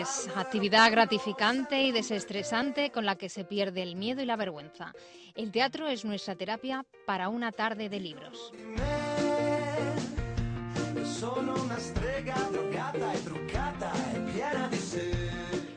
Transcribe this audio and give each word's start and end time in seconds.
Tardes. 0.00 0.30
Actividad 0.36 0.90
gratificante 0.90 1.82
y 1.82 1.92
desestresante 1.92 2.90
con 2.90 3.04
la 3.04 3.16
que 3.16 3.28
se 3.28 3.44
pierde 3.44 3.82
el 3.82 3.96
miedo 3.96 4.22
y 4.22 4.26
la 4.26 4.36
vergüenza. 4.36 4.92
El 5.34 5.50
teatro 5.50 5.88
es 5.88 6.04
nuestra 6.04 6.34
terapia 6.34 6.84
para 7.06 7.28
una 7.28 7.52
tarde 7.52 7.88
de 7.88 8.00
libros. 8.00 8.52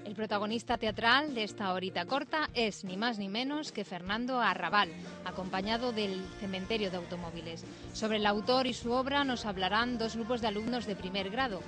El 0.06 0.16
protagonista 0.16 0.78
teatral 0.78 1.34
de 1.34 1.44
esta 1.44 1.74
horita 1.74 2.06
corta 2.06 2.50
es 2.54 2.84
ni 2.84 2.98
más 2.98 3.18
ni 3.18 3.30
menos 3.30 3.72
que 3.72 3.84
Fernando 3.84 4.40
Arrabal, 4.40 4.90
acompañado 5.26 5.92
del 5.92 6.24
cementerio 6.40 6.92
de 6.92 6.98
automóviles. 6.98 7.66
Sobre 7.94 8.18
el 8.18 8.26
autor 8.26 8.68
y 8.68 8.74
su 8.74 8.92
obra 8.92 9.24
nos 9.24 9.46
hablarán 9.46 9.98
dos 9.98 10.16
grupos 10.16 10.42
de 10.42 10.48
alumnos 10.48 10.86
de 10.86 10.96
primer 10.96 11.30
grado. 11.30 11.62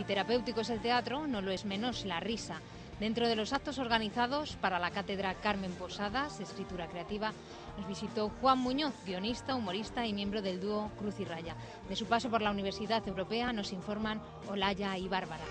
Si 0.00 0.04
terapéutico 0.04 0.62
es 0.62 0.70
el 0.70 0.80
teatro, 0.80 1.26
no 1.26 1.42
lo 1.42 1.50
es 1.50 1.66
menos 1.66 2.06
la 2.06 2.20
risa. 2.20 2.62
Dentro 2.98 3.28
de 3.28 3.36
los 3.36 3.52
actos 3.52 3.78
organizados 3.78 4.56
para 4.56 4.78
la 4.78 4.90
cátedra 4.90 5.34
Carmen 5.34 5.72
Posadas, 5.72 6.40
escritura 6.40 6.86
creativa, 6.86 7.34
nos 7.76 7.86
visitó 7.86 8.30
Juan 8.40 8.60
Muñoz, 8.60 8.94
guionista, 9.04 9.54
humorista 9.54 10.06
y 10.06 10.14
miembro 10.14 10.40
del 10.40 10.58
dúo 10.58 10.90
Cruz 10.98 11.20
y 11.20 11.26
Raya. 11.26 11.54
De 11.86 11.96
su 11.96 12.06
paso 12.06 12.30
por 12.30 12.40
la 12.40 12.50
Universidad 12.50 13.06
Europea 13.06 13.52
nos 13.52 13.74
informan 13.74 14.22
Olaya 14.48 14.96
y 14.96 15.06
Bárbara. 15.06 15.44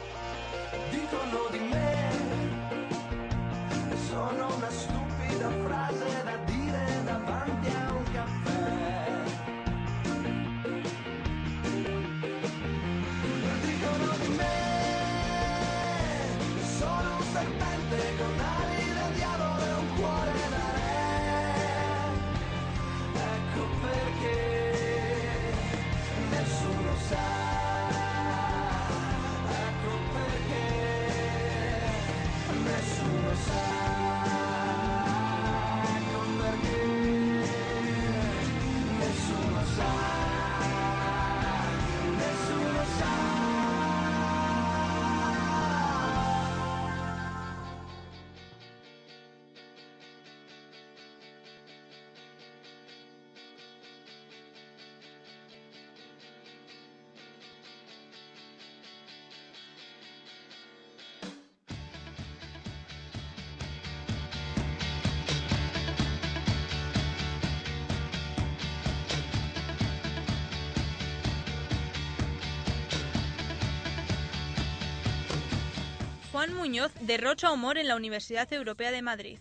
Juan 76.40 76.54
Muñoz 76.54 76.94
derrocha 77.02 77.52
humor 77.52 77.78
en 77.78 77.90
la 77.90 77.98
Universidad 77.98 78.54
Europea 78.54 78.92
de 78.92 79.02
Madrid. 79.02 79.40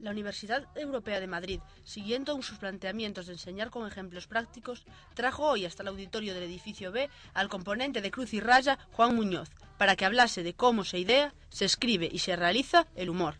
La 0.00 0.10
Universidad 0.10 0.66
Europea 0.76 1.18
de 1.18 1.26
Madrid, 1.26 1.60
siguiendo 1.82 2.34
sus 2.42 2.58
planteamientos 2.58 3.24
de 3.24 3.32
enseñar 3.32 3.70
con 3.70 3.88
ejemplos 3.88 4.26
prácticos, 4.26 4.84
trajo 5.14 5.46
hoy 5.46 5.64
hasta 5.64 5.82
el 5.82 5.88
auditorio 5.88 6.34
del 6.34 6.42
edificio 6.42 6.92
B 6.92 7.08
al 7.32 7.48
componente 7.48 8.02
de 8.02 8.10
Cruz 8.10 8.34
y 8.34 8.40
Raya, 8.40 8.78
Juan 8.92 9.16
Muñoz, 9.16 9.48
para 9.78 9.96
que 9.96 10.04
hablase 10.04 10.42
de 10.42 10.52
cómo 10.52 10.84
se 10.84 10.98
idea, 10.98 11.32
se 11.48 11.64
escribe 11.64 12.06
y 12.12 12.18
se 12.18 12.36
realiza 12.36 12.86
el 12.96 13.08
humor. 13.08 13.36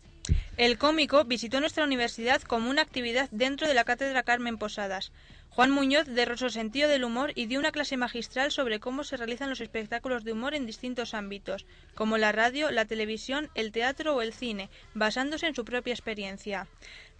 El 0.57 0.77
cómico 0.77 1.23
visitó 1.23 1.61
nuestra 1.61 1.85
universidad 1.85 2.41
como 2.41 2.69
una 2.69 2.81
actividad 2.81 3.29
dentro 3.31 3.67
de 3.67 3.73
la 3.73 3.85
cátedra 3.85 4.23
Carmen 4.23 4.57
Posadas. 4.57 5.13
Juan 5.49 5.71
Muñoz 5.71 6.05
derrochó 6.07 6.49
sentido 6.49 6.89
del 6.89 7.05
humor 7.05 7.31
y 7.35 7.45
dio 7.45 7.57
una 7.57 7.71
clase 7.71 7.95
magistral 7.95 8.51
sobre 8.51 8.81
cómo 8.81 9.05
se 9.05 9.15
realizan 9.15 9.49
los 9.49 9.61
espectáculos 9.61 10.25
de 10.25 10.33
humor 10.33 10.53
en 10.53 10.65
distintos 10.65 11.13
ámbitos, 11.13 11.65
como 11.95 12.17
la 12.17 12.33
radio, 12.33 12.69
la 12.69 12.85
televisión, 12.85 13.49
el 13.55 13.71
teatro 13.71 14.13
o 14.13 14.21
el 14.21 14.33
cine, 14.33 14.69
basándose 14.93 15.47
en 15.47 15.55
su 15.55 15.63
propia 15.63 15.93
experiencia. 15.93 16.67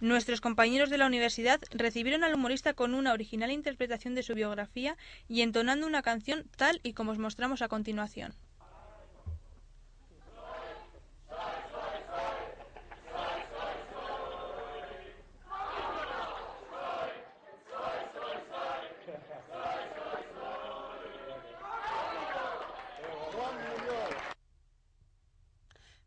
Nuestros 0.00 0.42
compañeros 0.42 0.90
de 0.90 0.98
la 0.98 1.06
universidad 1.06 1.60
recibieron 1.70 2.24
al 2.24 2.34
humorista 2.34 2.74
con 2.74 2.94
una 2.94 3.12
original 3.14 3.50
interpretación 3.50 4.14
de 4.14 4.22
su 4.22 4.34
biografía 4.34 4.96
y 5.28 5.40
entonando 5.40 5.86
una 5.86 6.02
canción 6.02 6.44
tal 6.56 6.80
y 6.82 6.92
como 6.92 7.12
os 7.12 7.18
mostramos 7.18 7.62
a 7.62 7.68
continuación. 7.68 8.34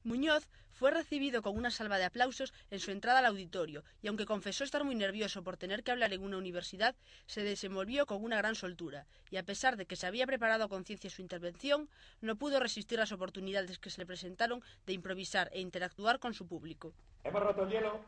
Muñoz 0.06 0.48
fue 0.70 0.92
recibido 0.92 1.42
con 1.42 1.58
una 1.58 1.72
salva 1.72 1.98
de 1.98 2.04
aplausos 2.04 2.54
en 2.70 2.80
su 2.80 2.92
entrada 2.92 3.20
al 3.20 3.26
auditorio 3.26 3.84
y 4.04 4.08
aunque 4.08 4.28
confesó 4.28 4.64
estar 4.64 4.84
muy 4.84 4.94
nervioso 4.94 5.44
por 5.44 5.58
tener 5.58 5.84
que 5.84 5.90
hablar 5.90 6.14
en 6.14 6.22
una 6.22 6.38
universidad, 6.38 6.96
se 7.26 7.44
desenvolvió 7.44 8.06
con 8.06 8.24
una 8.24 8.38
gran 8.38 8.54
soltura 8.54 9.08
y 9.32 9.38
a 9.38 9.44
pesar 9.44 9.78
de 9.78 9.88
que 9.88 9.96
se 9.96 10.06
había 10.06 10.28
preparado 10.28 10.64
a 10.64 10.70
conciencia 10.70 11.10
su 11.10 11.24
intervención, 11.24 11.90
no 12.22 12.36
pudo 12.36 12.60
resistir 12.60 13.00
las 13.00 13.12
oportunidades 13.12 13.80
que 13.80 13.90
se 13.90 14.00
le 14.00 14.06
presentaron 14.06 14.62
de 14.86 14.94
improvisar 14.94 15.50
e 15.52 15.60
interactuar 15.60 16.20
con 16.20 16.36
su 16.36 16.48
público. 16.48 16.94
¿Hemos 17.24 17.42
roto 17.42 17.64
el 17.64 17.70
hielo? 17.72 18.00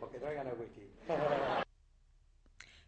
Porque 0.00 0.18
traigan 0.18 0.48
el 0.48 0.54
whisky. 0.54 0.82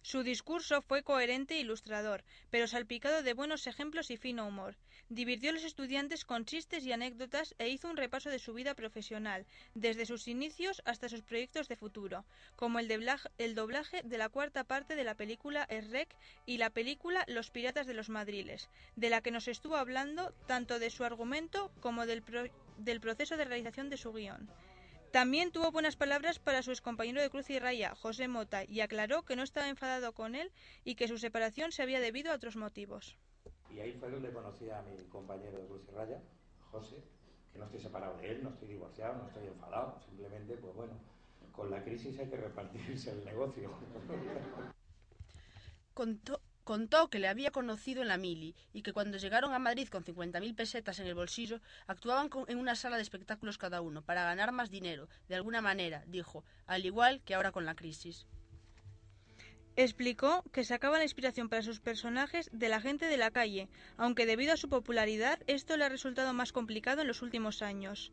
Su 0.04 0.22
discurso 0.22 0.82
fue 0.82 1.02
coherente 1.02 1.54
e 1.54 1.60
ilustrador, 1.60 2.24
pero 2.50 2.66
salpicado 2.66 3.22
de 3.22 3.32
buenos 3.32 3.66
ejemplos 3.66 4.10
y 4.10 4.18
fino 4.18 4.46
humor. 4.46 4.76
Divirtió 5.08 5.48
a 5.48 5.54
los 5.54 5.64
estudiantes 5.64 6.26
con 6.26 6.44
chistes 6.44 6.84
y 6.84 6.92
anécdotas 6.92 7.54
e 7.56 7.70
hizo 7.70 7.88
un 7.88 7.96
repaso 7.96 8.28
de 8.28 8.38
su 8.38 8.52
vida 8.52 8.74
profesional, 8.74 9.46
desde 9.74 10.04
sus 10.04 10.28
inicios 10.28 10.82
hasta 10.84 11.08
sus 11.08 11.22
proyectos 11.22 11.68
de 11.68 11.76
futuro, 11.76 12.26
como 12.54 12.80
el, 12.80 13.08
el 13.38 13.54
doblaje 13.54 14.02
de 14.02 14.18
la 14.18 14.28
cuarta 14.28 14.64
parte 14.64 14.94
de 14.94 15.04
la 15.04 15.14
película 15.14 15.66
Errec 15.70 16.14
y 16.44 16.58
la 16.58 16.68
película 16.68 17.24
Los 17.26 17.50
Piratas 17.50 17.86
de 17.86 17.94
los 17.94 18.10
Madriles, 18.10 18.68
de 18.96 19.08
la 19.08 19.22
que 19.22 19.30
nos 19.30 19.48
estuvo 19.48 19.76
hablando 19.76 20.34
tanto 20.46 20.78
de 20.78 20.90
su 20.90 21.04
argumento 21.04 21.72
como 21.80 22.04
del, 22.04 22.22
del 22.76 23.00
proceso 23.00 23.38
de 23.38 23.46
realización 23.46 23.88
de 23.88 23.96
su 23.96 24.12
guion. 24.12 24.50
También 25.14 25.52
tuvo 25.52 25.70
buenas 25.70 25.94
palabras 25.94 26.40
para 26.40 26.60
su 26.64 26.72
excompañero 26.72 27.22
de 27.22 27.30
Cruz 27.30 27.48
y 27.48 27.60
Raya, 27.60 27.94
José 27.94 28.26
Mota, 28.26 28.64
y 28.64 28.80
aclaró 28.80 29.22
que 29.22 29.36
no 29.36 29.44
estaba 29.44 29.68
enfadado 29.68 30.12
con 30.12 30.34
él 30.34 30.50
y 30.82 30.96
que 30.96 31.06
su 31.06 31.18
separación 31.18 31.70
se 31.70 31.84
había 31.84 32.00
debido 32.00 32.32
a 32.32 32.34
otros 32.34 32.56
motivos. 32.56 33.16
Y 33.70 33.78
ahí 33.78 33.92
fue 33.92 34.10
donde 34.10 34.32
conocí 34.32 34.68
a 34.70 34.82
mi 34.82 35.04
compañero 35.04 35.56
de 35.56 35.68
Cruz 35.68 35.82
y 35.86 35.94
Raya, 35.94 36.20
José, 36.72 36.96
que 37.52 37.60
no 37.60 37.66
estoy 37.66 37.78
separado 37.78 38.18
de 38.18 38.28
él, 38.28 38.42
no 38.42 38.48
estoy 38.48 38.66
divorciado, 38.66 39.18
no 39.18 39.28
estoy 39.28 39.46
enfadado, 39.46 40.00
simplemente, 40.04 40.56
pues 40.56 40.74
bueno, 40.74 40.94
con 41.52 41.70
la 41.70 41.84
crisis 41.84 42.18
hay 42.18 42.28
que 42.28 42.36
repartirse 42.36 43.12
el 43.12 43.24
negocio. 43.24 43.70
Contó, 45.94 46.40
contó 46.64 47.08
que 47.08 47.18
le 47.18 47.28
había 47.28 47.50
conocido 47.50 48.02
en 48.02 48.08
la 48.08 48.16
mili 48.16 48.56
y 48.72 48.82
que 48.82 48.92
cuando 48.92 49.18
llegaron 49.18 49.52
a 49.52 49.58
Madrid 49.58 49.88
con 49.88 50.04
50.000 50.04 50.54
pesetas 50.56 50.98
en 50.98 51.06
el 51.06 51.14
bolsillo, 51.14 51.60
actuaban 51.86 52.30
en 52.48 52.58
una 52.58 52.74
sala 52.74 52.96
de 52.96 53.02
espectáculos 53.02 53.58
cada 53.58 53.80
uno 53.80 54.02
para 54.02 54.24
ganar 54.24 54.50
más 54.50 54.70
dinero, 54.70 55.08
de 55.28 55.36
alguna 55.36 55.60
manera, 55.60 56.02
dijo, 56.06 56.44
al 56.66 56.84
igual 56.84 57.20
que 57.24 57.34
ahora 57.34 57.52
con 57.52 57.66
la 57.66 57.76
crisis. 57.76 58.26
Explicó 59.76 60.44
que 60.52 60.64
sacaba 60.64 60.98
la 60.98 61.04
inspiración 61.04 61.48
para 61.48 61.62
sus 61.62 61.80
personajes 61.80 62.48
de 62.52 62.68
la 62.68 62.80
gente 62.80 63.06
de 63.06 63.16
la 63.16 63.32
calle, 63.32 63.68
aunque 63.96 64.24
debido 64.24 64.52
a 64.52 64.56
su 64.56 64.68
popularidad 64.68 65.40
esto 65.48 65.76
le 65.76 65.84
ha 65.84 65.88
resultado 65.88 66.32
más 66.32 66.52
complicado 66.52 67.02
en 67.02 67.08
los 67.08 67.22
últimos 67.22 67.60
años. 67.60 68.12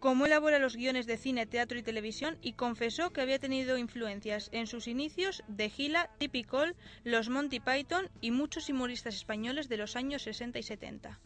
Cómo 0.00 0.26
elabora 0.26 0.60
los 0.60 0.76
guiones 0.76 1.06
de 1.06 1.16
cine, 1.16 1.46
teatro 1.46 1.76
y 1.76 1.82
televisión 1.82 2.38
y 2.40 2.52
confesó 2.52 3.10
que 3.10 3.20
había 3.20 3.40
tenido 3.40 3.76
influencias 3.78 4.48
en 4.52 4.68
sus 4.68 4.86
inicios 4.86 5.42
de 5.48 5.70
Gila, 5.70 6.08
Tippy 6.18 6.44
Cole, 6.44 6.76
los 7.02 7.28
Monty 7.28 7.58
Python 7.58 8.08
y 8.20 8.30
muchos 8.30 8.68
humoristas 8.68 9.16
españoles 9.16 9.68
de 9.68 9.76
los 9.76 9.96
años 9.96 10.22
60 10.22 10.60
y 10.60 10.62
70. 10.62 11.18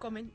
Comen- 0.00 0.32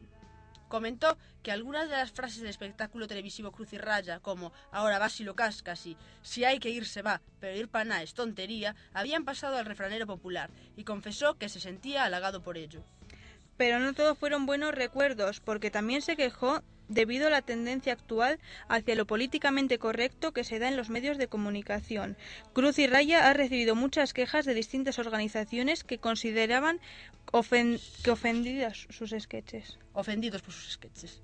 comentó 0.68 1.18
que 1.42 1.52
algunas 1.52 1.90
de 1.90 1.96
las 1.96 2.12
frases 2.12 2.42
del 2.42 2.50
espectáculo 2.52 3.08
televisivo 3.08 3.52
Cruz 3.52 3.74
y 3.74 3.80
Raya, 3.80 4.20
como 4.20 4.54
ahora 4.72 5.00
vas 5.00 5.20
y 5.20 5.24
lo 5.24 5.36
cascas 5.36 5.88
y 5.88 5.98
si 6.22 6.46
hay 6.46 6.60
que 6.60 6.70
ir 6.70 6.86
se 6.86 7.02
va, 7.02 7.22
pero 7.40 7.58
ir 7.58 7.70
para 7.70 7.86
nada 7.86 8.04
es 8.04 8.14
tontería, 8.14 8.76
habían 8.94 9.26
pasado 9.26 9.58
al 9.58 9.66
refranero 9.66 10.06
popular 10.06 10.52
y 10.78 10.84
confesó 10.84 11.40
que 11.40 11.50
se 11.50 11.60
sentía 11.60 12.04
halagado 12.04 12.44
por 12.44 12.56
ello. 12.58 12.84
Pero 13.58 13.80
no 13.80 13.94
todos 13.94 14.18
fueron 14.18 14.46
buenos 14.48 14.74
recuerdos, 14.74 15.40
porque 15.40 15.70
también 15.70 16.02
se 16.02 16.16
quejó 16.16 16.62
debido 16.94 17.28
a 17.28 17.32
la 17.32 17.42
tendencia 17.42 17.94
actual 17.94 18.40
hacia 18.68 18.96
lo 18.96 19.06
políticamente 19.06 19.78
correcto 19.80 20.32
que 20.32 20.44
se 20.44 20.60
da 20.60 20.68
en 20.68 20.78
los 20.78 20.90
medios 20.90 21.18
de 21.18 21.28
comunicación. 21.28 22.18
Cruz 22.54 22.80
y 22.80 22.88
Raya 22.88 23.30
ha 23.30 23.34
recibido 23.34 23.76
muchas 23.76 24.14
quejas 24.14 24.46
de 24.46 24.54
distintas 24.54 25.00
organizaciones 25.00 25.84
que 25.84 25.98
consideraban 25.98 26.80
que 28.04 28.12
ofendidas 28.12 28.88
sus 28.90 29.16
sketches. 29.18 29.80
ofendidos 29.94 30.42
por 30.42 30.54
sus 30.54 30.74
sketches. 30.74 31.22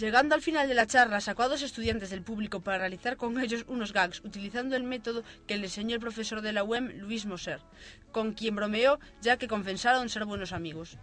Llegando 0.00 0.34
al 0.34 0.40
final 0.40 0.66
de 0.66 0.74
la 0.74 0.86
charla, 0.86 1.20
sacó 1.20 1.42
a 1.42 1.48
dos 1.48 1.60
estudiantes 1.60 2.08
del 2.08 2.22
público 2.22 2.60
para 2.60 2.78
realizar 2.78 3.18
con 3.18 3.38
ellos 3.38 3.66
unos 3.68 3.92
gags, 3.92 4.20
utilizando 4.24 4.74
el 4.74 4.82
método 4.82 5.24
que 5.46 5.58
le 5.58 5.66
enseñó 5.66 5.94
el 5.94 6.00
profesor 6.00 6.40
de 6.40 6.54
la 6.54 6.64
UEM, 6.64 7.00
Luis 7.00 7.26
Moser, 7.26 7.60
con 8.10 8.32
quien 8.32 8.56
bromeó 8.56 8.98
ya 9.20 9.36
que 9.36 9.46
confesaron 9.46 10.08
ser 10.08 10.24
buenos 10.24 10.52
amigos. 10.52 10.96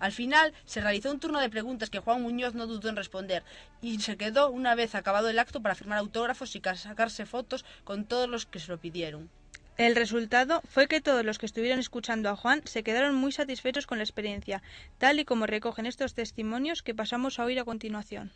Al 0.00 0.10
final 0.10 0.52
se 0.64 0.80
realizó 0.80 1.12
un 1.12 1.20
turno 1.20 1.38
de 1.38 1.50
preguntas 1.50 1.88
que 1.88 2.00
Juan 2.00 2.20
Muñoz 2.20 2.54
no 2.54 2.66
dudó 2.66 2.88
en 2.88 2.96
responder 2.96 3.44
y 3.80 4.00
se 4.00 4.16
quedó 4.16 4.50
una 4.50 4.74
vez 4.74 4.96
acabado 4.96 5.28
el 5.28 5.38
acto 5.38 5.62
para 5.62 5.76
firmar 5.76 5.98
autógrafos 5.98 6.56
y 6.56 6.60
ca- 6.60 6.74
sacarse 6.74 7.26
fotos 7.26 7.64
con 7.84 8.06
todos 8.06 8.28
los 8.28 8.44
que 8.44 8.58
se 8.58 8.72
lo 8.72 8.80
pidieron. 8.80 9.30
El 9.76 9.96
resultado 9.96 10.60
fue 10.68 10.86
que 10.86 11.00
todos 11.00 11.24
los 11.24 11.38
que 11.38 11.46
estuvieron 11.46 11.80
escuchando 11.80 12.30
a 12.30 12.36
Juan 12.36 12.62
se 12.64 12.84
quedaron 12.84 13.16
muy 13.16 13.32
satisfechos 13.32 13.88
con 13.88 13.98
la 13.98 14.04
experiencia, 14.04 14.62
tal 14.98 15.18
y 15.18 15.24
como 15.24 15.46
recogen 15.46 15.86
estos 15.86 16.14
testimonios 16.14 16.82
que 16.84 16.94
pasamos 16.94 17.40
a 17.40 17.44
oír 17.44 17.58
a 17.58 17.64
continuación. 17.64 18.30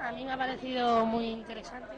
A 0.00 0.12
mí 0.12 0.24
me 0.24 0.32
ha 0.32 0.38
parecido 0.38 1.04
muy 1.06 1.26
interesante. 1.26 1.96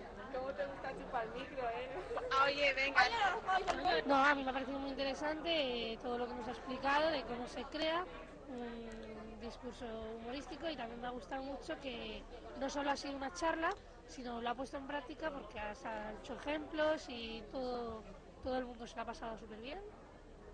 No, 4.07 4.15
a 4.17 4.35
mí 4.35 4.43
me 4.43 4.51
ha 4.51 4.53
parecido 4.55 4.79
muy 4.79 4.91
interesante 4.91 5.93
eh, 5.93 5.99
todo 6.03 6.17
lo 6.17 6.27
que 6.27 6.35
nos 6.35 6.49
ha 6.49 6.53
explicado 6.53 7.11
de 7.11 7.23
cómo 7.25 7.47
se 7.47 7.63
crea 7.65 8.05
un 8.49 9.41
discurso 9.41 9.85
humorístico 10.17 10.69
y 10.71 10.77
también 10.77 11.01
me 11.01 11.09
ha 11.09 11.11
gustado 11.11 11.43
mucho 11.43 11.79
que 11.83 12.23
no 12.59 12.71
solo 12.71 12.91
ha 12.91 12.97
sido 12.97 13.17
una 13.17 13.33
charla, 13.35 13.71
sino 14.13 14.41
lo 14.41 14.49
ha 14.51 14.55
puesto 14.55 14.77
en 14.77 14.87
práctica 14.87 15.31
porque 15.31 15.59
has 15.59 15.85
ha 15.87 16.13
hecho 16.13 16.35
ejemplos 16.35 17.07
y 17.09 17.43
todo, 17.51 18.03
todo 18.43 18.59
el 18.59 18.67
mundo 18.67 18.87
se 18.87 18.97
lo 18.97 19.03
ha 19.03 19.07
pasado 19.07 19.39
súper 19.39 19.61
bien 19.61 19.81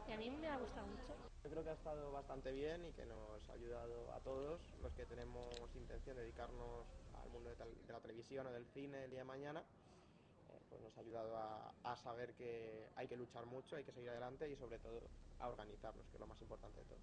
y 0.09 0.13
a 0.13 0.17
mí 0.17 0.31
me 0.31 0.49
ha 0.49 0.57
gustado 0.57 0.87
mucho. 0.87 1.15
Yo 1.45 1.51
creo 1.51 1.63
que 1.65 1.71
ha 1.71 1.75
estado 1.75 2.13
bastante 2.13 2.53
bien 2.53 2.85
y 2.87 2.93
que 2.93 3.05
nos 3.07 3.49
ha 3.49 3.53
ayudado 3.53 4.13
a 4.13 4.21
todos 4.21 4.61
los 4.83 4.93
que 4.95 5.07
tenemos 5.07 5.49
intención 5.77 6.17
de 6.17 6.23
dedicarnos 6.23 6.87
al 7.23 7.31
mundo 7.31 7.51
de, 7.51 7.57
tal- 7.57 7.87
de 7.87 7.93
la 7.93 8.01
televisión 8.01 8.47
o 8.47 8.51
del 8.53 8.67
cine 8.67 9.05
el 9.05 9.11
día 9.11 9.21
de 9.21 9.25
mañana. 9.25 9.61
eh, 9.61 10.61
pues 10.69 10.81
nos 10.83 10.97
ha 10.97 11.01
ayudado 11.01 11.37
a, 11.37 11.73
a 11.85 11.97
saber 11.97 12.35
que 12.35 12.89
hay 12.97 13.07
que 13.09 13.17
luchar 13.17 13.45
mucho, 13.47 13.77
hay 13.77 13.85
que 13.85 13.93
seguir 13.93 14.11
adelante 14.11 14.51
y 14.51 14.57
sobre 14.57 14.79
todo 14.79 15.01
a 15.41 15.49
organizarnos, 15.49 16.07
que 16.09 16.17
es 16.17 16.21
lo 16.21 16.27
más 16.27 16.41
importante 16.41 16.81
de 16.81 16.87
todo. 16.87 16.99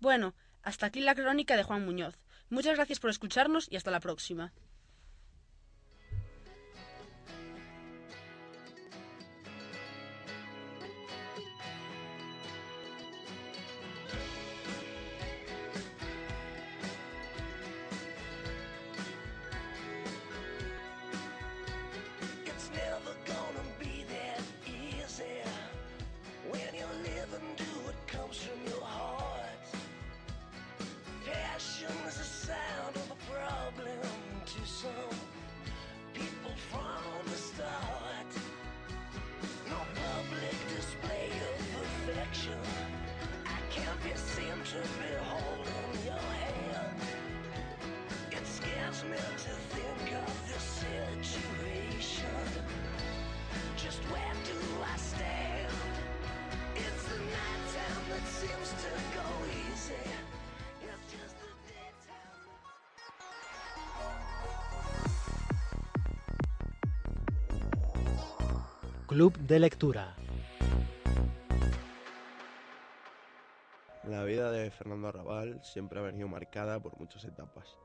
Bueno, 0.00 0.34
hasta 0.62 0.86
aquí 0.86 1.00
la 1.00 1.14
crónica 1.14 1.56
de 1.56 1.62
Juan 1.64 1.84
Muñoz. 1.84 2.18
Muchas 2.50 2.76
gracias 2.76 3.00
por 3.00 3.10
escucharnos 3.10 3.70
y 3.70 3.76
hasta 3.76 3.90
la 3.90 4.00
próxima. 4.00 4.52
Club 69.06 69.38
de 69.38 69.60
lectura. 69.60 70.16
La 74.02 74.24
vida 74.24 74.50
de 74.50 74.68
Fernando 74.72 75.06
Arrabal 75.06 75.60
siempre 75.62 76.00
ha 76.00 76.02
venido 76.02 76.26
marcada 76.26 76.80
por 76.80 76.98
muchas 76.98 77.24
etapas. 77.24 77.78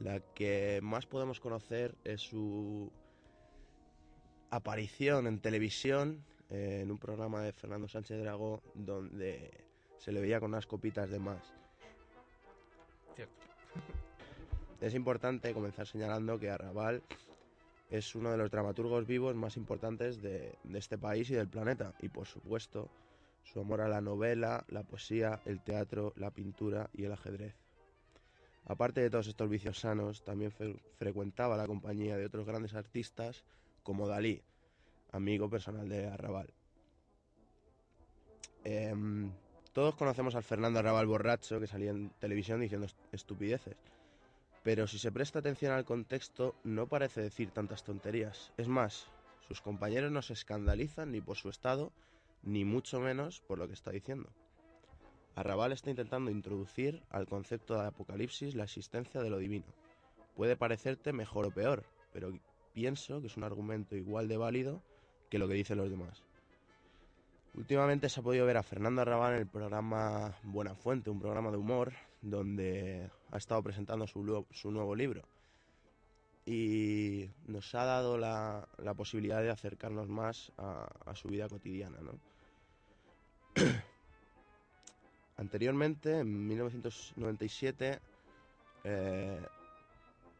La 0.00 0.20
que 0.20 0.80
más 0.82 1.06
podemos 1.06 1.40
conocer 1.40 1.94
es 2.04 2.20
su 2.20 2.92
aparición 4.50 5.26
en 5.26 5.40
televisión 5.40 6.26
eh, 6.50 6.80
en 6.82 6.90
un 6.90 6.98
programa 6.98 7.40
de 7.40 7.54
Fernando 7.54 7.88
Sánchez 7.88 8.20
Dragó 8.20 8.62
donde 8.74 9.64
se 9.96 10.12
le 10.12 10.20
veía 10.20 10.40
con 10.40 10.50
unas 10.50 10.66
copitas 10.66 11.08
de 11.08 11.20
más. 11.20 11.54
Cierto. 13.16 13.34
Es 14.82 14.94
importante 14.94 15.54
comenzar 15.54 15.86
señalando 15.86 16.38
que 16.38 16.50
Arrabal 16.50 17.02
es 17.90 18.14
uno 18.14 18.30
de 18.30 18.36
los 18.36 18.50
dramaturgos 18.50 19.06
vivos 19.06 19.34
más 19.34 19.56
importantes 19.56 20.22
de, 20.22 20.54
de 20.62 20.78
este 20.78 20.96
país 20.98 21.28
y 21.30 21.34
del 21.34 21.48
planeta. 21.48 21.92
Y 22.00 22.08
por 22.08 22.26
supuesto, 22.26 22.88
su 23.42 23.60
amor 23.60 23.80
a 23.80 23.88
la 23.88 24.00
novela, 24.00 24.64
la 24.68 24.82
poesía, 24.84 25.40
el 25.44 25.60
teatro, 25.62 26.12
la 26.16 26.30
pintura 26.30 26.88
y 26.92 27.04
el 27.04 27.12
ajedrez. 27.12 27.54
Aparte 28.66 29.00
de 29.00 29.10
todos 29.10 29.26
estos 29.26 29.48
vicios 29.48 29.80
sanos, 29.80 30.22
también 30.22 30.52
fre- 30.52 30.78
frecuentaba 30.98 31.56
la 31.56 31.66
compañía 31.66 32.16
de 32.16 32.26
otros 32.26 32.46
grandes 32.46 32.74
artistas 32.74 33.42
como 33.82 34.06
Dalí, 34.06 34.42
amigo 35.12 35.48
personal 35.50 35.88
de 35.88 36.06
Arrabal. 36.06 36.52
Em, 38.64 39.32
todos 39.72 39.94
conocemos 39.96 40.34
al 40.34 40.42
Fernando 40.42 40.78
Arrabal 40.78 41.06
borracho 41.06 41.58
que 41.58 41.66
salía 41.66 41.90
en 41.90 42.10
televisión 42.20 42.60
diciendo 42.60 42.86
est- 42.86 42.98
estupideces. 43.12 43.76
Pero 44.62 44.86
si 44.86 44.98
se 44.98 45.10
presta 45.10 45.38
atención 45.38 45.72
al 45.72 45.84
contexto, 45.84 46.54
no 46.64 46.86
parece 46.86 47.22
decir 47.22 47.50
tantas 47.50 47.82
tonterías. 47.82 48.52
Es 48.58 48.68
más, 48.68 49.06
sus 49.48 49.60
compañeros 49.60 50.12
no 50.12 50.20
se 50.22 50.34
escandalizan 50.34 51.12
ni 51.12 51.20
por 51.20 51.36
su 51.36 51.48
estado, 51.48 51.92
ni 52.42 52.64
mucho 52.64 53.00
menos 53.00 53.40
por 53.40 53.58
lo 53.58 53.66
que 53.66 53.74
está 53.74 53.90
diciendo. 53.90 54.28
Arrabal 55.34 55.72
está 55.72 55.90
intentando 55.90 56.30
introducir 56.30 57.02
al 57.08 57.26
concepto 57.26 57.74
de 57.74 57.86
apocalipsis 57.86 58.54
la 58.54 58.64
existencia 58.64 59.22
de 59.22 59.30
lo 59.30 59.38
divino. 59.38 59.66
Puede 60.34 60.56
parecerte 60.56 61.12
mejor 61.12 61.46
o 61.46 61.50
peor, 61.50 61.84
pero 62.12 62.32
pienso 62.74 63.20
que 63.20 63.28
es 63.28 63.36
un 63.36 63.44
argumento 63.44 63.96
igual 63.96 64.28
de 64.28 64.36
válido 64.36 64.82
que 65.30 65.38
lo 65.38 65.48
que 65.48 65.54
dicen 65.54 65.78
los 65.78 65.90
demás. 65.90 66.22
Últimamente 67.54 68.08
se 68.08 68.20
ha 68.20 68.22
podido 68.22 68.46
ver 68.46 68.56
a 68.56 68.62
Fernando 68.62 69.02
Arrabal 69.02 69.34
en 69.34 69.40
el 69.40 69.46
programa 69.46 70.36
Buena 70.42 70.74
Fuente, 70.74 71.10
un 71.10 71.20
programa 71.20 71.50
de 71.50 71.56
humor, 71.56 71.92
donde 72.22 73.10
ha 73.30 73.36
estado 73.38 73.62
presentando 73.62 74.06
su, 74.06 74.46
su 74.50 74.70
nuevo 74.70 74.94
libro. 74.94 75.22
Y 76.46 77.30
nos 77.46 77.74
ha 77.74 77.84
dado 77.84 78.18
la, 78.18 78.66
la 78.78 78.94
posibilidad 78.94 79.42
de 79.42 79.50
acercarnos 79.50 80.08
más 80.08 80.52
a, 80.56 81.14
su 81.14 81.28
vida 81.28 81.48
cotidiana, 81.48 81.98
¿no? 82.00 82.12
Anteriormente, 85.36 86.20
en 86.20 86.46
1997, 86.46 88.00
eh, 88.84 89.40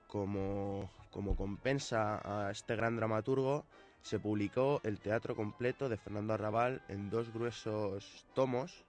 como, 0.07 0.91
como 1.11 1.37
compensa 1.37 2.21
a 2.25 2.51
este 2.51 2.77
gran 2.77 2.97
dramaturgo, 2.97 3.65
se 4.03 4.19
publicó 4.19 4.81
el 4.85 4.99
teatro 4.99 5.37
completo 5.37 5.89
de 5.89 5.97
Fernando 5.97 6.35
Arrabal 6.35 6.83
en 6.89 7.11
dos 7.11 7.33
gruesos 7.33 8.27
tomos 8.35 8.85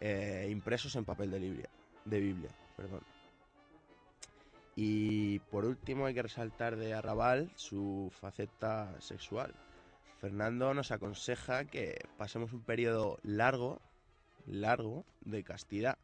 eh, 0.00 0.48
impresos 0.50 0.94
en 0.96 1.04
papel 1.04 1.30
de 1.30 1.38
Biblia. 1.38 1.68
De 2.04 2.20
Biblia 2.20 2.50
perdón. 2.78 3.02
Y 4.76 5.40
por 5.50 5.64
último 5.64 6.06
hay 6.06 6.14
que 6.14 6.22
resaltar 6.22 6.76
de 6.76 6.94
Arrabal 6.94 7.50
su 7.56 8.12
faceta 8.20 8.94
sexual. 9.00 9.52
Fernando 10.20 10.72
nos 10.72 10.92
aconseja 10.92 11.64
que 11.64 11.98
pasemos 12.16 12.52
un 12.52 12.62
periodo 12.62 13.18
largo, 13.24 13.80
largo 14.46 15.04
de 15.22 15.42
castidad. 15.42 15.98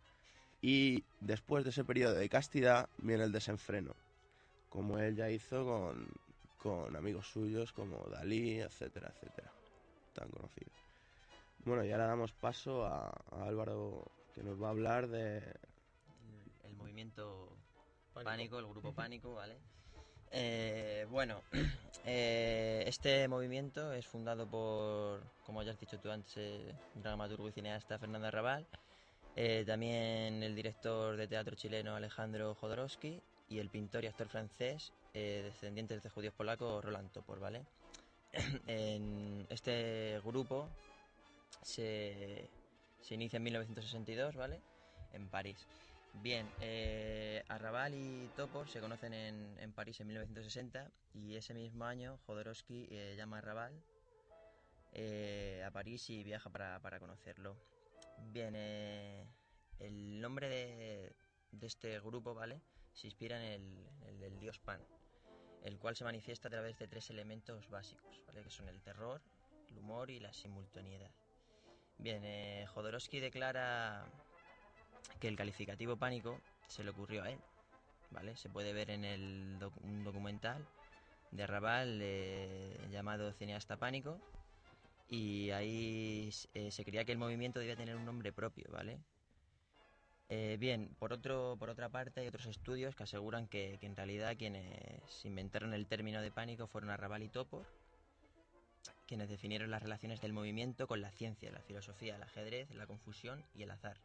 Y 0.61 1.05
después 1.21 1.63
de 1.63 1.71
ese 1.71 1.85
periodo 1.85 2.15
de 2.15 2.29
castidad 2.29 2.89
viene 2.99 3.23
el 3.23 3.33
desenfreno, 3.33 3.95
como 4.69 4.99
él 4.99 5.15
ya 5.15 5.31
hizo 5.31 5.65
con, 5.65 6.09
con 6.59 6.97
amigos 6.97 7.29
suyos 7.29 7.73
como 7.73 7.99
Dalí, 8.11 8.61
etcétera, 8.61 9.13
etcétera, 9.15 9.53
tan 10.15 10.29
conocido. 10.31 10.73
Bueno, 11.65 11.85
y 11.85 11.93
ahora 11.93 12.07
damos 12.07 12.33
paso 12.33 12.85
a, 12.85 13.09
a 13.31 13.45
Álvaro, 13.45 14.05
que 14.35 14.43
nos 14.43 14.61
va 14.61 14.69
a 14.69 14.71
hablar 14.71 15.07
de... 15.07 15.43
movimiento 16.95 17.49
pánico. 18.13 18.59
el 18.61 18.67
grupo 18.67 18.93
pánico, 18.95 19.35
¿vale? 19.35 19.59
Eh, 20.31 21.07
bueno, 21.11 21.43
eh, 22.07 22.85
este 22.87 23.27
movimiento 23.27 23.93
es 23.93 24.07
fundado 24.07 24.47
por, 24.47 25.23
como 25.45 25.63
ya 25.65 25.73
has 25.73 25.81
dicho 25.81 25.99
tú 25.99 26.11
antes, 26.11 26.37
el 26.37 26.73
dramaturgo 26.95 27.49
y 27.49 27.53
cineasta 27.53 27.99
Fernando 27.99 28.29
Arrabal, 28.29 28.67
eh, 29.35 29.65
también 29.67 30.43
el 30.43 30.55
director 30.55 31.17
de 31.17 31.27
teatro 31.27 31.57
chileno 31.57 31.97
Alejandro 31.97 32.55
Jodorowsky 32.55 33.21
y 33.49 33.59
el 33.59 33.71
pintor 33.71 34.05
y 34.05 34.07
actor 34.07 34.29
francés 34.29 34.93
eh, 35.13 35.43
descendiente 35.45 35.99
de 35.99 36.11
judíos 36.11 36.35
polacos 36.35 36.85
Roland 36.85 37.11
Topor, 37.11 37.41
¿vale? 37.41 37.65
en 38.69 39.47
este 39.51 40.21
grupo 40.25 40.69
se, 41.63 42.49
se 43.01 43.15
inicia 43.15 43.39
en 43.39 43.43
1962, 43.43 44.37
¿vale? 44.37 44.61
En 45.13 45.29
París. 45.29 45.67
Bien, 46.23 46.49
eh, 46.61 47.43
Arrabal 47.49 47.95
y 47.95 48.31
Topor 48.37 48.69
se 48.69 48.81
conocen 48.81 49.13
en, 49.13 49.73
París 49.73 50.01
en 50.01 50.07
1960 50.07 50.91
y 51.13 51.37
ese 51.37 51.55
mismo 51.55 51.85
año 51.85 52.19
Jodorowsky 52.25 52.87
eh, 52.91 53.15
llama 53.17 53.37
a 53.37 53.39
Arrabal 53.41 53.83
eh, 54.93 55.63
a 55.67 55.71
París 55.71 56.09
y 56.11 56.23
viaja 56.23 56.51
para, 56.51 56.81
para 56.81 57.01
conocerlo. 57.01 57.57
Bien, 58.33 58.55
el 58.55 60.21
nombre 60.21 60.49
de, 60.49 61.13
de, 61.51 61.67
este 61.67 61.99
grupo, 62.01 62.33
¿vale? 62.33 62.63
Se 62.93 63.09
inspira 63.09 63.37
en 63.37 63.53
el, 63.53 63.87
el, 64.07 64.21
del 64.21 64.39
dios 64.39 64.61
Pan, 64.61 64.81
el 65.63 65.79
cual 65.79 65.97
se 65.97 66.05
manifiesta 66.05 66.47
a 66.47 66.51
través 66.53 66.79
de 66.79 66.87
tres 66.87 67.11
elementos 67.11 67.69
básicos, 67.69 68.23
¿vale? 68.29 68.45
Que 68.45 68.51
son 68.51 68.69
el 68.69 68.81
terror, 68.81 69.21
el 69.69 69.79
humor 69.79 70.11
y 70.11 70.21
la 70.21 70.33
simultaneidad. 70.33 71.11
Bien, 71.99 72.67
Jodorowsky 72.69 73.19
declara 73.19 74.07
que 75.21 75.29
el 75.29 75.37
calificativo 75.37 75.97
pánico 75.97 76.41
se 76.67 76.85
le 76.85 76.91
ocurrió 76.91 77.23
a 77.23 77.31
él, 77.31 77.39
¿vale? 78.11 78.37
Se 78.37 78.49
puede 78.49 78.73
ver 78.73 78.91
en 78.91 79.05
el 79.05 79.59
doc 79.59 79.73
un 79.83 80.05
documental 80.05 80.67
de 81.31 81.43
Arrabal 81.43 81.99
eh, 82.01 82.77
llamado 82.91 83.33
Cineasta 83.33 83.77
Pánico 83.77 84.19
y 85.09 85.51
ahí 85.51 86.31
eh, 86.55 86.71
se 86.71 86.85
creía 86.85 87.05
que 87.05 87.13
el 87.13 87.19
movimiento 87.19 87.61
debía 87.61 87.77
tener 87.77 87.97
un 87.97 88.05
nombre 88.05 88.33
propio, 88.33 88.67
¿vale? 88.71 88.99
Eh, 90.31 90.57
bien, 90.59 90.95
por, 90.99 91.13
otro, 91.13 91.57
por 91.59 91.69
otra 91.69 91.91
parte 91.91 92.21
hay 92.21 92.29
otros 92.29 92.47
estudios 92.47 92.97
que 92.97 93.03
aseguran 93.03 93.47
que, 93.47 93.77
que, 93.79 93.87
en 93.87 93.95
realidad 93.95 94.37
quienes 94.39 95.25
inventaron 95.25 95.75
el 95.75 95.87
término 95.87 96.23
de 96.23 96.31
pánico 96.31 96.67
fueron 96.67 96.91
Arrabal 96.91 97.23
y 97.23 97.29
Topor, 97.29 97.67
quienes 99.07 99.29
definieron 99.29 99.71
las 99.71 99.83
relaciones 99.83 100.21
del 100.21 100.33
movimiento 100.33 100.87
con 100.87 101.03
la 101.03 101.11
ciencia, 101.11 101.53
la 101.53 101.61
filosofía, 101.61 102.17
el 102.17 102.23
ajedrez, 102.23 102.71
la 102.71 102.87
confusión 102.87 103.45
y 103.55 103.63
el 103.63 103.71
azar. 103.71 103.99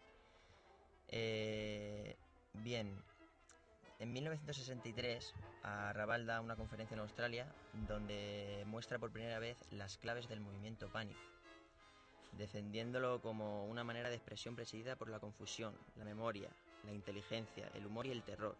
Eh, 1.12 2.16
bien, 2.54 2.96
en 4.00 4.14
1963 4.14 5.34
Arrabal 5.64 6.26
da 6.26 6.40
una 6.40 6.56
conferencia 6.56 6.96
en 6.96 7.02
Australia 7.02 7.48
donde 7.88 8.64
muestra 8.68 9.00
por 9.00 9.12
primera 9.12 9.40
vez 9.40 9.58
las 9.72 9.98
claves 9.98 10.30
del 10.30 10.40
movimiento 10.40 10.88
pánico, 10.90 11.20
defendiéndolo 12.38 13.22
como 13.22 13.66
una 13.66 13.84
manera 13.84 14.10
de 14.10 14.16
expresión 14.16 14.56
presidida 14.56 14.96
por 14.96 15.10
la 15.10 15.20
confusión, 15.20 15.76
la 15.96 16.06
memoria, 16.06 16.50
la 16.86 16.94
inteligencia, 16.94 17.70
el 17.74 17.86
humor 17.86 18.06
y 18.06 18.12
el 18.12 18.24
terror. 18.24 18.56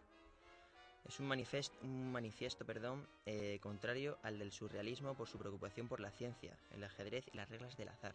Es 1.08 1.18
un, 1.18 1.26
manifest, 1.26 1.72
un 1.82 2.12
manifiesto 2.12 2.66
perdón, 2.66 3.06
eh, 3.24 3.58
contrario 3.62 4.18
al 4.22 4.38
del 4.38 4.52
surrealismo 4.52 5.14
por 5.14 5.28
su 5.28 5.38
preocupación 5.38 5.88
por 5.88 6.00
la 6.00 6.10
ciencia, 6.10 6.56
el 6.72 6.84
ajedrez 6.84 7.24
y 7.32 7.36
las 7.36 7.48
reglas 7.48 7.76
del 7.76 7.88
azar. 7.88 8.14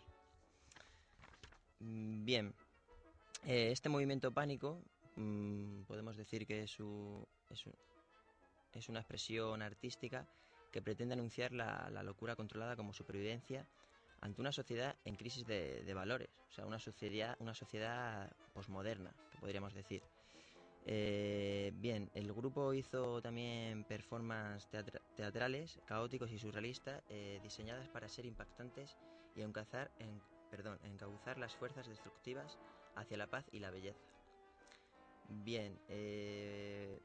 Bien, 1.79 2.53
eh, 3.43 3.71
este 3.71 3.89
movimiento 3.89 4.31
pánico 4.31 4.81
mmm, 5.15 5.83
podemos 5.83 6.15
decir 6.15 6.45
que 6.45 6.63
es, 6.63 6.77
es, 7.49 7.65
es, 8.73 8.89
una 8.89 8.99
expresión 8.99 9.61
artística 9.61 10.27
que 10.71 10.81
pretende 10.81 11.13
anunciar 11.13 11.51
la, 11.53 11.89
la, 11.91 12.03
locura 12.03 12.35
controlada 12.35 12.75
como 12.75 12.93
supervivencia 12.93 13.67
ante 14.21 14.41
una 14.41 14.51
sociedad 14.51 14.95
en 15.05 15.15
crisis 15.15 15.45
de, 15.45 15.83
de 15.83 15.93
valores, 15.93 16.29
o 16.49 16.53
sea, 16.53 16.65
una 16.65 16.79
sociedad, 16.79 17.35
una 17.39 17.53
sociedad 17.53 18.31
posmoderna, 18.53 19.13
que 19.31 19.37
podríamos 19.37 19.73
decir. 19.73 20.03
Eh, 20.87 21.73
bien, 21.77 22.11
el 22.13 22.31
grupo 22.31 22.71
hizo 22.73 23.19
también 23.19 23.83
performances 23.85 24.69
teatra 24.69 25.01
teatrales, 25.15 25.79
caóticos 25.85 26.31
y 26.31 26.37
surrealistas, 26.37 27.01
eh, 27.09 27.39
diseñadas 27.41 27.89
para 27.89 28.07
ser 28.07 28.25
impactantes 28.25 28.95
y 29.35 29.41
encauzar, 29.41 29.89
en, 29.97 30.21
perdón, 30.51 30.77
encauzar 30.83 31.39
las 31.39 31.55
fuerzas 31.55 31.87
destructivas 31.87 32.59
hacia 32.95 33.17
la 33.17 33.27
paz 33.27 33.45
y 33.51 33.59
la 33.59 33.71
belleza. 33.71 34.05
Bien, 35.27 35.79
eh, 35.87 37.01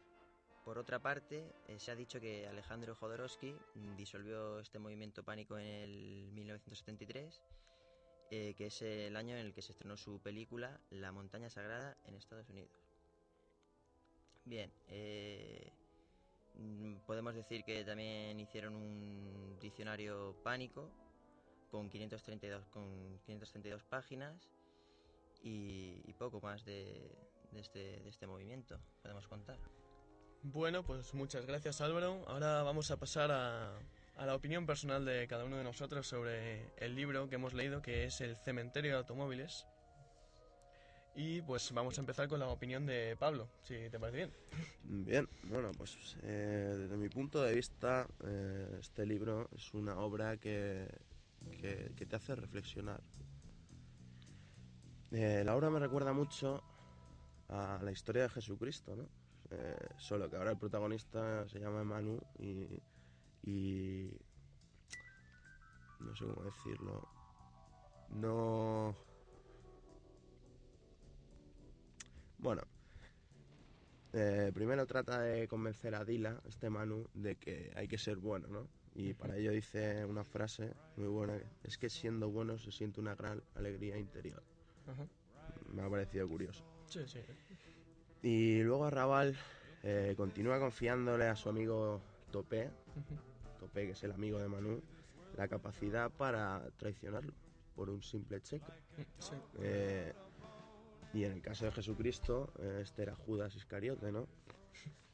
por 0.65 0.79
otra 0.79 1.01
parte, 1.01 1.53
eh, 1.67 1.79
se 1.79 1.91
ha 1.91 1.97
dicho 1.97 2.21
que 2.21 2.47
Alejandro 2.47 2.95
Jodorowsky 2.95 3.57
disolvió 3.97 4.61
este 4.61 4.79
movimiento 4.79 5.25
pánico 5.25 5.59
en 5.59 5.67
el 5.67 6.31
1973, 6.33 7.43
eh, 8.31 8.55
que 8.57 8.67
es 8.67 8.83
el 8.83 9.17
año 9.17 9.35
en 9.35 9.47
el 9.47 9.53
que 9.53 9.63
se 9.63 9.73
estrenó 9.73 9.97
su 9.97 10.21
película 10.21 10.81
La 10.91 11.13
montaña 11.13 11.51
sagrada 11.51 11.97
en 12.05 12.15
Estados 12.15 12.49
Unidos. 12.51 12.71
Bien, 14.45 14.71
eh, 14.89 15.73
podemos 17.07 17.35
decir 17.35 17.65
que 17.65 17.85
también 17.85 18.39
hicieron 18.39 18.77
un 18.77 19.59
diccionario 19.61 20.37
pánico 20.45 20.91
con 21.71 21.89
532, 21.89 22.67
con 22.69 23.19
532 23.25 23.83
páginas 23.85 24.51
y, 25.43 26.03
y 26.07 26.13
poco 26.15 26.41
más 26.41 26.65
de, 26.65 27.11
de, 27.53 27.61
este, 27.61 28.01
de 28.01 28.09
este 28.09 28.27
movimiento, 28.27 28.79
podemos 29.03 29.27
contar. 29.29 29.59
Bueno, 30.43 30.83
pues 30.83 31.13
muchas 31.15 31.45
gracias 31.47 31.81
Álvaro. 31.81 32.25
Ahora 32.27 32.63
vamos 32.63 32.91
a 32.91 32.99
pasar 32.99 33.31
a, 33.31 33.77
a, 34.17 34.27
la 34.27 34.35
opinión 34.35 34.67
personal 34.67 35.05
de 35.05 35.27
cada 35.29 35.45
uno 35.45 35.59
de 35.59 35.65
nosotros 35.65 36.07
sobre 36.07 36.73
el 36.79 36.95
libro 36.95 37.29
que 37.29 37.35
hemos 37.35 37.53
leído, 37.53 37.83
que 37.83 38.05
es 38.05 38.21
El 38.23 38.37
Cementerio 38.37 38.93
de 38.93 38.99
Automóviles. 38.99 39.67
Y 41.15 41.43
pues 41.43 41.73
vamos 41.73 41.99
a 41.99 42.01
empezar 42.01 42.29
con 42.29 42.41
la 42.41 42.49
opinión 42.49 42.87
de 42.87 43.17
Pablo, 43.19 43.51
si 43.63 43.75
te 43.91 43.99
parece 43.99 44.17
bien. 44.17 44.33
Bien, 44.85 45.29
bueno, 45.43 45.73
pues 45.77 46.17
eh, 46.23 46.75
desde 46.79 46.97
mi 46.97 47.09
punto 47.09 47.43
de 47.43 47.55
vista, 47.55 48.07
eh, 48.25 48.79
este 48.81 49.05
libro 49.05 49.51
es 49.55 49.75
una 49.75 49.99
obra 49.99 50.39
que, 50.39 50.89
que, 51.61 51.93
que 51.97 52.07
te 52.07 52.17
hace 52.17 52.35
reflexionar. 52.37 53.03
Eh, 55.13 55.43
la 55.45 55.57
obra 55.57 55.71
me 55.71 55.79
recuerda 55.79 56.13
mucho 56.13 56.63
a 57.49 57.81
la 57.83 57.91
historia 57.91 58.23
de 58.23 58.29
Jesucristo, 58.29 58.95
¿no? 58.95 59.09
Eh, 59.51 59.77
solo 59.97 60.31
que 60.31 60.37
ahora 60.37 60.53
el 60.53 60.59
protagonista 60.59 61.49
se 61.49 61.59
llama 61.59 61.83
Manu 61.83 62.21
y, 62.39 62.81
y 63.43 64.17
no 65.99 66.15
sé 66.15 66.25
cómo 66.25 66.45
decirlo 66.45 67.09
no 68.11 68.95
bueno 72.39 72.63
eh, 74.13 74.53
primero 74.55 74.87
trata 74.87 75.21
de 75.21 75.49
convencer 75.49 75.97
a 75.97 76.05
Dila 76.05 76.41
este 76.47 76.71
Manu 76.71 77.09
de 77.15 77.35
que 77.35 77.73
hay 77.75 77.89
que 77.89 77.99
ser 77.99 78.19
bueno 78.19 78.47
no 78.47 78.69
Y 78.95 79.15
para 79.15 79.37
ello 79.37 79.53
dice 79.53 80.05
una 80.05 80.25
frase 80.25 80.75
muy 80.97 81.09
buena, 81.09 81.41
es 81.63 81.79
que 81.79 81.89
siendo 81.89 82.29
bueno 82.29 82.59
se 82.59 82.73
siente 82.73 83.01
una 83.01 83.15
gran 83.15 83.43
alegría 83.55 83.97
interior. 83.97 84.43
Ajá. 84.91 85.07
Me 85.73 85.83
ha 85.83 85.89
parecido 85.89 86.29
curioso. 86.29 86.65
Sí, 86.87 87.01
sí. 87.07 87.21
Y 88.23 88.63
luego 88.63 88.85
Arrabal 88.85 89.37
eh, 89.83 90.15
continúa 90.17 90.59
confiándole 90.59 91.27
a 91.27 91.37
su 91.37 91.49
amigo 91.49 92.01
Topé, 92.31 92.71
Ujú. 92.97 93.19
Topé 93.59 93.87
que 93.87 93.93
es 93.93 94.03
el 94.05 94.13
amigo 94.13 94.39
de 94.39 94.49
Manu, 94.49 94.83
la 95.37 95.49
capacidad 95.49 96.11
para 96.11 96.63
traicionarlo 96.77 97.33
por 97.77 97.89
un 97.89 98.03
simple 98.03 98.41
cheque. 98.41 98.73
Sí. 99.19 99.35
Eh, 99.61 100.13
y 101.13 101.25
en 101.25 101.33
el 101.33 101.43
caso 101.43 101.65
de 101.65 101.73
Jesucristo, 101.73 102.53
eh, 102.59 102.81
este 102.83 103.03
era 103.03 103.15
Judas 103.15 103.55
Iscariote, 103.55 104.13
¿no? 104.13 104.27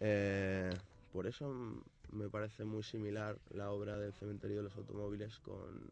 Eh, 0.01 0.71
por 1.13 1.27
eso 1.27 1.49
mm, 1.49 1.83
me 2.13 2.29
parece 2.29 2.65
muy 2.65 2.83
similar 2.83 3.39
la 3.51 3.71
obra 3.71 3.99
del 3.99 4.13
cementerio 4.13 4.59
de 4.59 4.63
los 4.65 4.77
automóviles 4.77 5.39
con, 5.39 5.91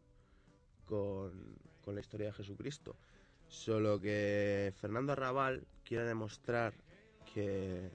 con, 0.85 1.55
con 1.83 1.95
la 1.95 2.01
historia 2.01 2.27
de 2.27 2.33
Jesucristo. 2.33 2.95
Solo 3.47 3.99
que 3.99 4.73
Fernando 4.79 5.13
Arrabal 5.13 5.65
quiere 5.83 6.05
demostrar 6.05 6.73
que 7.33 7.91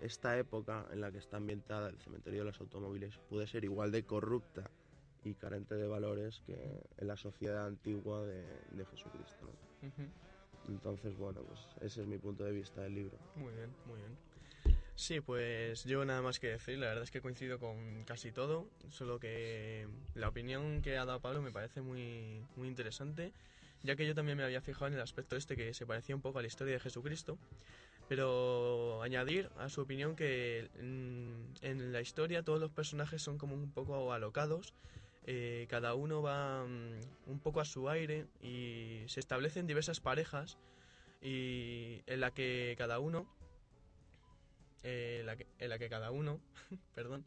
esta 0.00 0.38
época 0.38 0.86
en 0.92 1.00
la 1.00 1.10
que 1.10 1.18
está 1.18 1.36
ambientada 1.36 1.90
el 1.90 1.98
cementerio 1.98 2.40
de 2.40 2.46
los 2.46 2.60
automóviles 2.60 3.18
puede 3.28 3.46
ser 3.46 3.64
igual 3.64 3.90
de 3.92 4.04
corrupta 4.04 4.70
y 5.24 5.34
carente 5.34 5.74
de 5.74 5.86
valores 5.86 6.40
que 6.46 6.56
en 6.98 7.06
la 7.06 7.16
sociedad 7.16 7.66
antigua 7.66 8.24
de, 8.24 8.42
de 8.70 8.84
Jesucristo. 8.86 9.50
Entonces, 10.68 11.16
bueno, 11.16 11.42
pues 11.42 11.60
ese 11.80 12.02
es 12.02 12.06
mi 12.06 12.18
punto 12.18 12.44
de 12.44 12.52
vista 12.52 12.82
del 12.82 12.94
libro. 12.94 13.18
Muy 13.36 13.52
bien, 13.52 13.74
muy 13.86 13.98
bien. 13.98 14.16
Sí, 14.94 15.20
pues 15.20 15.84
yo 15.84 16.04
nada 16.04 16.20
más 16.20 16.38
que 16.38 16.48
decir, 16.48 16.78
la 16.78 16.88
verdad 16.88 17.04
es 17.04 17.10
que 17.10 17.22
coincido 17.22 17.58
con 17.58 18.04
casi 18.04 18.32
todo, 18.32 18.68
solo 18.90 19.18
que 19.18 19.88
la 20.14 20.28
opinión 20.28 20.82
que 20.82 20.98
ha 20.98 21.06
dado 21.06 21.20
Pablo 21.20 21.40
me 21.40 21.50
parece 21.50 21.80
muy, 21.80 22.44
muy 22.56 22.68
interesante, 22.68 23.32
ya 23.82 23.96
que 23.96 24.06
yo 24.06 24.14
también 24.14 24.36
me 24.36 24.44
había 24.44 24.60
fijado 24.60 24.88
en 24.88 24.94
el 24.94 25.00
aspecto 25.00 25.36
este 25.36 25.56
que 25.56 25.74
se 25.74 25.86
parecía 25.86 26.14
un 26.14 26.22
poco 26.22 26.38
a 26.38 26.42
la 26.42 26.48
historia 26.48 26.74
de 26.74 26.80
Jesucristo, 26.80 27.38
pero 28.08 29.02
añadir 29.02 29.50
a 29.56 29.68
su 29.68 29.80
opinión 29.80 30.16
que 30.16 30.68
mm, 30.80 31.64
en 31.64 31.92
la 31.92 32.00
historia 32.00 32.42
todos 32.42 32.60
los 32.60 32.70
personajes 32.70 33.22
son 33.22 33.38
como 33.38 33.54
un 33.54 33.70
poco 33.70 34.12
alocados, 34.12 34.74
eh, 35.26 35.66
cada 35.68 35.94
uno 35.94 36.22
va 36.22 36.64
mm, 36.66 37.30
un 37.30 37.40
poco 37.40 37.60
a 37.60 37.64
su 37.64 37.88
aire 37.88 38.26
y 38.42 39.04
se 39.06 39.20
establecen 39.20 39.66
diversas 39.66 40.00
parejas 40.00 40.58
y 41.22 42.02
en 42.06 42.20
la 42.20 42.32
que 42.32 42.74
cada 42.78 42.98
uno 42.98 43.28
eh, 44.82 45.24
en 45.26 45.36
que, 45.36 45.46
en 45.58 45.68
la 45.68 45.78
que 45.78 45.88
cada 45.88 46.10
uno, 46.10 46.40
perdón, 46.94 47.24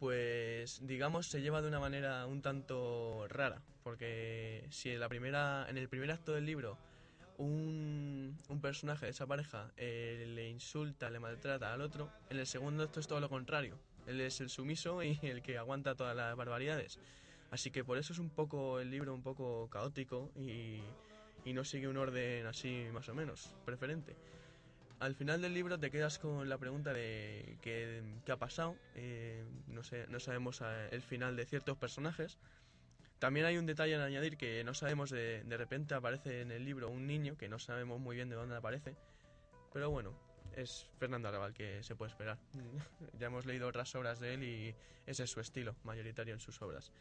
pues 0.00 0.84
digamos 0.86 1.26
se 1.26 1.42
lleva 1.42 1.62
de 1.62 1.68
una 1.68 1.78
manera 1.78 2.26
un 2.26 2.42
tanto 2.42 3.28
rara, 3.28 3.62
porque 3.84 4.66
si 4.70 4.90
en 4.90 4.98
la 4.98 5.08
primera, 5.08 5.66
en 5.68 5.76
el 5.76 5.88
primer 5.88 6.10
acto 6.10 6.32
del 6.32 6.46
libro 6.46 6.78
un, 7.36 8.36
un 8.48 8.60
personaje 8.60 9.06
de 9.06 9.12
esa 9.12 9.26
pareja 9.26 9.70
eh, 9.76 10.24
le 10.26 10.48
insulta, 10.48 11.10
le 11.10 11.20
maltrata 11.20 11.72
al 11.72 11.82
otro, 11.82 12.10
en 12.30 12.38
el 12.38 12.46
segundo 12.46 12.82
acto 12.82 12.98
es 12.98 13.06
todo 13.06 13.20
lo 13.20 13.28
contrario. 13.28 13.78
Él 14.06 14.20
es 14.20 14.40
el 14.40 14.48
sumiso 14.48 15.02
y 15.02 15.18
el 15.22 15.42
que 15.42 15.58
aguanta 15.58 15.94
todas 15.94 16.16
las 16.16 16.34
barbaridades. 16.34 16.98
Así 17.50 17.70
que 17.70 17.84
por 17.84 17.98
eso 17.98 18.12
es 18.12 18.18
un 18.18 18.30
poco 18.30 18.80
el 18.80 18.90
libro 18.90 19.14
un 19.14 19.22
poco 19.22 19.68
caótico 19.70 20.30
y, 20.36 20.80
y 21.44 21.52
no 21.52 21.64
sigue 21.64 21.88
un 21.88 21.96
orden 21.96 22.46
así 22.46 22.86
más 22.92 23.08
o 23.08 23.14
menos 23.14 23.54
preferente. 23.64 24.16
Al 25.00 25.14
final 25.14 25.40
del 25.40 25.54
libro 25.54 25.78
te 25.78 25.90
quedas 25.90 26.18
con 26.18 26.46
la 26.50 26.58
pregunta 26.58 26.92
de 26.92 27.56
qué, 27.62 28.02
qué 28.26 28.32
ha 28.32 28.36
pasado. 28.36 28.76
eh, 28.94 29.42
no, 29.66 30.20
sabemos 30.20 30.60
eh, 30.60 30.88
el 30.92 31.00
final 31.00 31.36
de 31.36 31.46
ciertos 31.46 31.78
personajes. 31.78 32.36
También 33.18 33.46
hay 33.46 33.56
un 33.56 33.64
detalle 33.64 33.94
en 33.94 34.02
añadir 34.02 34.36
que 34.36 34.62
no 34.62 34.74
sabemos, 34.74 35.08
de, 35.08 35.42
de 35.42 35.56
repente 35.56 35.94
aparece 35.94 36.42
en 36.42 36.50
el 36.50 36.66
libro 36.66 36.90
un 36.90 37.06
niño 37.06 37.38
que 37.38 37.48
no 37.48 37.58
sabemos 37.58 37.98
muy 37.98 38.14
bien 38.14 38.28
de 38.28 38.36
dónde 38.36 38.56
aparece. 38.56 38.94
Pero 39.72 39.88
bueno, 39.88 40.14
es 40.54 40.86
Fernando 40.98 41.28
Arrabal 41.28 41.54
que 41.54 41.82
se 41.82 41.96
puede 41.96 42.10
esperar. 42.10 42.38
ya 43.18 43.28
hemos 43.28 43.46
leído 43.46 43.68
otras 43.68 43.94
obras 43.94 44.20
de 44.20 44.34
él 44.34 44.42
y 44.42 44.74
ese 45.06 45.24
es 45.24 45.30
su 45.30 45.40
estilo 45.40 45.76
mayoritario 45.82 46.34
en 46.34 46.40
sus 46.40 46.60
obras. 46.60 46.92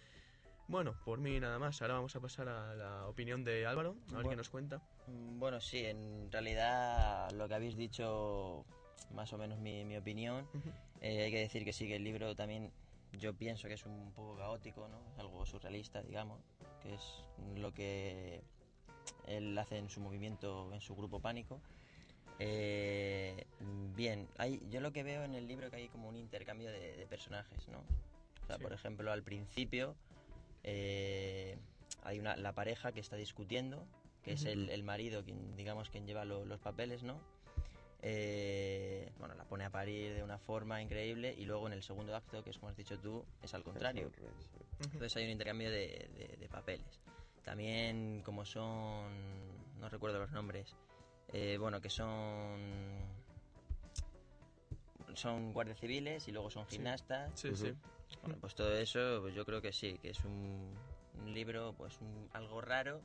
Bueno, 0.70 0.94
por 1.04 1.18
mí 1.20 1.40
nada 1.40 1.58
más. 1.58 1.82
Ahora 1.82 1.96
vamos 1.96 2.16
a 2.16 2.20
pasar 2.20 2.48
a 2.48 2.76
la 2.76 3.08
opinión 3.08 3.44
de 3.44 3.66
Álvaro, 3.66 3.90
a 3.90 3.94
ver 4.04 4.14
Bueno. 4.14 4.30
qué 4.30 4.36
nos 4.36 4.50
cuenta. 4.50 4.78
Mm, 5.08 5.40
Bueno, 5.40 5.60
sí, 5.60 5.84
en 5.84 6.32
realidad 6.32 7.32
lo 7.32 7.48
que 7.48 7.56
habéis 7.56 7.76
dicho, 7.76 8.66
más 9.12 9.34
o 9.34 9.38
menos 9.40 9.58
mi, 9.58 9.84
mi 9.84 9.98
opinión, 9.98 10.48
eh, 11.02 11.24
hay 11.24 11.32
que 11.32 11.40
decir 11.40 11.66
que 11.66 11.74
sí, 11.74 11.88
que 11.88 11.96
el 11.96 12.04
libro 12.04 12.36
también 12.36 12.72
yo 13.14 13.34
pienso 13.34 13.68
que 13.68 13.74
es 13.74 13.86
un 13.88 14.12
poco 14.14 14.38
caótico, 14.38 14.88
¿no? 14.88 15.00
Es 15.14 15.18
algo 15.20 15.44
surrealista, 15.44 16.04
digamos, 16.04 16.40
que 16.84 16.94
es 16.94 17.24
lo 17.56 17.74
que 17.74 18.44
él 19.26 19.58
hace 19.58 19.78
en 19.78 19.90
su 19.90 20.00
movimiento, 20.02 20.72
en 20.72 20.82
su 20.82 20.96
grupo 20.96 21.20
Pánico. 21.20 21.60
Eh, 22.38 23.48
bien, 23.96 24.28
hay, 24.38 24.62
yo 24.70 24.82
lo 24.82 24.92
que 24.94 25.02
veo 25.02 25.24
en 25.24 25.34
el 25.34 25.48
libro 25.48 25.72
que 25.72 25.78
hay 25.78 25.90
como 25.90 26.08
un 26.08 26.16
intercambio 26.16 26.72
de, 26.72 26.96
de 26.96 27.08
personajes, 27.08 27.68
¿no? 27.70 27.80
O 28.44 28.46
sea, 28.46 28.58
Sí. 28.58 28.64
por 28.64 28.72
ejemplo, 28.74 29.12
al 29.12 29.24
principio 29.24 29.96
eh, 30.72 31.58
hay 32.04 32.20
una, 32.20 32.36
la 32.38 32.54
pareja 32.54 32.92
que 32.92 33.00
está 33.00 33.16
discutiendo, 33.16 33.86
que 34.24 34.34
es 34.34 34.46
el, 34.46 34.70
el 34.70 34.84
marido 34.84 35.24
quien, 35.24 35.56
digamos, 35.56 35.90
quien 35.90 36.06
lleva 36.06 36.26
lo- 36.26 36.46
los 36.46 36.60
papeles, 36.60 37.02
¿no? 37.04 37.20
Eh, 38.02 39.12
bueno, 39.18 39.34
la 39.36 39.44
pone 39.46 39.66
a 39.66 39.70
parir 39.72 40.14
de 40.14 40.24
una 40.24 40.38
forma 40.38 40.82
increíble 40.82 41.34
y 41.38 41.46
luego 41.46 41.68
en 41.68 41.74
el 41.74 41.84
segundo 41.84 42.16
acto, 42.16 42.44
que 42.44 42.52
es 42.52 42.58
como 42.58 42.70
has 42.70 42.78
dicho 42.78 42.98
tú, 43.00 43.26
es 43.42 43.54
al 43.54 43.64
contrario. 43.64 44.12
Entonces 44.80 45.16
hay 45.18 45.26
un 45.26 45.32
intercambio 45.32 45.70
de, 45.72 46.10
de- 46.16 46.38
de 46.40 46.48
papeles. 46.50 47.02
También 47.44 48.22
como 48.24 48.46
son, 48.46 49.10
no 49.80 49.90
recuerdo 49.90 50.20
los 50.20 50.32
nombres, 50.32 50.76
eh, 51.34 51.58
bueno, 51.60 51.82
que 51.82 51.90
son 51.90 53.18
son 55.16 55.52
guardias 55.54 55.80
civiles 55.80 56.28
y 56.28 56.32
luego 56.32 56.50
son 56.50 56.66
Sí. 56.70 56.76
gimnastas. 56.78 57.32
Sí, 57.40 57.54
sí. 57.56 57.74
Bueno, 58.22 58.38
pues 58.42 58.56
todo 58.56 58.76
eso, 58.76 59.20
pues 59.22 59.34
yo 59.34 59.46
creo 59.46 59.62
que 59.62 59.72
sí, 59.72 59.98
que 60.02 60.10
es 60.10 60.20
un, 60.26 60.74
un 61.22 61.34
libro, 61.34 61.74
pues 61.78 62.00
un- 62.02 62.30
algo 62.34 62.62
raro. 62.62 63.02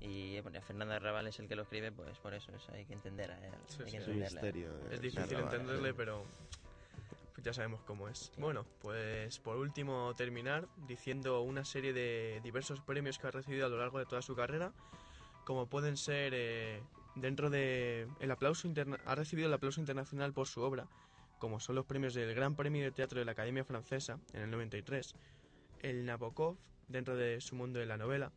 Y 0.00 0.40
bueno, 0.40 0.62
Fernando 0.62 0.94
Arrabal 0.94 1.26
es 1.26 1.38
el 1.40 1.48
que 1.48 1.54
lo 1.54 1.62
escribe, 1.62 1.92
pues 1.92 2.18
por 2.18 2.32
eso, 2.32 2.50
eso 2.52 2.72
hay 2.72 2.86
que 2.86 2.94
entender. 2.94 3.30
eh, 3.30 3.50
Sí, 3.66 3.82
hay 3.82 3.90
sí. 3.90 3.90
que 3.92 3.96
Es 3.98 4.06
un 4.08 4.14
entenderle. 4.14 4.40
misterio. 4.40 4.78
eh, 4.78 4.88
Es 4.94 5.00
difícil 5.02 5.38
entenderle, 5.38 5.92
pero 5.92 6.24
pues 7.34 7.44
ya 7.44 7.52
sabemos 7.52 7.82
cómo 7.82 8.08
es. 8.08 8.32
Bueno, 8.38 8.64
pues 8.80 9.38
por 9.40 9.58
último 9.58 10.14
terminar 10.16 10.66
diciendo 10.86 11.42
una 11.42 11.64
serie 11.66 11.92
de 11.92 12.40
diversos 12.42 12.80
premios 12.80 13.18
que 13.18 13.26
ha 13.26 13.30
recibido 13.30 13.66
a 13.66 13.68
lo 13.68 13.76
largo 13.78 13.98
de 13.98 14.06
toda 14.06 14.22
su 14.22 14.34
carrera, 14.34 14.72
como 15.44 15.66
pueden 15.66 15.96
ser 15.98 16.32
eh, 16.34 16.82
dentro 17.14 17.50
de 17.50 18.08
el 18.20 18.30
aplauso 18.30 18.66
interna- 18.68 18.98
ha 19.04 19.14
recibido 19.16 19.48
el 19.48 19.54
aplauso 19.54 19.80
internacional 19.80 20.32
por 20.32 20.46
su 20.46 20.62
obra, 20.62 20.86
como 21.38 21.60
son 21.60 21.76
los 21.76 21.86
premios 21.86 22.14
del 22.14 22.34
Gran 22.34 22.56
Premio 22.56 22.84
de 22.84 22.92
Teatro 22.92 23.18
de 23.18 23.24
la 23.24 23.32
Academia 23.32 23.64
Francesa 23.64 24.18
en 24.32 24.42
el 24.42 24.50
93, 24.50 25.14
el 25.80 26.04
Nabokov 26.04 26.56
dentro 26.88 27.16
de 27.16 27.40
su 27.40 27.54
mundo 27.54 27.78
de 27.78 27.86
la 27.86 27.96
novela, 27.96 28.32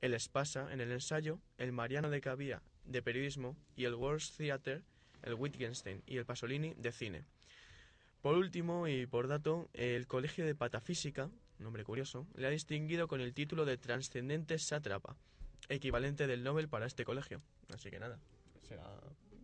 el 0.00 0.14
Espasa 0.14 0.72
en 0.72 0.80
el 0.80 0.92
ensayo, 0.92 1.40
el 1.58 1.72
Mariano 1.72 2.10
de 2.10 2.20
Cavía 2.20 2.62
de 2.84 3.02
periodismo 3.02 3.56
y 3.76 3.84
el 3.84 3.94
World 3.94 4.22
Theatre, 4.36 4.82
el 5.22 5.34
Wittgenstein 5.34 6.02
y 6.06 6.18
el 6.18 6.26
Pasolini 6.26 6.74
de 6.74 6.92
cine. 6.92 7.24
Por 8.20 8.36
último 8.36 8.88
y 8.88 9.06
por 9.06 9.28
dato, 9.28 9.68
el 9.72 10.06
Colegio 10.06 10.46
de 10.46 10.54
Patafísica, 10.54 11.30
nombre 11.58 11.84
curioso, 11.84 12.26
le 12.34 12.46
ha 12.46 12.50
distinguido 12.50 13.08
con 13.08 13.20
el 13.20 13.34
título 13.34 13.64
de 13.64 13.76
Trascendente 13.76 14.58
Sátrapa, 14.58 15.16
equivalente 15.68 16.26
del 16.26 16.42
Nobel 16.42 16.68
para 16.68 16.86
este 16.86 17.04
colegio. 17.04 17.42
Así 17.72 17.90
que 17.90 17.98
nada, 17.98 18.18
será, 18.68 18.84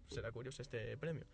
será 0.08 0.32
curioso 0.32 0.62
este 0.62 0.96
premio. 0.96 1.24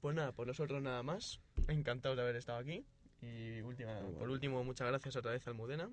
Pues 0.00 0.14
nada, 0.14 0.32
por 0.32 0.46
nosotros 0.46 0.82
nada 0.82 1.02
más. 1.02 1.40
Encantados 1.68 2.16
de 2.16 2.22
haber 2.22 2.36
estado 2.36 2.58
aquí. 2.58 2.84
Y 3.20 3.60
última, 3.60 4.00
por 4.18 4.30
último, 4.30 4.64
muchas 4.64 4.88
gracias 4.88 5.14
otra 5.16 5.32
vez 5.32 5.46
a 5.46 5.50
Almudena. 5.50 5.90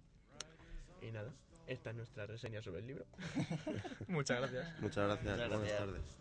Y 1.01 1.11
nada, 1.11 1.33
esta 1.67 1.89
es 1.89 1.95
nuestra 1.95 2.25
reseña 2.25 2.61
sobre 2.61 2.79
el 2.79 2.87
libro. 2.87 3.05
muchas 4.07 4.39
gracias. 4.39 4.81
Muchas 4.81 5.05
gracias. 5.05 5.37
Muchas 5.37 5.49
Buenas 5.49 5.59
gracias. 5.59 5.79
tardes. 5.79 6.17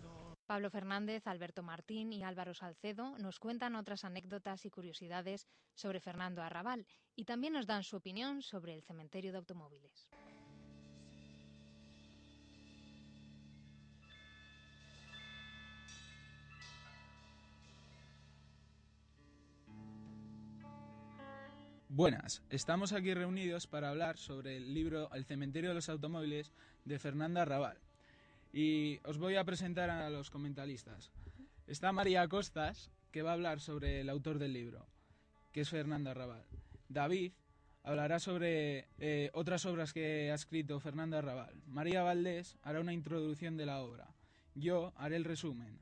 Pablo 0.47 0.71
Fernández, 0.71 1.27
Alberto 1.27 1.63
Martín 1.63 2.13
y 2.13 2.23
Álvaro 2.23 2.55
Salcedo 2.55 3.19
nos 3.19 3.41
cuentan 3.41 3.75
otras 3.75 4.05
anécdotas 4.05 4.65
y 4.65 4.71
curiosidades 4.71 5.49
sobre 5.75 6.01
Fernando 6.01 6.41
Arrabal 6.43 6.87
y 7.17 7.25
también 7.25 7.53
nos 7.53 7.67
dan 7.67 7.83
su 7.83 7.97
opinión 7.97 8.43
sobre 8.43 8.75
el 8.75 8.83
cementerio 8.83 9.33
de 9.33 9.39
automóviles. 9.39 10.09
Buenas, 21.97 22.43
estamos 22.51 22.93
aquí 22.93 23.15
reunidos 23.15 23.67
para 23.67 23.89
hablar 23.89 24.19
sobre 24.19 24.59
el 24.59 24.75
libro 24.75 25.09
El 25.15 25.25
cementerio 25.25 25.71
de 25.71 25.77
los 25.77 25.89
automóviles 25.89 26.53
de 26.85 26.99
Fernanda 26.99 27.41
Arrabal. 27.41 27.79
Y 28.53 29.01
os 29.05 29.17
voy 29.17 29.37
a 29.37 29.45
presentar 29.45 29.89
a 29.89 30.11
los 30.11 30.29
comentaristas. 30.29 31.11
Está 31.67 31.93
María 31.93 32.29
Costas, 32.29 32.91
que 33.11 33.23
va 33.23 33.31
a 33.31 33.33
hablar 33.33 33.61
sobre 33.61 34.03
el 34.03 34.11
autor 34.11 34.39
del 34.39 34.53
libro, 34.53 34.85
que 35.53 35.63
es 35.63 35.71
Fernando 35.71 36.11
Arrabal. 36.11 36.45
David, 36.91 37.33
hablará 37.83 38.19
sobre 38.19 38.89
eh, 38.99 39.31
otras 39.33 39.65
obras 39.65 39.95
que 39.95 40.31
ha 40.31 40.35
escrito 40.35 40.79
Fernando 40.81 41.17
Arrabal. 41.17 41.63
María 41.67 42.03
Valdés 42.03 42.59
hará 42.61 42.83
una 42.83 42.93
introducción 42.93 43.57
de 43.57 43.65
la 43.65 43.81
obra. 43.81 44.15
Yo 44.55 44.93
haré 44.97 45.17
el 45.17 45.25
resumen. 45.25 45.79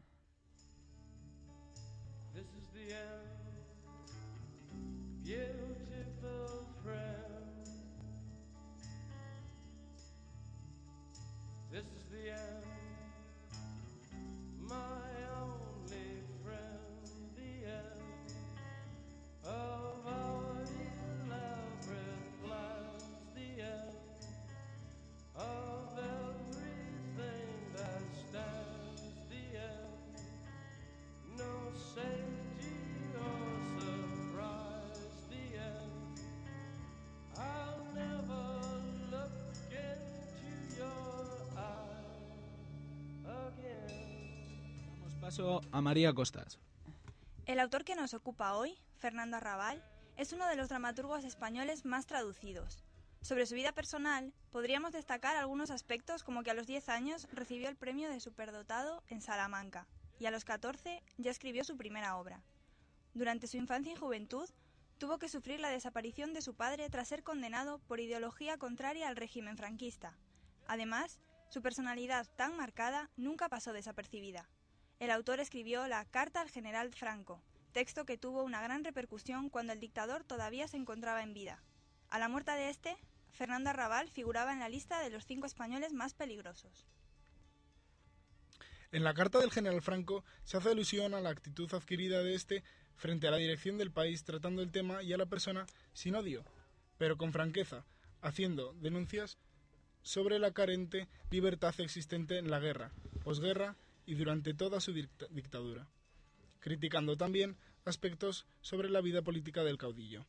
Paso 45.25 45.63
a 45.73 45.81
María 45.81 46.13
Costas. 46.13 46.59
El 47.47 47.59
autor 47.59 47.83
que 47.87 47.95
nos 47.95 48.13
ocupa 48.13 48.53
hoy, 48.53 48.77
Fernando 48.99 49.39
Arrabal, 49.39 49.83
es 50.19 50.35
uno 50.35 50.47
de 50.47 50.55
los 50.55 50.69
dramaturgos 50.69 51.25
españoles 51.25 51.87
más 51.87 52.05
traducidos. 52.05 52.85
Sobre 53.23 53.47
su 53.47 53.55
vida 53.55 53.73
personal, 53.73 54.35
podríamos 54.51 54.93
destacar 54.93 55.35
algunos 55.35 55.71
aspectos 55.71 56.25
como 56.25 56.43
que 56.43 56.51
a 56.51 56.55
los 56.55 56.67
10 56.67 56.91
años 56.91 57.27
recibió 57.33 57.71
el 57.71 57.77
premio 57.77 58.11
de 58.11 58.21
superdotado 58.21 59.03
en 59.09 59.23
Salamanca 59.23 59.87
y 60.21 60.27
a 60.27 60.31
los 60.31 60.45
14 60.45 61.03
ya 61.17 61.31
escribió 61.31 61.65
su 61.65 61.79
primera 61.79 62.19
obra. 62.19 62.43
Durante 63.15 63.47
su 63.47 63.57
infancia 63.57 63.95
y 63.95 63.97
juventud, 63.97 64.51
tuvo 64.99 65.19
que 65.19 65.31
sufrir 65.31 65.59
la 65.59 65.71
desaparición 65.71 66.35
de 66.35 66.43
su 66.43 66.53
padre 66.53 66.91
tras 66.91 67.09
ser 67.09 67.23
condenado 67.23 67.79
por 67.89 67.99
ideología 67.99 68.59
contraria 68.59 69.09
al 69.09 69.17
régimen 69.17 69.57
franquista. 69.57 70.19
Además, 70.67 71.19
su 71.49 71.63
personalidad 71.63 72.27
tan 72.37 72.59
marcada 72.59 73.09
nunca 73.17 73.49
pasó 73.49 73.73
desapercibida. 73.73 74.51
El 75.05 75.11
autor 75.11 75.39
escribió 75.39 75.87
la 75.87 76.03
Carta 76.07 76.41
al 76.41 76.49
general 76.49 76.91
Franco, 76.95 77.43
texto 77.75 78.07
que 78.07 78.17
tuvo 78.17 78.43
una 78.43 78.63
gran 78.63 78.85
repercusión 78.85 79.51
cuando 79.51 79.75
el 79.75 79.79
dictador 79.79 80.25
todavía 80.25 80.67
se 80.67 80.79
encontraba 80.79 81.23
en 81.23 81.35
vida. 81.35 81.63
A 82.09 82.19
la 82.19 82.31
muerte 82.31 82.53
de 82.53 82.71
este, 82.71 82.97
Fernando 83.31 83.69
Arrabal 83.69 84.09
figuraba 84.09 84.55
en 84.55 84.61
la 84.61 84.71
lista 84.71 85.01
de 85.01 85.11
los 85.11 85.27
cinco 85.27 85.45
españoles 85.47 85.93
más 85.93 86.15
peligrosos. 86.15 86.87
En 88.93 89.05
la 89.05 89.13
carta 89.13 89.41
del 89.41 89.51
general 89.51 89.83
Franco 89.83 90.25
se 90.43 90.57
hace 90.57 90.71
alusión 90.71 91.13
a 91.13 91.21
la 91.21 91.29
actitud 91.29 91.71
adquirida 91.75 92.23
de 92.23 92.35
este 92.35 92.65
frente 92.97 93.29
a 93.29 93.31
la 93.31 93.37
dirección 93.37 93.77
del 93.77 93.93
país 93.93 94.25
tratando 94.25 94.63
el 94.63 94.73
tema 94.73 95.03
y 95.03 95.13
a 95.13 95.19
la 95.19 95.27
persona 95.27 95.67
sin 95.93 96.15
odio, 96.15 96.47
pero 96.97 97.19
con 97.19 97.31
franqueza, 97.31 97.85
haciendo 98.23 98.73
denuncias 98.81 99.37
sobre 100.01 100.39
la 100.39 100.53
carente 100.53 101.09
libertad 101.29 101.79
existente 101.81 102.39
en 102.39 102.51
la 102.51 102.59
guerra, 102.59 102.91
posguerra 103.23 103.77
y 104.07 104.15
durante 104.15 104.55
toda 104.55 104.81
su 104.81 104.93
dicta- 104.93 105.27
dictadura, 105.31 105.87
criticando 106.61 107.17
también 107.17 107.57
aspectos 107.85 108.47
sobre 108.61 108.89
la 108.91 109.01
vida 109.01 109.23
política 109.23 109.65
del 109.65 109.79
caudillo. 109.79 110.27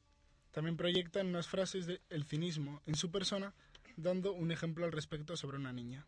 También 0.52 0.78
proyecta 0.78 1.22
unas 1.22 1.48
frases 1.48 1.86
de 1.86 2.02
el 2.10 2.24
cinismo 2.24 2.82
en 2.86 2.96
su 2.96 3.12
persona, 3.12 3.54
dando 3.98 4.34
un 4.34 4.52
ejemplo 4.52 4.86
al 4.86 4.92
respecto 4.92 5.36
sobre 5.38 5.58
una 5.58 5.74
niña. 5.74 6.06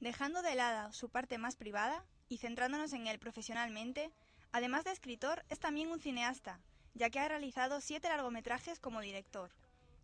Dejando 0.00 0.42
de 0.42 0.54
lado 0.54 0.92
su 0.92 1.08
parte 1.08 1.38
más 1.38 1.56
privada 1.56 2.04
y 2.28 2.38
centrándonos 2.38 2.92
en 2.92 3.06
él 3.06 3.18
profesionalmente, 3.18 4.10
además 4.50 4.84
de 4.84 4.90
escritor, 4.90 5.44
es 5.48 5.60
también 5.60 5.90
un 5.90 6.00
cineasta, 6.00 6.60
ya 6.94 7.10
que 7.10 7.20
ha 7.20 7.28
realizado 7.28 7.80
siete 7.80 8.08
largometrajes 8.08 8.80
como 8.80 9.00
director, 9.00 9.50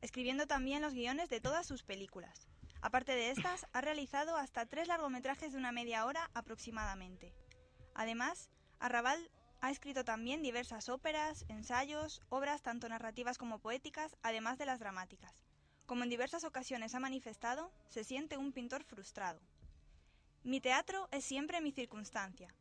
escribiendo 0.01 0.47
también 0.47 0.83
los 0.83 0.95
guiones 0.95 1.29
de 1.29 1.41
todas 1.41 1.67
sus 1.67 1.83
películas. 1.83 2.47
Aparte 2.81 3.13
de 3.13 3.31
estas, 3.31 3.67
ha 3.73 3.81
realizado 3.81 4.37
hasta 4.37 4.67
tres 4.67 4.89
largometrajes 4.89 5.53
de 5.53 5.59
una 5.59 5.73
media 5.73 6.07
hora 6.07 6.31
aproximadamente. 6.35 7.35
Además, 7.95 8.51
Arrabal 8.79 9.31
ha 9.61 9.71
escrito 9.71 10.05
también 10.05 10.43
diversas 10.43 10.89
óperas, 10.89 11.45
ensayos, 11.49 12.23
obras 12.29 12.63
tanto 12.63 12.89
narrativas 12.89 13.39
como 13.39 13.59
poéticas, 13.59 14.17
además 14.23 14.59
de 14.59 14.67
las 14.67 14.79
dramáticas. 14.79 15.43
Como 15.87 16.05
en 16.05 16.11
diversas 16.11 16.45
ocasiones 16.45 16.95
ha 16.95 17.01
manifestado, 17.01 17.73
se 17.89 18.05
siente 18.05 18.37
un 18.37 18.53
pintor 18.53 18.85
frustrado. 18.85 19.41
Mi 20.45 20.61
teatro 20.61 21.09
es 21.11 21.25
siempre 21.25 21.61
mi 21.61 21.73
circunstancia. 21.73 22.55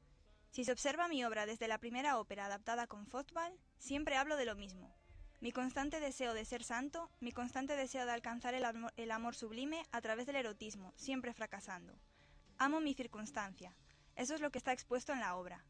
Si 0.49 0.63
se 0.63 0.71
observa 0.71 1.07
mi 1.07 1.23
obra 1.23 1.45
desde 1.45 1.67
la 1.67 1.77
primera 1.77 2.17
ópera 2.17 2.47
adaptada 2.47 2.87
con 2.87 3.05
Fostball, 3.05 3.59
siempre 3.77 4.17
hablo 4.17 4.35
de 4.35 4.45
lo 4.45 4.55
mismo. 4.55 4.96
Mi 5.39 5.51
constante 5.51 5.99
deseo 5.99 6.33
de 6.33 6.45
ser 6.45 6.63
santo, 6.63 7.11
mi 7.19 7.31
constante 7.31 7.75
deseo 7.75 8.05
de 8.05 8.11
alcanzar 8.11 8.55
el, 8.55 8.65
amor- 9.11 9.35
sublime 9.35 9.85
a 9.91 10.01
través 10.01 10.25
del 10.25 10.35
erotismo, 10.37 10.93
siempre 10.95 11.33
fracasando. 11.33 11.93
Amo 12.57 12.79
mi 12.79 12.95
circunstancia. 12.95 13.75
Eso 14.15 14.33
es 14.33 14.41
lo 14.41 14.49
que 14.49 14.57
está 14.57 14.73
expuesto 14.73 15.13
en 15.13 15.19
la 15.19 15.35
obra. 15.35 15.63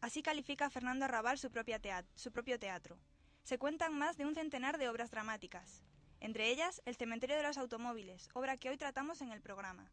Así 0.00 0.22
califica 0.22 0.70
Fernando 0.70 1.04
Arrabal 1.04 1.38
su, 1.38 1.50
propia 1.50 1.78
teat- 1.82 2.06
su 2.14 2.32
propio 2.32 2.58
teatro. 2.58 2.98
Se 3.42 3.58
cuentan 3.58 3.92
más 3.96 4.16
de 4.16 4.24
un 4.24 4.34
centenar 4.34 4.78
de 4.78 4.88
obras 4.88 5.10
dramáticas, 5.10 5.82
entre 6.20 6.48
ellas 6.50 6.80
El 6.86 6.96
cementerio 6.96 7.36
de 7.36 7.42
los 7.42 7.58
automóviles, 7.58 8.28
obra 8.34 8.56
que 8.56 8.70
hoy 8.70 8.78
tratamos 8.78 9.20
en 9.20 9.32
el 9.32 9.42
programa. 9.42 9.90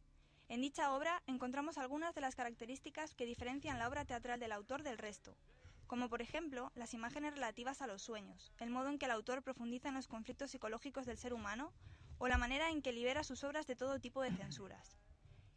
En 0.48 0.62
dicha 0.62 0.94
obra 0.94 1.22
encontramos 1.28 1.78
algunas 1.78 2.16
de 2.16 2.22
las 2.22 2.36
características 2.36 3.14
que 3.14 3.26
diferencian 3.26 3.78
la 3.80 3.90
obra 3.90 4.06
teatral 4.06 4.40
del 4.40 4.54
autor 4.54 4.84
del 4.84 4.98
resto, 4.98 5.36
como 5.88 6.10
por 6.10 6.22
ejemplo 6.22 6.72
las 6.76 6.94
imágenes 6.94 7.34
relativas 7.34 7.82
a 7.82 7.88
los 7.88 8.02
sueños, 8.02 8.52
el 8.60 8.70
modo 8.70 8.90
en 8.90 9.00
que 9.00 9.06
el 9.06 9.12
autor 9.12 9.42
profundiza 9.42 9.88
en 9.90 9.96
los 9.96 10.08
conflictos 10.08 10.52
psicológicos 10.52 11.06
del 11.06 11.18
ser 11.18 11.34
humano 11.34 11.74
o 12.18 12.28
la 12.28 12.38
manera 12.38 12.70
en 12.70 12.82
que 12.82 12.92
libera 12.92 13.24
sus 13.24 13.44
obras 13.44 13.68
de 13.68 13.76
todo 13.76 14.00
tipo 14.00 14.22
de 14.22 14.32
censuras. 14.32 14.98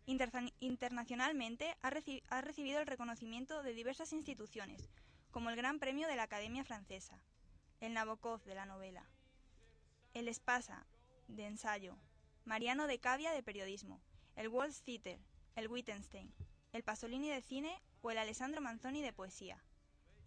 Internacionalmente 0.06 1.76
ha, 1.82 1.90
reci- 1.90 2.22
ha 2.28 2.40
recibido 2.40 2.80
el 2.80 2.86
reconocimiento 2.86 3.62
de 3.62 3.74
diversas 3.74 4.12
instituciones, 4.12 4.90
como 5.30 5.50
el 5.50 5.56
Gran 5.56 5.78
Premio 5.78 6.08
de 6.08 6.16
la 6.16 6.24
Academia 6.24 6.64
Francesa, 6.64 7.22
el 7.80 7.94
Nabokov 7.94 8.42
de 8.44 8.54
la 8.54 8.66
novela, 8.66 9.08
el 10.14 10.28
Espasa 10.28 10.86
de 11.28 11.46
ensayo, 11.46 11.96
Mariano 12.44 12.86
de 12.86 12.98
Cavia 12.98 13.32
de 13.32 13.42
periodismo, 13.42 14.00
el 14.36 14.48
World 14.48 14.74
Theatre, 14.84 15.20
el 15.54 15.68
Wittgenstein, 15.68 16.32
el 16.72 16.82
Pasolini 16.82 17.28
de 17.28 17.42
cine 17.42 17.80
o 18.02 18.10
el 18.10 18.18
Alessandro 18.18 18.60
Manzoni 18.60 19.02
de 19.02 19.12
poesía. 19.12 19.62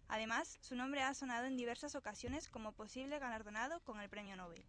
Además, 0.08 0.58
su 0.60 0.76
nombre 0.76 1.02
ha 1.02 1.14
sonado 1.14 1.46
en 1.46 1.56
diversas 1.56 1.94
ocasiones 1.94 2.48
como 2.48 2.72
posible 2.72 3.18
galardonado 3.18 3.80
con 3.80 4.00
el 4.00 4.08
Premio 4.08 4.36
Nobel. 4.36 4.64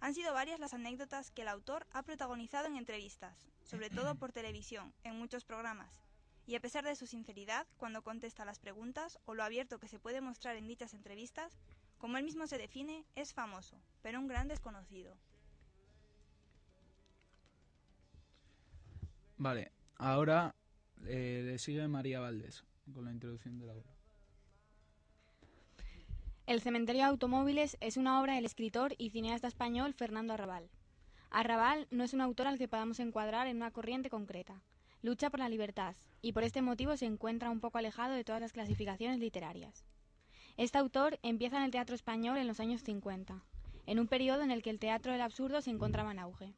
Han 0.00 0.14
sido 0.14 0.34
varias 0.34 0.60
las 0.60 0.74
anécdotas 0.74 1.30
que 1.30 1.42
el 1.42 1.48
autor 1.48 1.86
ha 1.92 2.02
protagonizado 2.02 2.66
en 2.66 2.76
entrevistas, 2.76 3.46
sobre 3.64 3.90
todo 3.90 4.14
por 4.14 4.32
televisión, 4.32 4.92
en 5.04 5.18
muchos 5.18 5.44
programas, 5.44 6.02
y 6.46 6.54
a 6.54 6.60
pesar 6.60 6.84
de 6.84 6.94
su 6.94 7.06
sinceridad 7.06 7.66
cuando 7.76 8.02
contesta 8.02 8.44
las 8.44 8.58
preguntas 8.58 9.18
o 9.24 9.34
lo 9.34 9.42
abierto 9.42 9.78
que 9.78 9.88
se 9.88 9.98
puede 9.98 10.20
mostrar 10.20 10.56
en 10.56 10.68
dichas 10.68 10.94
entrevistas, 10.94 11.58
como 11.98 12.18
él 12.18 12.24
mismo 12.24 12.46
se 12.46 12.58
define, 12.58 13.04
es 13.14 13.32
famoso, 13.32 13.80
pero 14.02 14.20
un 14.20 14.28
gran 14.28 14.48
desconocido. 14.48 15.16
Vale, 19.38 19.72
ahora 19.96 20.54
eh, 21.04 21.42
le 21.44 21.58
sigue 21.58 21.88
María 21.88 22.20
Valdés 22.20 22.64
con 22.92 23.04
la 23.04 23.12
introducción 23.12 23.58
de 23.58 23.66
la 23.66 23.74
obra. 23.74 23.95
El 26.46 26.60
cementerio 26.60 27.02
de 27.02 27.08
automóviles 27.08 27.76
es 27.80 27.96
una 27.96 28.20
obra 28.20 28.36
del 28.36 28.44
escritor 28.44 28.94
y 28.98 29.10
cineasta 29.10 29.48
español 29.48 29.94
Fernando 29.94 30.32
Arrabal. 30.32 30.70
Arrabal 31.28 31.88
no 31.90 32.04
es 32.04 32.14
un 32.14 32.20
autor 32.20 32.46
al 32.46 32.56
que 32.56 32.68
podamos 32.68 33.00
encuadrar 33.00 33.48
en 33.48 33.56
una 33.56 33.72
corriente 33.72 34.10
concreta. 34.10 34.62
Lucha 35.02 35.28
por 35.28 35.40
la 35.40 35.48
libertad 35.48 35.96
y 36.22 36.34
por 36.34 36.44
este 36.44 36.62
motivo 36.62 36.96
se 36.96 37.06
encuentra 37.06 37.50
un 37.50 37.58
poco 37.58 37.78
alejado 37.78 38.14
de 38.14 38.22
todas 38.22 38.40
las 38.40 38.52
clasificaciones 38.52 39.18
literarias. 39.18 39.84
Este 40.56 40.78
autor 40.78 41.18
empieza 41.24 41.56
en 41.56 41.64
el 41.64 41.72
teatro 41.72 41.96
español 41.96 42.38
en 42.38 42.46
los 42.46 42.60
años 42.60 42.84
50, 42.84 43.42
en 43.86 43.98
un 43.98 44.06
periodo 44.06 44.42
en 44.42 44.52
el 44.52 44.62
que 44.62 44.70
el 44.70 44.78
teatro 44.78 45.10
del 45.10 45.22
absurdo 45.22 45.60
se 45.62 45.70
encontraba 45.70 46.12
en 46.12 46.20
auge. 46.20 46.54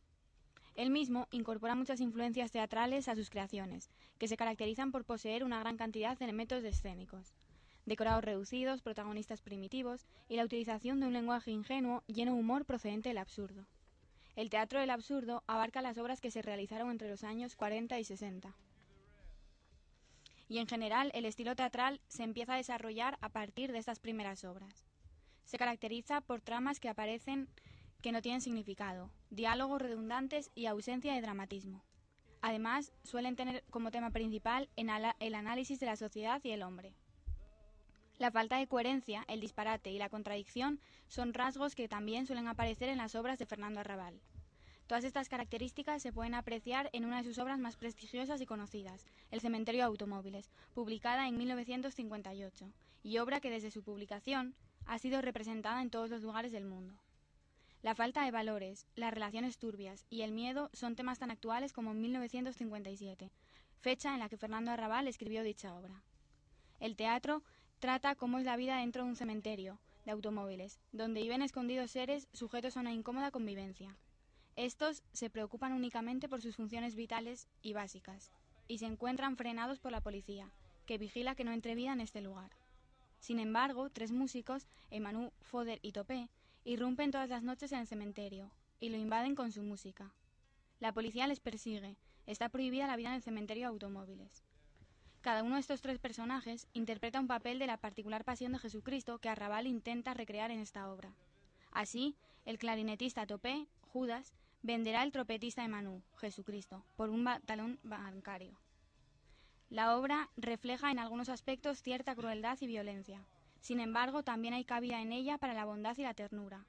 Él 0.75 0.91
mismo 0.91 1.29
incorpora 1.31 1.75
muchas 1.75 2.03
influencias 2.03 2.53
teatrales 2.53 3.09
a 3.09 3.17
sus 3.17 3.31
creaciones, 3.31 3.89
que 4.19 4.29
se 4.29 4.37
caracterizan 4.37 4.93
por 4.93 5.07
poseer 5.07 5.45
una 5.45 5.61
gran 5.61 5.79
cantidad 5.79 6.19
de 6.19 6.27
elementos 6.27 6.63
escénicos, 6.63 7.33
decorados 7.89 8.25
reducidos, 8.25 8.83
protagonistas 8.83 9.41
primitivos 9.41 10.07
y 10.29 10.37
la 10.37 10.45
utilización 10.45 11.01
de 11.01 11.07
un 11.07 11.13
lenguaje 11.13 11.51
ingenuo 11.51 12.05
lleno 12.07 12.35
de 12.35 12.41
humor 12.41 12.65
procedente 12.65 13.09
del 13.09 13.19
absurdo. 13.19 13.67
El 14.37 14.51
teatro 14.51 14.79
del 14.79 14.91
absurdo 14.91 15.43
abarca 15.47 15.83
las 15.83 15.99
obras 15.99 16.21
que 16.21 16.31
se 16.31 16.43
realizaron 16.43 16.91
entre 16.91 17.09
los 17.09 17.25
años 17.25 17.57
40 17.57 17.99
y 17.99 18.05
60. 18.05 18.55
Y 20.49 20.59
en 20.59 20.67
general 20.67 21.11
el 21.15 21.25
estilo 21.25 21.57
teatral 21.57 22.01
se 22.07 22.23
empieza 22.23 22.55
a 22.55 22.59
desarrollar 22.59 23.19
a 23.21 23.31
partir 23.31 23.73
de 23.73 23.79
estas 23.79 23.99
primeras 23.99 24.45
obras. 24.45 24.87
Se 25.45 25.59
caracteriza 25.59 26.21
por 26.21 26.41
tramas 26.41 26.79
que 26.79 26.89
aparecen 26.89 27.49
que 28.01 28.13
no 28.13 28.23
tienen 28.23 28.41
significado, 28.41 29.11
diálogos 29.31 29.83
redundantes 29.83 30.51
y 30.55 30.67
ausencia 30.67 31.15
de 31.15 31.21
dramatismo. 31.21 31.83
Además, 32.41 32.93
suelen 33.03 33.35
tener 33.35 33.65
como 33.71 33.91
tema 33.91 34.11
principal 34.11 34.69
el 34.77 35.35
análisis 35.35 35.81
de 35.81 35.87
la 35.87 35.97
sociedad 35.97 36.41
y 36.45 36.51
el 36.51 36.63
hombre. 36.63 36.95
La 38.19 38.33
falta 38.33 38.57
de 38.57 38.67
coherencia, 38.67 39.25
el 39.29 39.41
disparate 39.41 39.93
y 39.93 39.99
la 39.99 40.09
contradicción 40.09 40.81
son 41.07 41.35
rasgos 41.35 41.77
que 41.77 41.87
también 41.87 42.27
suelen 42.27 42.49
aparecer 42.49 42.89
en 42.89 42.99
las 42.99 43.15
obras 43.15 43.39
de 43.39 43.47
Fernando 43.47 43.79
Arrabal. 43.79 44.21
Todas 44.89 45.05
estas 45.05 45.29
características 45.29 46.03
se 46.03 46.13
pueden 46.13 46.35
apreciar 46.35 46.91
en 46.93 47.05
una 47.05 47.19
de 47.19 47.25
sus 47.25 47.39
obras 47.39 47.61
más 47.61 47.77
prestigiosas 47.77 48.41
y 48.41 48.47
conocidas, 48.47 49.07
El 49.31 49.41
cementerio 49.41 49.83
de 49.83 49.87
automóviles, 49.87 50.51
publicada 50.75 51.29
en 51.29 51.39
1958, 51.39 52.73
y 53.05 53.19
obra 53.19 53.39
que 53.39 53.51
desde 53.51 53.71
su 53.71 53.85
publicación 53.85 54.57
ha 54.87 54.99
sido 54.99 55.23
representada 55.23 55.81
en 55.81 55.91
todos 55.91 56.11
los 56.11 56.23
lugares 56.23 56.51
del 56.51 56.65
mundo. 56.65 56.95
La 57.83 57.95
falta 57.95 58.25
de 58.25 58.33
valores, 58.33 58.87
las 58.97 59.15
relaciones 59.15 59.59
turbias 59.59 60.05
y 60.11 60.23
el 60.23 60.33
miedo 60.33 60.71
son 60.73 60.97
temas 60.97 61.21
tan 61.21 61.31
actuales 61.31 61.73
como 61.73 61.93
en 61.93 62.01
1957, 62.01 63.31
fecha 63.79 64.13
en 64.13 64.19
la 64.19 64.29
que 64.29 64.37
Fernando 64.37 64.73
Arrabal 64.73 65.07
escribió 65.07 65.45
dicha 65.45 65.73
obra. 65.73 66.03
El 66.81 66.97
teatro 66.97 67.43
trata 67.79 68.15
cómo 68.15 68.39
es 68.39 68.45
la 68.45 68.57
vida 68.57 68.79
dentro 68.79 69.05
de 69.05 69.11
un 69.11 69.17
cementerio 69.17 69.79
de 70.05 70.13
automóviles, 70.13 70.81
donde 70.93 71.23
viven 71.23 71.43
escondidos 71.43 71.91
seres 71.91 72.29
sujetos 72.33 72.77
a 72.77 72.81
una 72.81 72.93
incómoda 72.93 73.31
convivencia. 73.31 73.97
Estos 74.57 75.03
se 75.13 75.31
preocupan 75.31 75.73
únicamente 75.73 76.29
por 76.29 76.43
sus 76.43 76.57
funciones 76.57 76.97
vitales 76.97 77.47
y 77.63 77.75
básicas, 77.75 78.33
y 78.67 78.79
se 78.79 78.87
encuentran 78.87 79.37
frenados 79.37 79.79
por 79.79 79.93
la 79.93 80.01
policía, 80.01 80.51
que 80.87 80.99
vigila 80.99 81.35
que 81.35 81.45
no 81.45 81.53
entre 81.53 81.75
vida 81.75 81.93
en 81.93 82.01
este 82.01 82.21
lugar. 82.21 82.51
Sin 83.21 83.39
embargo, 83.39 83.91
tres 83.91 84.13
músicos, 84.13 84.67
Emmanuel, 84.91 85.33
Foder 85.41 85.79
y 85.83 85.93
Topé, 85.93 86.29
irrumpen 86.65 87.11
todas 87.11 87.29
las 87.29 87.43
noches 87.43 87.73
en 87.73 87.81
el 87.81 87.87
cementerio 87.87 88.51
y 88.81 88.89
lo 88.89 88.97
invaden 88.97 89.35
con 89.35 89.53
su 89.53 89.63
música. 89.63 90.13
La 90.81 90.93
policía 90.93 91.27
les 91.27 91.41
persigue. 91.41 91.97
Está 92.27 92.49
prohibida 92.49 92.87
la 92.87 92.97
vida 92.97 93.09
en 93.09 93.17
el 93.17 93.23
cementerio 93.23 93.63
de 93.63 93.73
automóviles. 93.73 94.45
Cada 95.21 95.43
uno 95.43 95.55
de 95.57 95.61
estos 95.61 95.83
tres 95.83 95.99
personajes 95.99 96.69
interpreta 96.73 97.21
un 97.21 97.27
papel 97.27 97.59
de 97.59 97.67
la 97.67 97.77
particular 97.77 98.25
pasión 98.25 98.53
de 98.53 98.61
Jesucristo 98.61 99.19
que 99.19 99.29
Arrabal 99.29 99.67
intenta 99.67 100.15
recrear 100.15 100.51
en 100.51 100.61
esta 100.61 100.91
obra. 100.91 101.13
Así, 101.73 102.17
el 102.45 102.59
clarinetista 102.59 103.27
Topé, 103.27 103.67
Judas, 103.93 104.33
venderá 104.63 105.03
al 105.03 105.13
trompetista 105.13 105.65
Emmanuel, 105.65 106.03
Jesucristo, 106.19 106.85
por 106.97 107.11
un 107.11 107.29
talón 107.47 107.79
bancario. 107.83 108.59
La 109.71 109.97
obra 109.97 110.31
refleja 110.37 110.91
en 110.91 110.99
algunos 110.99 111.29
aspectos 111.29 111.83
cierta 111.83 112.15
crueldad 112.15 112.57
y 112.61 112.67
violencia. 112.67 113.27
Sin 113.61 113.81
embargo, 113.81 114.23
también 114.23 114.55
hay 114.55 114.65
cabida 114.65 115.03
en 115.03 115.13
ella 115.13 115.37
para 115.37 115.53
la 115.53 115.65
bondad 115.65 115.97
y 115.99 116.03
la 116.03 116.15
ternura. 116.15 116.65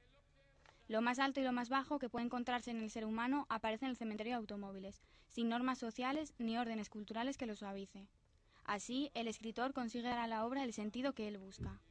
Lo 0.88 1.02
más 1.02 1.20
alto 1.20 1.40
y 1.40 1.44
lo 1.44 1.54
más 1.54 1.70
bajo 1.70 2.00
que 2.00 2.10
puede 2.10 2.26
encontrarse 2.26 2.72
en 2.72 2.82
el 2.82 2.90
ser 2.90 3.06
humano 3.06 3.46
aparece 3.48 3.86
en 3.86 3.92
el 3.92 3.98
cementerio 3.98 4.34
de 4.34 4.38
automóviles, 4.38 5.02
sin 5.28 5.48
normas 5.48 5.78
sociales 5.78 6.34
ni 6.40 6.58
órdenes 6.58 6.90
culturales 6.90 7.38
que 7.38 7.46
lo 7.46 7.56
suavice. 7.56 8.08
Así, 8.70 9.10
el 9.16 9.28
escritor 9.28 9.74
consigue 9.74 10.10
dar 10.10 10.20
a 10.20 10.28
la 10.28 10.46
obra 10.46 10.64
el 10.64 10.74
sentido 10.74 11.14
que 11.14 11.28
él 11.28 11.40
busca. 11.40 11.82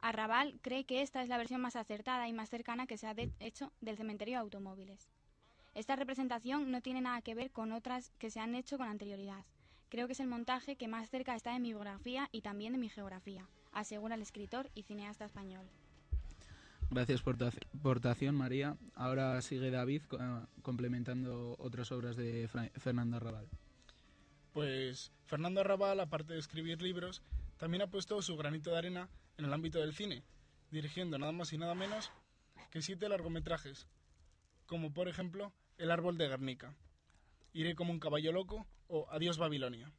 Arrabal 0.00 0.56
cree 0.62 0.84
que 0.84 1.02
esta 1.02 1.20
es 1.20 1.28
la 1.28 1.36
versión 1.36 1.60
más 1.60 1.74
acertada 1.74 2.28
y 2.28 2.32
más 2.32 2.48
cercana 2.48 2.86
que 2.86 2.96
se 2.96 3.08
ha 3.08 3.14
hecho 3.40 3.72
del 3.80 3.96
cementerio 3.96 4.34
de 4.34 4.42
automóviles. 4.42 5.08
Esta 5.74 5.96
representación 5.96 6.70
no 6.70 6.80
tiene 6.80 7.00
nada 7.00 7.22
que 7.22 7.34
ver 7.34 7.50
con 7.50 7.72
otras 7.72 8.12
que 8.20 8.30
se 8.30 8.38
han 8.38 8.54
hecho 8.54 8.78
con 8.78 8.86
anterioridad. 8.86 9.44
Creo 9.88 10.06
que 10.06 10.12
es 10.12 10.20
el 10.20 10.28
montaje 10.28 10.76
que 10.76 10.86
más 10.86 11.10
cerca 11.10 11.34
está 11.34 11.52
de 11.52 11.58
mi 11.58 11.70
biografía 11.70 12.28
y 12.30 12.42
también 12.42 12.74
de 12.74 12.78
mi 12.78 12.88
geografía, 12.88 13.48
asegura 13.72 14.14
el 14.14 14.22
escritor 14.22 14.70
y 14.76 14.84
cineasta 14.84 15.24
español. 15.24 15.66
Gracias 16.88 17.20
por 17.20 17.36
tu 17.36 17.46
aportación, 17.46 18.36
María. 18.36 18.76
Ahora 18.94 19.42
sigue 19.42 19.72
David 19.72 20.02
eh, 20.12 20.40
complementando 20.62 21.56
otras 21.58 21.90
obras 21.90 22.14
de 22.14 22.48
Fernando 22.76 23.16
Arrabal. 23.16 23.48
Pues 24.56 25.12
Fernando 25.26 25.60
Arrabal, 25.60 26.00
aparte 26.00 26.32
de 26.32 26.38
escribir 26.38 26.80
libros, 26.80 27.20
también 27.58 27.82
ha 27.82 27.90
puesto 27.90 28.22
su 28.22 28.38
granito 28.38 28.70
de 28.70 28.78
arena 28.78 29.10
en 29.36 29.44
el 29.44 29.52
ámbito 29.52 29.80
del 29.80 29.92
cine, 29.92 30.24
dirigiendo 30.70 31.18
nada 31.18 31.30
más 31.32 31.52
y 31.52 31.58
nada 31.58 31.74
menos 31.74 32.10
que 32.70 32.80
siete 32.80 33.06
largometrajes, 33.10 33.86
como 34.64 34.94
por 34.94 35.08
ejemplo 35.08 35.52
El 35.76 35.90
árbol 35.90 36.16
de 36.16 36.28
Guernica, 36.28 36.74
Iré 37.52 37.74
como 37.74 37.92
un 37.92 38.00
caballo 38.00 38.32
loco 38.32 38.66
o 38.88 39.06
Adiós 39.10 39.36
Babilonia, 39.36 39.92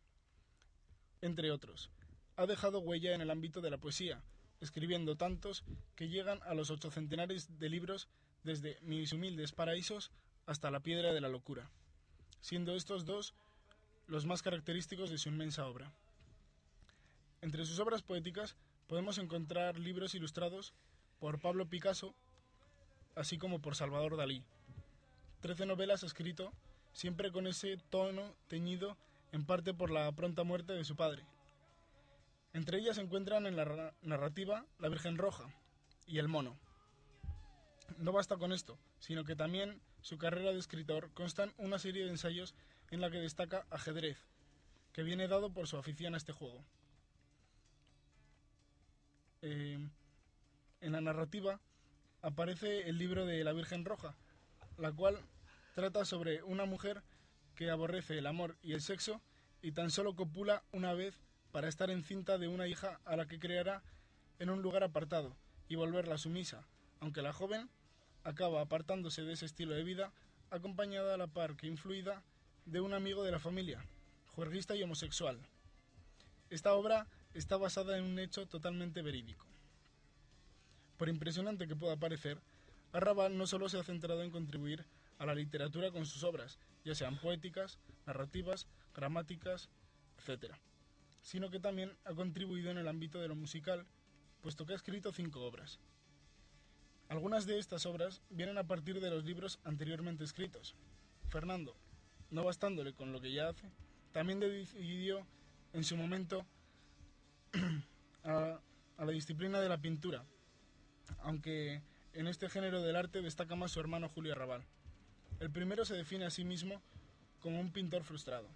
entre 1.21 1.51
otros. 1.51 1.91
Ha 2.35 2.47
dejado 2.47 2.79
huella 2.79 3.13
en 3.13 3.21
el 3.21 3.29
ámbito 3.29 3.61
de 3.61 3.69
la 3.69 3.77
poesía, 3.77 4.23
escribiendo 4.59 5.17
tantos 5.17 5.65
que 5.93 6.09
llegan 6.09 6.41
a 6.41 6.55
los 6.55 6.71
ocho 6.71 6.89
centenares 6.89 7.59
de 7.59 7.69
libros 7.69 8.07
desde 8.41 8.79
Mis 8.81 9.13
humildes 9.13 9.51
paraísos 9.51 10.09
hasta 10.47 10.71
La 10.71 10.79
piedra 10.79 11.13
de 11.13 11.21
la 11.21 11.29
locura, 11.29 11.69
siendo 12.41 12.73
estos 12.73 13.05
dos 13.05 13.35
los 14.07 14.25
más 14.25 14.41
característicos 14.41 15.09
de 15.09 15.17
su 15.17 15.29
inmensa 15.29 15.65
obra. 15.67 15.91
Entre 17.41 17.65
sus 17.65 17.79
obras 17.79 18.01
poéticas 18.01 18.55
podemos 18.87 19.17
encontrar 19.17 19.77
libros 19.77 20.15
ilustrados 20.15 20.73
por 21.19 21.39
Pablo 21.39 21.67
Picasso, 21.67 22.15
así 23.15 23.37
como 23.37 23.59
por 23.59 23.75
Salvador 23.75 24.15
Dalí. 24.17 24.43
Trece 25.41 25.65
novelas 25.65 26.03
escrito 26.03 26.51
siempre 26.93 27.31
con 27.31 27.47
ese 27.47 27.77
tono 27.89 28.33
teñido 28.47 28.97
en 29.31 29.45
parte 29.45 29.73
por 29.73 29.91
la 29.91 30.11
pronta 30.13 30.43
muerte 30.43 30.73
de 30.73 30.85
su 30.85 30.95
padre. 30.95 31.23
Entre 32.53 32.79
ellas 32.79 32.95
se 32.95 33.01
encuentran 33.01 33.45
en 33.45 33.55
la 33.55 33.65
ra- 33.65 33.93
narrativa 34.01 34.65
La 34.79 34.89
Virgen 34.89 35.17
Roja 35.17 35.43
y 36.07 36.17
El 36.17 36.27
Mono. 36.27 36.57
No 37.97 38.11
basta 38.11 38.37
con 38.37 38.51
esto, 38.51 38.77
sino 38.99 39.25
que 39.25 39.35
también 39.35 39.79
su 40.01 40.17
carrera 40.17 40.51
de 40.51 40.59
escritor 40.59 41.11
constan 41.13 41.53
una 41.57 41.77
serie 41.77 42.03
de 42.05 42.09
ensayos 42.11 42.55
en 42.91 43.01
la 43.01 43.11
que 43.11 43.19
destaca 43.19 43.65
ajedrez, 43.69 44.17
que 44.93 45.03
viene 45.03 45.27
dado 45.27 45.51
por 45.51 45.67
su 45.67 45.77
afición 45.77 46.13
a 46.13 46.17
este 46.17 46.31
juego. 46.31 46.63
Eh, 49.41 49.77
en 50.81 50.91
la 50.91 51.01
narrativa 51.01 51.59
aparece 52.21 52.89
el 52.89 52.97
libro 52.97 53.25
de 53.25 53.43
La 53.43 53.53
Virgen 53.53 53.85
Roja, 53.85 54.15
la 54.77 54.91
cual 54.91 55.19
trata 55.75 56.05
sobre 56.05 56.43
una 56.43 56.65
mujer 56.65 57.03
que 57.55 57.69
aborrece 57.69 58.17
el 58.17 58.27
amor 58.27 58.57
y 58.61 58.73
el 58.73 58.81
sexo 58.81 59.21
y 59.61 59.71
tan 59.71 59.91
solo 59.91 60.15
copula 60.15 60.63
una 60.71 60.93
vez 60.93 61.19
para 61.51 61.67
estar 61.67 61.89
encinta 61.89 62.37
de 62.37 62.47
una 62.47 62.67
hija 62.67 62.99
a 63.05 63.15
la 63.15 63.27
que 63.27 63.39
creará 63.39 63.83
en 64.39 64.49
un 64.49 64.61
lugar 64.61 64.83
apartado 64.83 65.35
y 65.67 65.75
volverla 65.75 66.17
sumisa, 66.17 66.67
aunque 66.99 67.21
la 67.21 67.33
joven 67.33 67.69
acaba 68.23 68.61
apartándose 68.61 69.23
de 69.23 69.33
ese 69.33 69.45
estilo 69.45 69.73
de 69.73 69.83
vida 69.83 70.13
acompañada 70.49 71.15
a 71.15 71.17
la 71.17 71.27
par 71.27 71.55
que 71.55 71.67
influida 71.67 72.23
de 72.67 72.81
un 72.81 72.93
amigo 72.93 73.23
de 73.23 73.31
la 73.31 73.39
familia, 73.39 73.81
juerguista 74.35 74.75
y 74.75 74.83
homosexual. 74.83 75.39
Esta 76.49 76.73
obra 76.73 77.07
está 77.33 77.55
basada 77.55 77.97
en 77.97 78.03
un 78.03 78.19
hecho 78.19 78.45
totalmente 78.45 79.01
verídico. 79.01 79.45
Por 80.97 81.07
impresionante 81.07 81.67
que 81.67 81.77
pueda 81.77 81.95
parecer, 81.95 82.41
Arrabal 82.91 83.37
no 83.37 83.47
solo 83.47 83.69
se 83.69 83.79
ha 83.79 83.83
centrado 83.83 84.21
en 84.21 84.31
contribuir 84.31 84.83
a 85.17 85.25
la 85.25 85.33
literatura 85.33 85.91
con 85.91 86.05
sus 86.05 86.23
obras, 86.23 86.59
ya 86.83 86.93
sean 86.93 87.17
poéticas, 87.17 87.79
narrativas, 88.05 88.67
gramáticas, 88.93 89.69
etc., 90.17 90.53
sino 91.21 91.49
que 91.49 91.61
también 91.61 91.95
ha 92.03 92.13
contribuido 92.13 92.69
en 92.69 92.77
el 92.77 92.87
ámbito 92.89 93.21
de 93.21 93.29
lo 93.29 93.35
musical, 93.35 93.85
puesto 94.41 94.65
que 94.65 94.73
ha 94.73 94.77
escrito 94.77 95.13
cinco 95.13 95.45
obras. 95.45 95.79
Algunas 97.07 97.45
de 97.45 97.59
estas 97.59 97.85
obras 97.85 98.21
vienen 98.29 98.57
a 98.57 98.67
partir 98.67 98.99
de 98.99 99.09
los 99.09 99.23
libros 99.23 99.59
anteriormente 99.63 100.25
escritos. 100.25 100.75
Fernando, 101.29 101.77
no 102.31 102.43
bastándole 102.43 102.93
con 102.93 103.11
lo 103.11 103.21
que 103.21 103.31
ya 103.31 103.49
hace, 103.49 103.69
también 104.11 104.39
decidió 104.39 105.25
en 105.73 105.83
su 105.83 105.95
momento 105.95 106.45
a, 108.23 108.59
la 108.97 109.11
disciplina 109.11 109.59
de 109.61 109.69
la 109.69 109.77
pintura, 109.77 110.25
aunque 111.19 111.81
en 112.13 112.27
este 112.27 112.49
género 112.49 112.81
del 112.81 112.95
arte 112.95 113.21
destaca 113.21 113.55
más 113.55 113.71
su 113.71 113.79
hermano 113.79 114.09
Julio 114.09 114.33
Arrabal. 114.33 114.65
El 115.39 115.51
primero 115.51 115.85
se 115.85 115.95
define 115.95 116.25
a 116.25 116.31
sí 116.31 116.43
mismo 116.43 116.81
como 117.39 117.59
un 117.59 117.71
pintor 117.71 118.03
frustrado. 118.03 118.47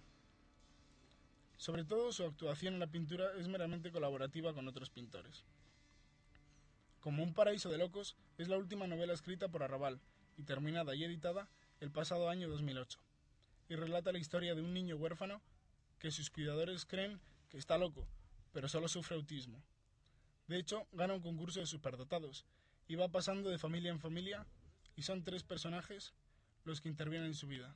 Sobre 1.56 1.84
todo 1.84 2.12
su 2.12 2.24
actuación 2.24 2.74
en 2.74 2.80
la 2.80 2.88
pintura 2.88 3.30
es 3.38 3.46
meramente 3.46 3.92
colaborativa 3.92 4.52
con 4.52 4.66
otros 4.66 4.90
pintores. 4.90 5.44
Como 7.00 7.22
un 7.22 7.34
paraíso 7.34 7.70
de 7.70 7.78
locos 7.78 8.16
es 8.36 8.48
la 8.48 8.58
última 8.58 8.88
novela 8.88 9.12
escrita 9.12 9.48
por 9.48 9.62
Arrabal 9.62 10.00
y 10.36 10.42
terminada 10.42 10.96
y 10.96 11.04
editada 11.04 11.48
el 11.80 11.92
pasado 11.92 12.28
año 12.28 12.48
2008 12.48 12.98
y 13.72 13.74
relata 13.74 14.12
la 14.12 14.18
historia 14.18 14.54
de 14.54 14.60
un 14.60 14.74
niño 14.74 14.96
huérfano 14.96 15.40
que 15.98 16.10
sus 16.10 16.28
cuidadores 16.28 16.84
creen 16.84 17.18
que 17.48 17.56
está 17.56 17.78
loco, 17.78 18.06
pero 18.52 18.68
solo 18.68 18.86
sufre 18.86 19.16
autismo. 19.16 19.62
De 20.46 20.58
hecho, 20.58 20.86
gana 20.92 21.14
un 21.14 21.22
concurso 21.22 21.60
de 21.60 21.64
superdotados 21.66 22.44
y 22.86 22.96
va 22.96 23.08
pasando 23.08 23.48
de 23.48 23.56
familia 23.56 23.90
en 23.90 23.98
familia 23.98 24.46
y 24.94 25.02
son 25.04 25.24
tres 25.24 25.42
personajes 25.42 26.12
los 26.64 26.82
que 26.82 26.90
intervienen 26.90 27.28
en 27.28 27.34
su 27.34 27.46
vida. 27.46 27.74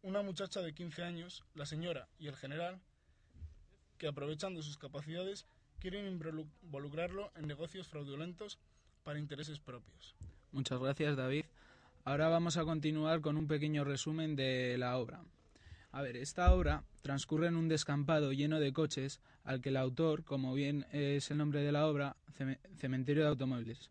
Una 0.00 0.22
muchacha 0.22 0.62
de 0.62 0.72
15 0.72 1.02
años, 1.02 1.44
la 1.54 1.66
señora 1.66 2.08
y 2.18 2.28
el 2.28 2.36
general, 2.36 2.80
que 3.98 4.06
aprovechando 4.06 4.62
sus 4.62 4.78
capacidades 4.78 5.44
quieren 5.78 6.06
involu- 6.18 6.48
involucrarlo 6.62 7.32
en 7.36 7.46
negocios 7.46 7.86
fraudulentos 7.86 8.58
para 9.04 9.18
intereses 9.18 9.60
propios. 9.60 10.14
Muchas 10.52 10.80
gracias, 10.80 11.18
David. 11.18 11.44
Ahora 12.08 12.28
vamos 12.28 12.56
a 12.56 12.64
continuar 12.64 13.20
con 13.20 13.36
un 13.36 13.46
pequeño 13.46 13.84
resumen 13.84 14.34
de 14.34 14.78
la 14.78 14.96
obra. 14.96 15.20
A 15.92 16.00
ver, 16.00 16.16
esta 16.16 16.54
obra 16.54 16.82
transcurre 17.02 17.48
en 17.48 17.54
un 17.56 17.68
descampado 17.68 18.32
lleno 18.32 18.60
de 18.60 18.72
coches 18.72 19.20
al 19.44 19.60
que 19.60 19.68
el 19.68 19.76
autor, 19.76 20.24
como 20.24 20.54
bien 20.54 20.86
es 20.90 21.30
el 21.30 21.36
nombre 21.36 21.60
de 21.60 21.70
la 21.70 21.86
obra, 21.86 22.16
ceme- 22.38 22.60
Cementerio 22.78 23.24
de 23.24 23.28
Automóviles. 23.28 23.90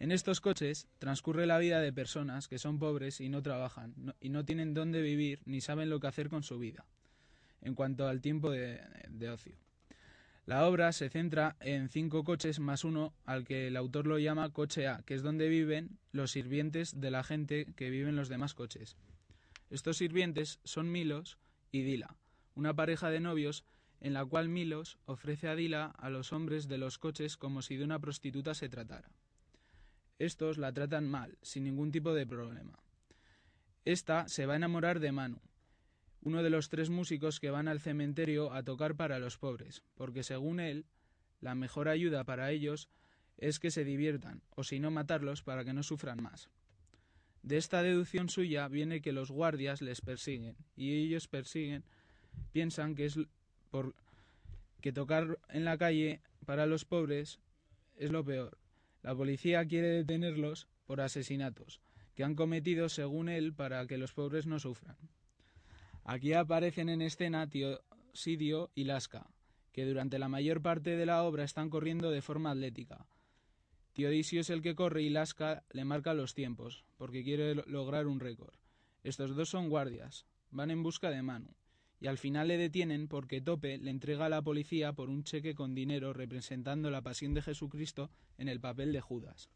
En 0.00 0.10
estos 0.10 0.40
coches 0.40 0.88
transcurre 0.98 1.46
la 1.46 1.58
vida 1.58 1.80
de 1.80 1.92
personas 1.92 2.48
que 2.48 2.58
son 2.58 2.80
pobres 2.80 3.20
y 3.20 3.28
no 3.28 3.42
trabajan, 3.42 3.94
y 4.20 4.30
no 4.30 4.44
tienen 4.44 4.74
dónde 4.74 5.00
vivir 5.00 5.38
ni 5.44 5.60
saben 5.60 5.88
lo 5.88 6.00
que 6.00 6.08
hacer 6.08 6.30
con 6.30 6.42
su 6.42 6.58
vida, 6.58 6.84
en 7.60 7.76
cuanto 7.76 8.08
al 8.08 8.20
tiempo 8.20 8.50
de 8.50 9.30
ocio. 9.32 9.54
La 10.50 10.66
obra 10.66 10.90
se 10.90 11.08
centra 11.10 11.54
en 11.60 11.88
cinco 11.88 12.24
coches 12.24 12.58
más 12.58 12.82
uno 12.82 13.14
al 13.24 13.44
que 13.44 13.68
el 13.68 13.76
autor 13.76 14.08
lo 14.08 14.18
llama 14.18 14.52
coche 14.52 14.88
A, 14.88 15.00
que 15.06 15.14
es 15.14 15.22
donde 15.22 15.48
viven 15.48 16.00
los 16.10 16.32
sirvientes 16.32 17.00
de 17.00 17.12
la 17.12 17.22
gente 17.22 17.72
que 17.76 17.88
vive 17.88 18.08
en 18.08 18.16
los 18.16 18.28
demás 18.28 18.54
coches. 18.54 18.96
Estos 19.70 19.98
sirvientes 19.98 20.58
son 20.64 20.90
Milos 20.90 21.38
y 21.70 21.82
Dila, 21.82 22.16
una 22.56 22.74
pareja 22.74 23.10
de 23.10 23.20
novios 23.20 23.64
en 24.00 24.12
la 24.12 24.24
cual 24.24 24.48
Milos 24.48 24.98
ofrece 25.04 25.46
a 25.46 25.54
Dila 25.54 25.94
a 25.96 26.10
los 26.10 26.32
hombres 26.32 26.66
de 26.66 26.78
los 26.78 26.98
coches 26.98 27.36
como 27.36 27.62
si 27.62 27.76
de 27.76 27.84
una 27.84 28.00
prostituta 28.00 28.52
se 28.54 28.68
tratara. 28.68 29.12
Estos 30.18 30.58
la 30.58 30.72
tratan 30.72 31.08
mal, 31.08 31.38
sin 31.42 31.62
ningún 31.62 31.92
tipo 31.92 32.12
de 32.12 32.26
problema. 32.26 32.76
Esta 33.84 34.26
se 34.26 34.46
va 34.46 34.54
a 34.54 34.56
enamorar 34.56 34.98
de 34.98 35.12
Manu, 35.12 35.40
uno 36.22 36.42
de 36.42 36.50
los 36.50 36.68
tres 36.68 36.90
músicos 36.90 37.40
que 37.40 37.50
van 37.50 37.68
al 37.68 37.80
cementerio 37.80 38.52
a 38.52 38.62
tocar 38.62 38.96
para 38.96 39.18
los 39.18 39.38
pobres, 39.38 39.82
porque 39.94 40.22
según 40.22 40.60
él, 40.60 40.86
la 41.40 41.54
mejor 41.54 41.88
ayuda 41.88 42.24
para 42.24 42.50
ellos 42.50 42.88
es 43.38 43.58
que 43.58 43.70
se 43.70 43.84
diviertan, 43.84 44.42
o 44.50 44.64
si 44.64 44.80
no 44.80 44.90
matarlos 44.90 45.42
para 45.42 45.64
que 45.64 45.72
no 45.72 45.82
sufran 45.82 46.22
más. 46.22 46.50
De 47.42 47.56
esta 47.56 47.82
deducción 47.82 48.28
suya 48.28 48.68
viene 48.68 49.00
que 49.00 49.12
los 49.12 49.30
guardias 49.30 49.80
les 49.80 50.02
persiguen, 50.02 50.56
y 50.76 50.92
ellos 50.92 51.26
persiguen, 51.26 51.84
piensan 52.52 52.94
que 52.94 53.06
es 53.06 53.18
por 53.70 53.94
que 54.82 54.92
tocar 54.92 55.38
en 55.48 55.64
la 55.64 55.78
calle 55.78 56.20
para 56.46 56.66
los 56.66 56.84
pobres 56.84 57.38
es 57.96 58.10
lo 58.10 58.24
peor. 58.24 58.58
La 59.02 59.14
policía 59.14 59.64
quiere 59.66 59.88
detenerlos 59.88 60.68
por 60.86 61.00
asesinatos 61.00 61.80
que 62.14 62.24
han 62.24 62.34
cometido 62.34 62.88
según 62.88 63.28
él 63.28 63.54
para 63.54 63.86
que 63.86 63.96
los 63.96 64.12
pobres 64.12 64.46
no 64.46 64.58
sufran. 64.58 64.96
Aquí 66.04 66.32
aparecen 66.32 66.88
en 66.88 67.02
escena 67.02 67.48
Sidio 68.12 68.70
y 68.74 68.84
Lasca, 68.84 69.30
que 69.72 69.84
durante 69.84 70.18
la 70.18 70.28
mayor 70.28 70.62
parte 70.62 70.96
de 70.96 71.06
la 71.06 71.22
obra 71.22 71.44
están 71.44 71.70
corriendo 71.70 72.10
de 72.10 72.22
forma 72.22 72.50
atlética. 72.50 73.06
Teodisio 73.92 74.40
es 74.40 74.50
el 74.50 74.62
que 74.62 74.74
corre 74.74 75.02
y 75.02 75.10
Lasca 75.10 75.64
le 75.72 75.84
marca 75.84 76.14
los 76.14 76.34
tiempos, 76.34 76.84
porque 76.96 77.22
quiere 77.22 77.54
lo- 77.54 77.64
lograr 77.66 78.06
un 78.06 78.20
récord. 78.20 78.54
Estos 79.04 79.34
dos 79.34 79.48
son 79.48 79.68
guardias, 79.68 80.26
van 80.50 80.70
en 80.70 80.82
busca 80.82 81.10
de 81.10 81.22
Manu, 81.22 81.54
y 82.00 82.06
al 82.06 82.18
final 82.18 82.48
le 82.48 82.56
detienen 82.56 83.08
porque 83.08 83.40
Tope 83.40 83.78
le 83.78 83.90
entrega 83.90 84.26
a 84.26 84.30
la 84.30 84.42
policía 84.42 84.92
por 84.92 85.10
un 85.10 85.22
cheque 85.24 85.54
con 85.54 85.74
dinero 85.74 86.12
representando 86.12 86.90
la 86.90 87.02
pasión 87.02 87.34
de 87.34 87.42
Jesucristo 87.42 88.10
en 88.38 88.48
el 88.48 88.60
papel 88.60 88.92
de 88.92 89.00
Judas. 89.00 89.50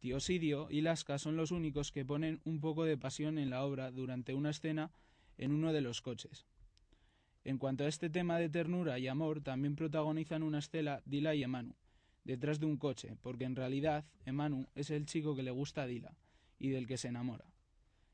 Teosidio 0.00 0.68
y 0.70 0.82
Lasca 0.82 1.18
son 1.18 1.36
los 1.36 1.50
únicos 1.50 1.90
que 1.90 2.04
ponen 2.04 2.40
un 2.44 2.60
poco 2.60 2.84
de 2.84 2.98
pasión 2.98 3.38
en 3.38 3.50
la 3.50 3.64
obra 3.64 3.90
durante 3.90 4.34
una 4.34 4.50
escena 4.50 4.90
en 5.38 5.52
uno 5.52 5.72
de 5.72 5.80
los 5.80 6.00
coches. 6.00 6.46
En 7.44 7.58
cuanto 7.58 7.84
a 7.84 7.88
este 7.88 8.08
tema 8.08 8.38
de 8.38 8.48
ternura 8.48 8.98
y 8.98 9.08
amor, 9.08 9.42
también 9.42 9.76
protagonizan 9.76 10.42
una 10.42 10.60
escena 10.60 11.02
Dila 11.04 11.34
y 11.34 11.42
Emanu, 11.42 11.74
detrás 12.24 12.58
de 12.58 12.66
un 12.66 12.78
coche, 12.78 13.16
porque 13.20 13.44
en 13.44 13.54
realidad 13.54 14.04
Emanu 14.24 14.66
es 14.74 14.90
el 14.90 15.04
chico 15.04 15.36
que 15.36 15.42
le 15.42 15.50
gusta 15.50 15.82
a 15.82 15.86
Dila 15.86 16.16
y 16.58 16.70
del 16.70 16.86
que 16.86 16.96
se 16.96 17.08
enamora. 17.08 17.44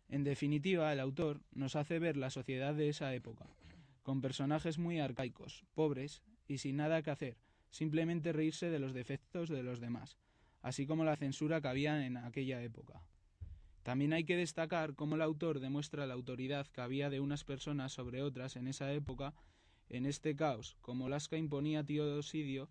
En 0.08 0.24
definitiva, 0.24 0.92
el 0.92 0.98
autor 0.98 1.42
nos 1.52 1.76
hace 1.76 2.00
ver 2.00 2.16
la 2.16 2.30
sociedad 2.30 2.74
de 2.74 2.88
esa 2.88 3.14
época, 3.14 3.46
con 4.02 4.20
personajes 4.20 4.78
muy 4.78 4.98
arcaicos, 4.98 5.64
pobres 5.74 6.22
y 6.48 6.58
sin 6.58 6.76
nada 6.76 7.02
que 7.02 7.12
hacer, 7.12 7.36
simplemente 7.70 8.32
reírse 8.32 8.70
de 8.70 8.80
los 8.80 8.92
defectos 8.92 9.48
de 9.48 9.62
los 9.62 9.78
demás, 9.78 10.18
así 10.62 10.86
como 10.86 11.04
la 11.04 11.14
censura 11.14 11.60
que 11.60 11.68
había 11.68 12.04
en 12.04 12.16
aquella 12.16 12.60
época. 12.62 13.04
También 13.82 14.12
hay 14.12 14.24
que 14.24 14.36
destacar 14.36 14.94
cómo 14.94 15.14
el 15.14 15.22
autor 15.22 15.60
demuestra 15.60 16.06
la 16.06 16.14
autoridad 16.14 16.66
que 16.66 16.80
había 16.80 17.10
de 17.10 17.20
unas 17.20 17.44
personas 17.44 17.92
sobre 17.92 18.22
otras 18.22 18.56
en 18.56 18.68
esa 18.68 18.92
época, 18.92 19.34
en 19.88 20.06
este 20.06 20.36
caos, 20.36 20.76
como 20.82 21.08
Lasca 21.08 21.36
imponía 21.36 21.80
a 21.80 21.84
Teodosidio 21.84 22.68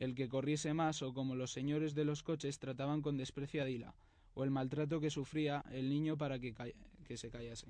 el 0.00 0.14
que 0.14 0.28
corriese 0.28 0.72
más 0.72 1.02
o 1.02 1.12
como 1.12 1.36
los 1.36 1.52
señores 1.52 1.94
de 1.94 2.06
los 2.06 2.22
coches 2.22 2.58
trataban 2.58 3.02
con 3.02 3.18
desprecio 3.18 3.62
a 3.62 3.66
Dila, 3.66 3.94
o 4.32 4.44
el 4.44 4.50
maltrato 4.50 4.98
que 4.98 5.10
sufría 5.10 5.62
el 5.70 5.90
niño 5.90 6.16
para 6.16 6.38
que, 6.38 6.54
que 7.04 7.16
se 7.18 7.30
callase. 7.30 7.66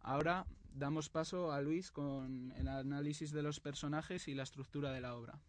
Ahora 0.00 0.46
damos 0.72 1.10
paso 1.10 1.52
a 1.52 1.60
Luis 1.60 1.90
con 1.90 2.52
el 2.52 2.68
análisis 2.68 3.32
de 3.32 3.42
los 3.42 3.58
personajes 3.58 4.28
y 4.28 4.34
la 4.34 4.44
estructura 4.44 4.92
de 4.92 5.00
la 5.00 5.16
obra. 5.16 5.40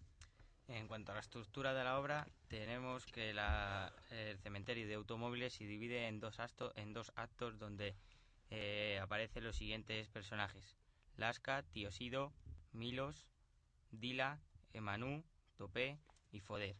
En 0.67 0.87
cuanto 0.87 1.11
a 1.11 1.15
la 1.15 1.21
estructura 1.21 1.73
de 1.73 1.83
la 1.83 1.99
obra, 1.99 2.27
tenemos 2.47 3.05
que 3.05 3.33
la- 3.33 3.93
el 4.11 4.37
cementerio 4.39 4.87
de 4.87 4.93
automóviles 4.95 5.53
se 5.53 5.65
divide 5.65 6.07
en 6.07 6.19
dos, 6.19 6.39
acto- 6.39 6.71
en 6.75 6.93
dos 6.93 7.11
actos 7.15 7.59
donde 7.59 7.95
eh, 8.49 8.99
aparecen 9.01 9.43
los 9.43 9.55
siguientes 9.55 10.07
personajes. 10.09 10.75
Lasca, 11.17 11.63
Tiosido, 11.63 12.33
Milos, 12.71 13.27
Dila, 13.91 14.39
Emanú, 14.73 15.23
Topé 15.57 15.97
y 16.31 16.39
Foder. 16.39 16.75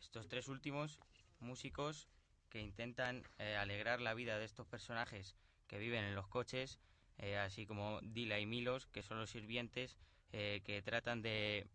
Estos 0.00 0.26
tres 0.28 0.48
últimos 0.48 0.98
músicos 1.38 2.08
que 2.50 2.60
intentan 2.60 3.22
eh, 3.38 3.56
alegrar 3.56 4.00
la 4.00 4.14
vida 4.14 4.36
de 4.38 4.44
estos 4.46 4.66
personajes 4.66 5.36
que 5.68 5.78
viven 5.78 6.04
en 6.04 6.14
los 6.16 6.26
coches, 6.28 6.80
eh, 7.18 7.36
así 7.38 7.66
como 7.66 8.00
Dila 8.02 8.40
y 8.40 8.46
Milos, 8.46 8.86
que 8.86 9.02
son 9.02 9.18
los 9.18 9.30
sirvientes 9.30 9.96
que 10.32 10.82
tratan 10.84 11.22
de 11.22 11.66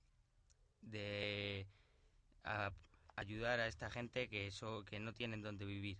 de 0.81 1.67
ayudar 3.15 3.59
a 3.59 3.67
esta 3.67 3.89
gente 3.89 4.27
que, 4.27 4.51
que 4.87 4.99
no 4.99 5.13
tienen 5.13 5.41
donde 5.41 5.65
vivir. 5.65 5.97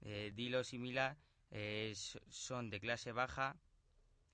Eh, 0.00 0.32
Dilos 0.34 0.72
y 0.72 0.78
Mila 0.78 1.16
eh, 1.50 1.94
son 2.28 2.70
de 2.70 2.80
clase 2.80 3.12
baja, 3.12 3.56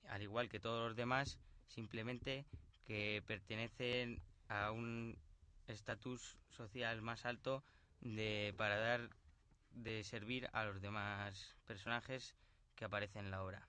al 0.09 0.21
igual 0.21 0.49
que 0.49 0.59
todos 0.59 0.87
los 0.87 0.95
demás, 0.95 1.39
simplemente 1.67 2.45
que 2.85 3.23
pertenecen 3.25 4.21
a 4.47 4.71
un 4.71 5.17
estatus 5.67 6.37
social 6.49 7.01
más 7.01 7.25
alto 7.25 7.63
de, 8.01 8.53
para 8.57 8.77
dar 8.77 9.09
de 9.71 10.03
servir 10.03 10.49
a 10.51 10.65
los 10.65 10.81
demás 10.81 11.55
personajes 11.65 12.35
que 12.75 12.85
aparecen 12.85 13.25
en 13.25 13.31
la 13.31 13.43
obra. 13.43 13.67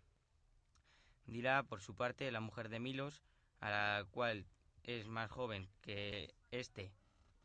Dila, 1.26 1.62
por 1.62 1.80
su 1.80 1.94
parte, 1.94 2.32
la 2.32 2.40
mujer 2.40 2.68
de 2.68 2.80
Milos, 2.80 3.22
a 3.60 3.70
la 3.70 4.04
cual 4.10 4.46
es 4.82 5.06
más 5.06 5.30
joven 5.30 5.68
que 5.80 6.34
este, 6.50 6.92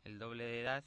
el 0.04 0.18
doble 0.18 0.44
de 0.44 0.60
edad, 0.60 0.84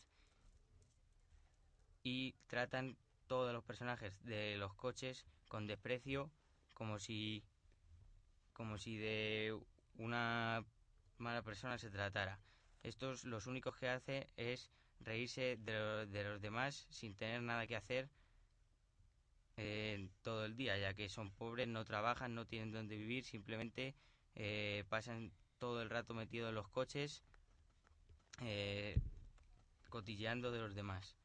y 2.04 2.34
tratan 2.48 2.98
todos 3.28 3.54
los 3.54 3.64
personajes 3.64 4.14
de 4.24 4.58
los 4.58 4.74
coches 4.74 5.26
con 5.48 5.68
desprecio, 5.68 6.32
como 6.74 7.00
si, 7.00 7.44
como 8.54 8.78
si 8.78 8.98
de 8.98 9.58
una 9.96 10.66
mala 11.18 11.42
persona 11.44 11.78
se 11.78 11.90
tratara. 11.90 12.40
Estos 12.84 13.26
los 13.26 13.46
únicos 13.48 13.76
que 13.78 13.88
hace 13.88 14.30
es 14.38 14.72
reírse 15.00 15.58
de, 15.58 16.08
de 16.08 16.24
los 16.24 16.42
demás 16.42 16.88
sin 16.90 17.16
tener 17.16 17.42
nada 17.42 17.68
que 17.68 17.76
hacer 17.76 18.10
eh, 19.58 20.10
todo 20.24 20.46
el 20.46 20.56
día, 20.56 20.78
ya 20.78 20.94
que 20.94 21.10
son 21.10 21.32
pobres, 21.32 21.68
no 21.68 21.86
trabajan, 21.86 22.34
no 22.34 22.48
tienen 22.48 22.72
donde 22.72 22.98
vivir, 22.98 23.24
simplemente 23.24 23.96
eh, 24.36 24.84
pasan 24.90 25.32
todo 25.62 25.84
el 25.84 25.92
rato 25.92 26.16
metidos 26.16 26.50
en 26.50 26.56
los 26.56 26.68
coches, 26.68 27.22
eh, 28.42 29.00
cotilleando 29.90 30.52
de 30.52 30.60
los 30.60 30.74
demás. 30.74 31.16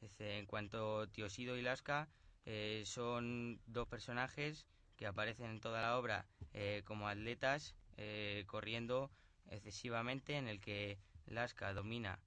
Este, 0.00 0.38
en 0.38 0.46
cuanto 0.46 1.06
Tiosido 1.08 1.58
y 1.58 1.62
Lasca, 1.62 2.08
eh, 2.46 2.84
son 2.86 3.60
dos 3.66 3.86
personajes 3.86 4.66
que 4.96 5.06
aparecen 5.06 5.50
en 5.50 5.60
toda 5.60 5.82
la 5.82 5.98
obra 5.98 6.24
eh, 6.54 6.80
como 6.86 7.06
atletas, 7.06 7.74
eh, 7.98 8.44
corriendo 8.46 9.10
excesivamente, 9.50 10.38
en 10.38 10.48
el 10.48 10.58
que 10.58 10.98
Lasca 11.26 11.74
domina 11.74 12.18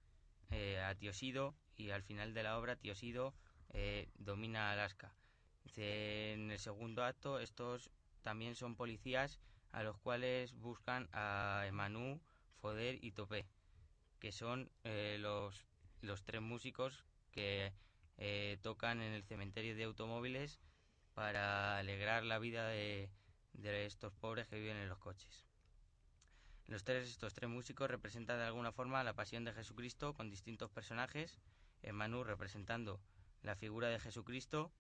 eh, 0.52 0.80
a 0.80 0.94
Tiosido 0.94 1.56
y 1.78 1.90
al 1.90 2.04
final 2.04 2.36
de 2.36 2.44
la 2.44 2.60
obra 2.60 2.76
Tiosido 2.76 3.34
eh, 3.74 4.08
domina 4.20 4.72
a 4.72 4.76
Lasca. 4.76 5.16
En 5.78 6.52
el 6.52 6.60
segundo 6.60 7.04
acto, 7.04 7.40
estos 7.40 7.90
también 8.22 8.54
son 8.54 8.76
policías 8.76 9.40
a 9.76 9.84
los 9.84 9.98
cuales 9.98 10.54
buscan 10.54 11.10
a 11.12 11.66
Emanu, 11.68 12.22
Foder 12.62 12.98
y 13.04 13.12
Topé, 13.12 13.46
que 14.20 14.32
son 14.32 14.72
eh, 14.86 15.18
los, 15.20 15.66
los 16.00 16.24
tres 16.24 16.42
músicos 16.42 17.04
que 17.34 17.74
eh, 18.18 18.58
tocan 18.62 19.02
en 19.02 19.12
el 19.12 19.26
cementerio 19.26 19.76
de 19.76 19.84
automóviles 19.84 20.62
para 21.14 21.78
alegrar 21.78 22.24
la 22.24 22.40
vida 22.40 22.70
de, 22.70 23.10
de 23.52 23.86
estos 23.86 24.14
pobres 24.14 24.48
que 24.48 24.58
viven 24.58 24.78
en 24.78 24.88
los 24.88 24.98
coches. 24.98 25.46
Los 26.68 26.86
tres, 26.86 27.10
estos 27.10 27.34
tres 27.34 27.50
músicos 27.50 27.92
representan 27.92 28.40
de 28.40 28.46
alguna 28.46 28.72
forma 28.72 29.04
la 29.04 29.14
pasión 29.14 29.44
de 29.44 29.52
Jesucristo 29.52 30.14
con 30.14 30.30
distintos 30.30 30.72
personajes. 30.72 31.38
Manu 31.92 32.24
representando 32.24 33.02
la 33.44 33.58
figura 33.58 33.90
de 33.90 34.00
Jesucristo, 34.00 34.72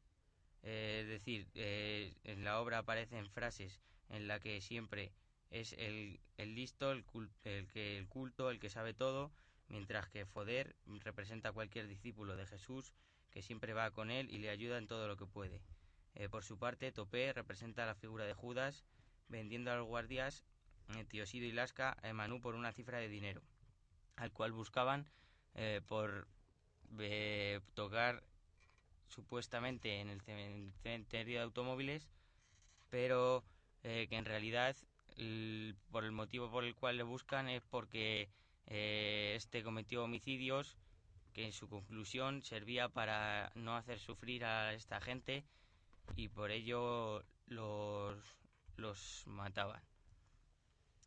eh, 0.64 1.02
es 1.02 1.08
decir, 1.10 1.50
eh, 1.54 2.16
en 2.24 2.46
la 2.46 2.62
obra 2.62 2.78
aparecen 2.78 3.30
frases 3.30 3.82
en 4.10 4.28
la 4.28 4.40
que 4.40 4.62
siempre 4.62 5.12
es 5.50 5.74
el, 5.74 6.20
el 6.38 6.56
listo, 6.56 6.92
el, 6.92 7.06
cul- 7.06 7.30
el 7.44 7.68
que 7.68 7.98
el 7.98 8.08
culto, 8.08 8.50
el 8.50 8.60
que 8.60 8.70
sabe 8.70 8.94
todo, 8.94 9.32
mientras 9.68 10.08
que 10.10 10.26
Foder 10.26 10.76
representa 11.04 11.50
a 11.50 11.54
cualquier 11.54 11.88
discípulo 11.88 12.36
de 12.36 12.46
Jesús 12.46 12.94
que 13.32 13.42
siempre 13.42 13.74
va 13.74 13.92
con 13.92 14.12
él 14.12 14.30
y 14.30 14.38
le 14.38 14.50
ayuda 14.50 14.78
en 14.78 14.88
todo 14.88 15.08
lo 15.08 15.18
que 15.18 15.26
puede. 15.26 15.62
Eh, 16.14 16.30
por 16.30 16.44
su 16.44 16.58
parte, 16.58 16.92
Topé 16.92 17.34
representa 17.34 17.86
la 17.86 17.96
figura 17.96 18.26
de 18.26 18.34
Judas, 18.34 18.86
vendiendo 19.28 19.72
a 19.72 19.76
los 19.76 19.86
guardias 19.88 20.46
eh, 20.96 21.04
Tiosido 21.06 21.46
y 21.46 21.52
Lasca 21.52 21.98
a 22.02 22.10
Emanú 22.10 22.40
por 22.42 22.56
una 22.56 22.72
cifra 22.72 23.00
de 23.00 23.10
dinero, 23.10 23.42
al 24.16 24.32
cual 24.32 24.52
buscaban 24.54 25.06
eh, 25.56 25.82
por 25.86 26.28
eh, 27.00 27.60
tocar 27.74 28.24
supuestamente 29.08 30.00
en 30.00 30.10
el 30.10 30.22
cemen- 30.22 30.72
cementerio 30.82 31.40
de 31.40 31.44
automóviles, 31.44 32.08
pero 32.90 33.44
eh, 33.88 34.08
que 34.10 34.16
en 34.16 34.26
realidad 34.26 34.76
por 35.92 36.04
el 36.04 36.12
motivo 36.12 36.50
por 36.50 36.64
el 36.64 36.74
cual 36.74 36.98
le 36.98 37.04
buscan 37.04 37.48
es 37.48 37.62
porque 37.70 38.30
eh, 38.66 39.34
este 39.38 39.62
cometió 39.62 40.04
homicidios 40.04 40.76
que 41.34 41.46
en 41.46 41.52
su 41.52 41.70
conclusión 41.70 42.42
servía 42.42 42.90
para 42.90 43.52
no 43.54 43.76
hacer 43.76 44.00
sufrir 44.00 44.44
a 44.44 44.74
esta 44.74 45.00
gente 45.02 45.46
y 46.16 46.30
por 46.30 46.50
ello 46.50 47.24
los, 47.46 48.18
los 48.76 49.24
mataban. 49.28 49.84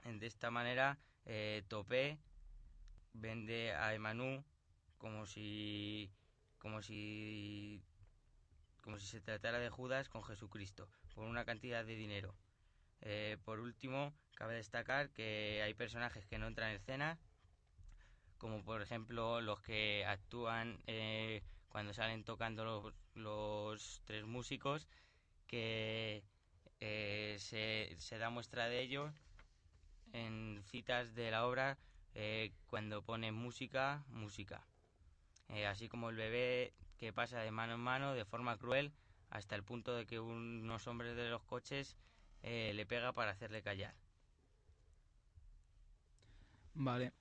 De 0.05 0.26
esta 0.29 0.53
manera, 0.53 1.01
eh, 1.26 1.64
Topé 1.66 2.20
vende 3.12 3.74
a 3.74 3.93
Emanú 3.93 4.45
como 4.99 5.26
si 5.26 6.12
como 6.59 6.81
si 6.81 7.83
como 8.83 9.01
si 9.01 9.07
se 9.09 9.20
tratara 9.20 9.59
de 9.59 9.68
Judas 9.68 10.09
con 10.09 10.22
Jesucristo 10.22 10.89
por 11.12 11.24
una 11.24 11.45
cantidad 11.45 11.85
de 11.85 11.97
dinero. 11.97 12.37
Eh, 13.03 13.36
por 13.44 13.61
último, 13.61 14.12
cabe 14.34 14.55
destacar 14.55 15.11
que 15.11 15.62
hay 15.62 15.74
personajes 15.74 16.26
que 16.26 16.38
no 16.38 16.46
entran 16.46 16.70
en 16.70 16.76
escena, 16.76 17.18
como 18.38 18.64
por 18.64 18.82
ejemplo 18.82 19.40
los 19.40 19.61
que 19.61 20.05
actúan 20.07 20.78
eh, 20.86 21.42
cuando 21.68 21.94
salen 21.94 22.24
tocando 22.24 22.92
los, 23.14 24.03
tres 24.05 24.24
músicos, 24.24 24.88
que 25.46 26.22
eh, 26.80 27.36
se, 27.38 27.94
se 27.99 28.18
da 28.18 28.30
muestra 28.30 28.68
de 28.68 28.80
ello 28.80 29.12
en 30.12 30.62
citas 30.64 31.14
de 31.14 31.30
la 31.30 31.46
obra 31.46 31.78
cuando 32.66 33.03
pone 33.03 33.30
música, 33.30 34.03
música. 34.09 34.66
Así 35.68 35.88
como 35.88 36.11
el 36.11 36.16
bebé 36.16 36.74
que 36.99 37.12
pasa 37.12 37.38
de 37.38 37.53
mano 37.53 37.74
en 37.74 37.80
mano 37.80 38.14
de 38.14 38.24
forma 38.24 38.59
cruel 38.59 38.92
hasta 39.30 39.55
el 39.55 39.62
punto 39.62 39.94
de 39.94 40.05
que 40.05 40.18
unos 40.18 40.86
hombres 40.86 41.16
de 41.16 41.28
los 41.28 41.42
coches 41.44 41.96
eh, 42.43 42.72
le 42.74 42.86
pega 42.86 43.12
para 43.12 43.30
hacerle 43.32 43.62
callar. 43.62 43.95
Vale. 46.74 47.12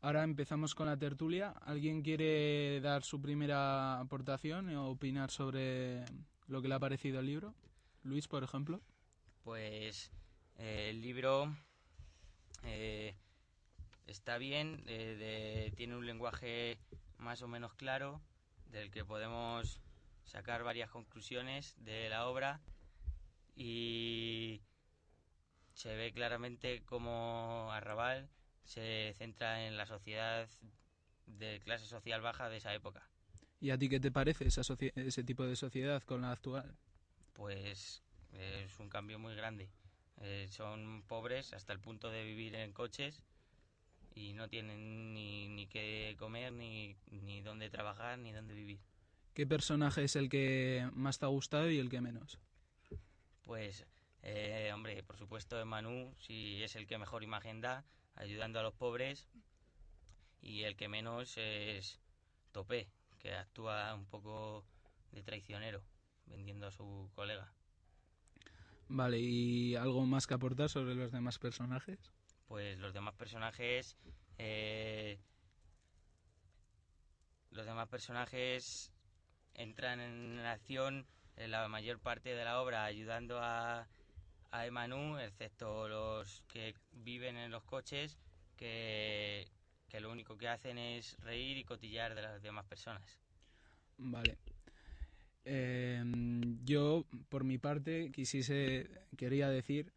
Ahora 0.00 0.22
empezamos 0.24 0.74
con 0.74 0.86
la 0.86 0.96
tertulia. 0.96 1.50
¿Alguien 1.50 2.02
quiere 2.02 2.80
dar 2.80 3.02
su 3.02 3.20
primera 3.20 3.98
aportación 4.00 4.74
o 4.76 4.90
opinar 4.90 5.30
sobre 5.30 6.04
lo 6.46 6.62
que 6.62 6.68
le 6.68 6.74
ha 6.74 6.78
parecido 6.80 7.20
el 7.20 7.26
libro? 7.26 7.54
Luis, 8.04 8.28
por 8.28 8.44
ejemplo. 8.44 8.80
Pues 9.42 10.10
eh, 10.58 10.90
el 10.90 11.00
libro 11.00 11.54
eh, 12.62 13.16
está 14.06 14.38
bien, 14.38 14.82
eh, 14.86 15.16
de- 15.18 15.72
tiene 15.76 15.96
un 15.96 16.06
lenguaje 16.06 16.78
más 17.18 17.42
o 17.42 17.48
menos 17.48 17.74
claro 17.74 18.20
del 18.70 18.90
que 18.90 19.04
podemos 19.04 19.80
sacar 20.24 20.62
varias 20.62 20.90
conclusiones 20.90 21.74
de 21.78 22.08
la 22.08 22.26
obra 22.28 22.60
y 23.58 24.62
se 25.74 25.94
ve 25.96 26.12
claramente 26.12 26.82
cómo 26.86 27.70
Arrabal 27.72 28.30
se 28.64 29.14
centra 29.18 29.66
en 29.66 29.76
la 29.76 29.86
sociedad 29.86 30.48
de 31.26 31.60
clase 31.64 31.86
social 31.86 32.20
baja 32.20 32.48
de 32.48 32.58
esa 32.58 32.72
época. 32.72 33.02
¿Y 33.60 33.70
a 33.70 33.78
ti 33.78 33.88
qué 33.88 33.98
te 33.98 34.12
parece 34.12 34.46
esa 34.46 34.62
ese 34.94 35.24
tipo 35.24 35.44
de 35.44 35.56
sociedad 35.56 36.02
con 36.04 36.22
la 36.22 36.30
actual? 36.30 36.78
pues 37.32 38.02
eh, 38.32 38.64
es 38.66 38.80
un 38.80 38.88
cambio 38.88 39.18
muy 39.18 39.34
grande. 39.34 39.70
Eh, 40.20 40.48
son 40.50 41.04
pobres 41.06 41.52
hasta 41.52 41.72
el 41.72 41.78
punto 41.78 42.10
de 42.10 42.24
vivir 42.24 42.54
en 42.56 42.72
coches 42.72 43.22
y 44.14 44.32
no 44.32 44.48
tienen 44.48 45.14
ni, 45.14 45.48
ni 45.48 45.66
qué 45.68 46.16
comer, 46.18 46.52
ni, 46.52 46.96
ni 47.10 47.40
dónde 47.40 47.70
trabajar, 47.70 48.18
ni 48.18 48.32
dónde 48.32 48.54
vivir. 48.54 48.80
¿Qué 49.34 49.46
personaje 49.46 50.02
es 50.02 50.16
el 50.16 50.28
que 50.28 50.88
más 50.94 51.20
te 51.20 51.26
ha 51.26 51.28
gustado 51.28 51.70
y 51.70 51.78
el 51.78 51.88
que 51.88 52.00
menos? 52.00 52.38
Pues, 53.48 53.86
eh, 54.24 54.70
hombre, 54.74 55.02
por 55.02 55.16
supuesto, 55.16 55.64
Manu 55.64 56.14
sí 56.18 56.62
es 56.62 56.76
el 56.76 56.86
que 56.86 56.98
mejor 56.98 57.22
imagen 57.22 57.62
da, 57.62 57.82
ayudando 58.14 58.60
a 58.60 58.62
los 58.62 58.74
pobres, 58.74 59.26
y 60.42 60.64
el 60.64 60.76
que 60.76 60.88
menos 60.88 61.38
es 61.38 61.98
Topé, 62.52 62.90
que 63.18 63.32
actúa 63.32 63.94
un 63.94 64.04
poco 64.04 64.66
de 65.12 65.22
traicionero, 65.22 65.82
vendiendo 66.26 66.66
a 66.66 66.70
su 66.72 67.10
colega. 67.14 67.50
Vale, 68.88 69.18
¿y 69.18 69.76
algo 69.76 70.04
más 70.04 70.26
que 70.26 70.34
aportar 70.34 70.68
sobre 70.68 70.94
los 70.94 71.10
demás 71.10 71.38
personajes? 71.38 72.12
pues 72.48 72.78
los 72.78 72.92
demás 72.92 73.14
personajes 73.14 73.96
eh, 74.36 75.18
los 77.50 77.64
demás 77.64 77.88
personajes 77.88 78.92
entran 79.54 80.00
en 80.00 80.38
acción 80.40 81.06
la 81.46 81.68
mayor 81.68 81.98
parte 82.00 82.34
de 82.34 82.44
la 82.44 82.60
obra 82.60 82.84
ayudando 82.84 83.38
a, 83.40 83.86
a 84.50 84.66
Emanu, 84.66 85.18
excepto 85.18 85.88
los 85.88 86.42
que 86.48 86.74
viven 86.92 87.36
en 87.36 87.50
los 87.50 87.62
coches 87.64 88.18
que, 88.56 89.46
que 89.88 90.00
lo 90.00 90.10
único 90.10 90.36
que 90.36 90.48
hacen 90.48 90.78
es 90.78 91.16
reír 91.20 91.56
y 91.56 91.64
cotillar 91.64 92.14
de 92.14 92.22
las 92.22 92.42
demás 92.42 92.64
personas. 92.66 93.18
Vale. 93.98 94.36
Eh, 95.44 96.02
yo, 96.64 97.06
por 97.28 97.44
mi 97.44 97.58
parte, 97.58 98.10
quisiese, 98.12 98.90
quería 99.16 99.48
decir 99.48 99.92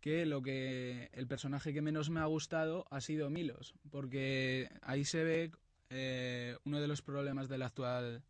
que 0.00 0.26
lo 0.26 0.42
que 0.42 1.08
el 1.12 1.26
personaje 1.26 1.72
que 1.72 1.82
menos 1.82 2.10
me 2.10 2.20
ha 2.20 2.26
gustado 2.26 2.86
ha 2.90 3.00
sido 3.00 3.30
Milos, 3.30 3.74
porque 3.90 4.70
ahí 4.82 5.04
se 5.04 5.24
ve 5.24 5.50
eh, 5.90 6.56
uno 6.64 6.80
de 6.80 6.88
los 6.88 7.02
problemas 7.02 7.48
de 7.48 7.58
la 7.58 7.66
actual 7.66 8.22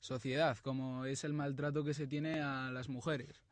sociedad, 0.00 0.58
como 0.58 1.04
es 1.04 1.24
el 1.24 1.32
maltrato 1.32 1.84
que 1.84 1.94
se 1.94 2.06
tiene 2.06 2.40
a 2.40 2.70
las 2.70 2.88
mujeres. 2.88 3.42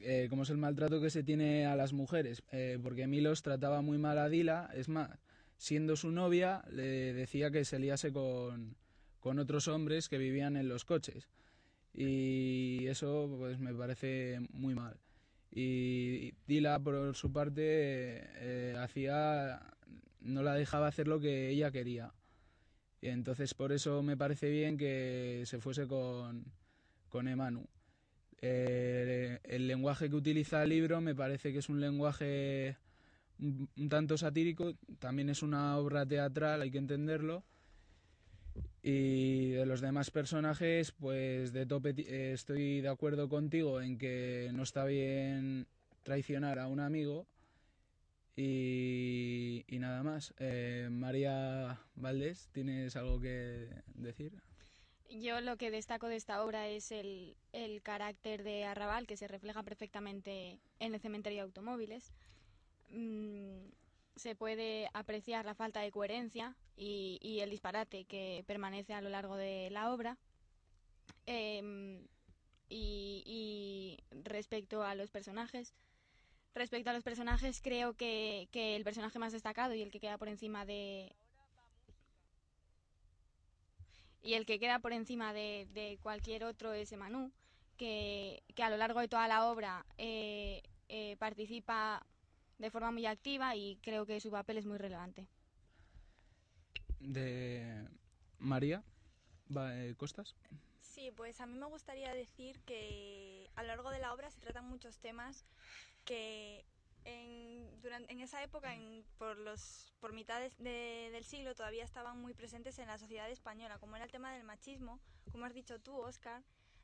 Eh, 0.00 0.28
como 0.30 0.42
es 0.44 0.50
el 0.50 0.58
maltrato 0.58 1.00
que 1.00 1.10
se 1.10 1.24
tiene 1.24 1.66
a 1.66 1.74
las 1.74 1.92
mujeres, 1.92 2.42
eh, 2.52 2.78
porque 2.82 3.08
Milos 3.08 3.42
trataba 3.42 3.82
muy 3.82 3.98
mal 3.98 4.18
a 4.18 4.28
Dila, 4.28 4.70
es 4.74 4.88
más, 4.88 5.10
siendo 5.56 5.96
su 5.96 6.12
novia, 6.12 6.62
le 6.70 7.12
decía 7.12 7.50
que 7.50 7.64
se 7.64 7.80
liase 7.80 8.12
con, 8.12 8.76
con 9.18 9.40
otros 9.40 9.66
hombres 9.66 10.08
que 10.08 10.18
vivían 10.18 10.56
en 10.56 10.68
los 10.68 10.84
coches. 10.84 11.28
Y 11.92 12.86
eso 12.86 13.34
pues 13.38 13.58
me 13.58 13.74
parece 13.74 14.38
muy 14.50 14.74
mal. 14.74 15.00
Y 15.50 16.32
Dila, 16.46 16.78
por 16.78 17.16
su 17.16 17.32
parte, 17.32 17.62
eh, 17.64 18.76
hacía 18.78 19.60
no 20.20 20.42
la 20.42 20.54
dejaba 20.54 20.88
hacer 20.88 21.08
lo 21.08 21.20
que 21.20 21.48
ella 21.48 21.70
quería. 21.70 22.12
Y 23.00 23.08
entonces 23.08 23.54
por 23.54 23.72
eso 23.72 24.02
me 24.02 24.16
parece 24.16 24.50
bien 24.50 24.76
que 24.76 25.42
se 25.46 25.60
fuese 25.60 25.86
con, 25.86 26.44
con 27.08 27.28
Emanu. 27.28 27.66
Eh, 28.40 29.40
el 29.44 29.66
lenguaje 29.66 30.08
que 30.08 30.16
utiliza 30.16 30.62
el 30.62 30.70
libro 30.70 31.00
me 31.00 31.14
parece 31.14 31.52
que 31.52 31.58
es 31.58 31.68
un 31.68 31.80
lenguaje 31.80 32.76
un, 33.40 33.88
tanto 33.88 34.16
satírico, 34.16 34.74
también 34.98 35.28
es 35.28 35.42
una 35.42 35.76
obra 35.76 36.06
teatral, 36.06 36.62
hay 36.62 36.70
que 36.70 36.78
entenderlo. 36.78 37.44
Y 38.82 39.50
de 39.50 39.66
los 39.66 39.80
demás 39.80 40.10
personajes, 40.10 40.92
pues 40.92 41.52
de 41.52 41.66
tope 41.66 41.94
eh, 41.96 42.32
estoy 42.32 42.80
de 42.80 42.88
acuerdo 42.88 43.28
contigo 43.28 43.80
en 43.80 43.98
que 43.98 44.50
no 44.52 44.62
está 44.62 44.84
bien 44.84 45.66
traicionar 46.02 46.58
a 46.58 46.68
un 46.68 46.80
amigo. 46.80 47.26
Y, 48.40 49.64
nada 49.80 50.04
más. 50.04 50.32
Eh, 50.38 50.88
María 50.92 51.80
Valdés, 51.96 52.48
¿tienes 52.52 52.94
algo 52.94 53.20
que 53.20 53.68
decir? 53.94 54.32
Yo 55.10 55.40
lo 55.40 55.56
que 55.56 55.72
destaco 55.72 56.06
de 56.06 56.14
esta 56.14 56.44
obra 56.44 56.68
es 56.68 56.92
el, 56.92 57.36
el 57.52 57.82
carácter 57.82 58.44
de 58.44 58.64
Arrabal, 58.64 59.08
que 59.08 59.16
se 59.16 59.26
refleja 59.26 59.64
perfectamente 59.64 60.60
en 60.78 60.94
el 60.94 61.00
cementerio 61.00 61.38
de 61.38 61.46
automóviles. 61.46 62.12
Mm, 62.90 63.70
se 64.14 64.36
puede 64.36 64.88
apreciar 64.92 65.44
la 65.44 65.56
falta 65.56 65.80
de 65.80 65.90
coherencia 65.90 66.54
y, 66.76 67.40
el 67.40 67.50
disparate 67.50 68.04
que 68.04 68.44
permanece 68.46 68.94
a 68.94 69.00
lo 69.00 69.08
largo 69.08 69.36
de 69.36 69.68
la 69.70 69.92
obra. 69.92 70.16
Em, 71.26 72.06
y 72.68 73.98
respecto 74.12 74.84
a 74.84 74.94
los 74.94 75.10
personajes, 75.10 75.74
respecto 76.54 76.90
a 76.90 76.92
los 76.92 77.04
personajes 77.04 77.60
creo 77.62 77.94
que, 77.94 78.48
que 78.52 78.76
el 78.76 78.84
personaje 78.84 79.18
más 79.18 79.32
destacado 79.32 79.74
y 79.74 79.82
el 79.82 79.90
que 79.90 80.00
queda 80.00 80.18
por 80.18 80.28
encima 80.28 80.64
de 80.64 81.14
y 84.22 84.34
el 84.34 84.46
que 84.46 84.58
queda 84.58 84.78
por 84.80 84.92
encima 84.92 85.32
de, 85.32 85.68
de 85.72 85.98
cualquier 86.02 86.44
otro 86.44 86.72
es 86.72 86.92
Manu, 86.96 87.30
que, 87.76 88.42
que 88.54 88.62
a 88.62 88.70
lo 88.70 88.76
largo 88.76 89.00
de 89.00 89.08
toda 89.08 89.28
la 89.28 89.48
obra 89.50 89.86
eh, 89.96 90.62
eh, 90.88 91.16
participa 91.18 92.04
de 92.58 92.70
forma 92.70 92.90
muy 92.90 93.06
activa 93.06 93.54
y 93.54 93.76
creo 93.82 94.04
que 94.06 94.20
su 94.20 94.30
papel 94.30 94.58
es 94.58 94.66
muy 94.66 94.78
relevante. 94.78 95.26
De 97.00 97.86
María 98.38 98.82
Va- 99.56 99.74
eh, 99.76 99.94
Costas. 99.96 100.34
Sí, 100.80 101.10
pues 101.16 101.40
a 101.40 101.46
mí 101.46 101.54
me 101.58 101.66
gustaría 101.66 102.12
decir 102.12 102.58
que 102.60 103.50
a 103.54 103.62
lo 103.62 103.68
largo 103.68 103.90
de 103.90 103.98
la 104.00 104.12
obra 104.12 104.30
se 104.30 104.40
tratan 104.40 104.66
muchos 104.68 104.98
temas 104.98 105.44
que 106.08 106.64
en, 107.04 107.80
durante, 107.82 108.12
en 108.12 108.20
esa 108.20 108.42
época, 108.42 108.74
en- 108.74 109.04
por, 109.18 109.36
los, 109.38 109.92
por 110.00 110.12
mitades 110.12 110.56
de- 110.58 111.10
del 111.12 111.24
siglo, 111.24 111.54
todavía 111.54 111.84
estaban 111.84 112.20
muy 112.20 112.34
presentes 112.34 112.78
en 112.78 112.88
la 112.88 112.98
sociedad 112.98 113.30
española, 113.30 113.78
como 113.78 113.96
era 113.96 114.04
el 114.06 114.10
tema 114.10 114.32
del 114.34 114.44
machismo, 114.44 115.00
como 115.32 115.44
has 115.46 115.54
dicho 115.54 115.78
tú, 115.80 115.96
Oscar, 115.98 116.42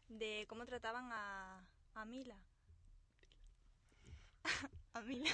de 0.08 0.46
cómo 0.48 0.66
trataban 0.66 1.08
a, 1.12 1.64
a 1.94 2.04
Mila. 2.04 2.36
a 4.94 5.00
Mila. 5.02 5.30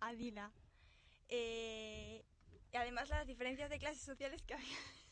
A 0.00 0.12
Dila. 0.14 0.50
Eh, 1.28 2.24
y 2.72 2.76
además 2.76 3.08
las 3.08 3.26
diferencias 3.26 3.70
de 3.70 3.78
clases 3.78 4.02
sociales 4.02 4.42
que 4.42 4.54
había. 4.54 4.78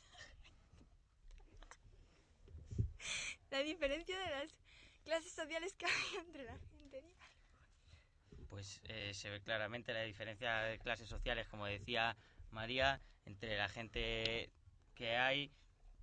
la 3.51 3.62
diferencia 3.62 4.18
de 4.18 4.31
las 4.31 4.55
clases 5.05 5.33
sociales 5.33 5.75
que 5.75 5.87
había 5.87 6.20
entre 6.20 6.45
la. 6.45 6.59
Pues 8.53 8.81
eh, 8.85 9.13
se 9.15 9.31
ve 9.31 9.41
claramente 9.41 9.93
la 9.93 10.03
diferencia 10.03 10.61
de 10.61 10.79
clases 10.79 11.09
sociales, 11.09 11.49
como 11.49 11.67
decía 11.67 12.17
María, 12.51 13.01
entre 13.25 13.57
la 13.57 13.69
gente 13.69 14.53
que 14.95 15.17
hay, 15.17 15.51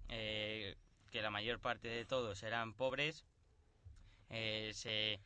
eh, 0.09 0.75
que 1.11 1.21
la 1.21 1.29
mayor 1.31 1.59
parte 1.61 1.87
de 1.89 2.05
todos 2.05 2.43
eran 2.43 2.73
pobres. 2.73 3.25
Eh, 4.29 4.71
se, 4.73 5.19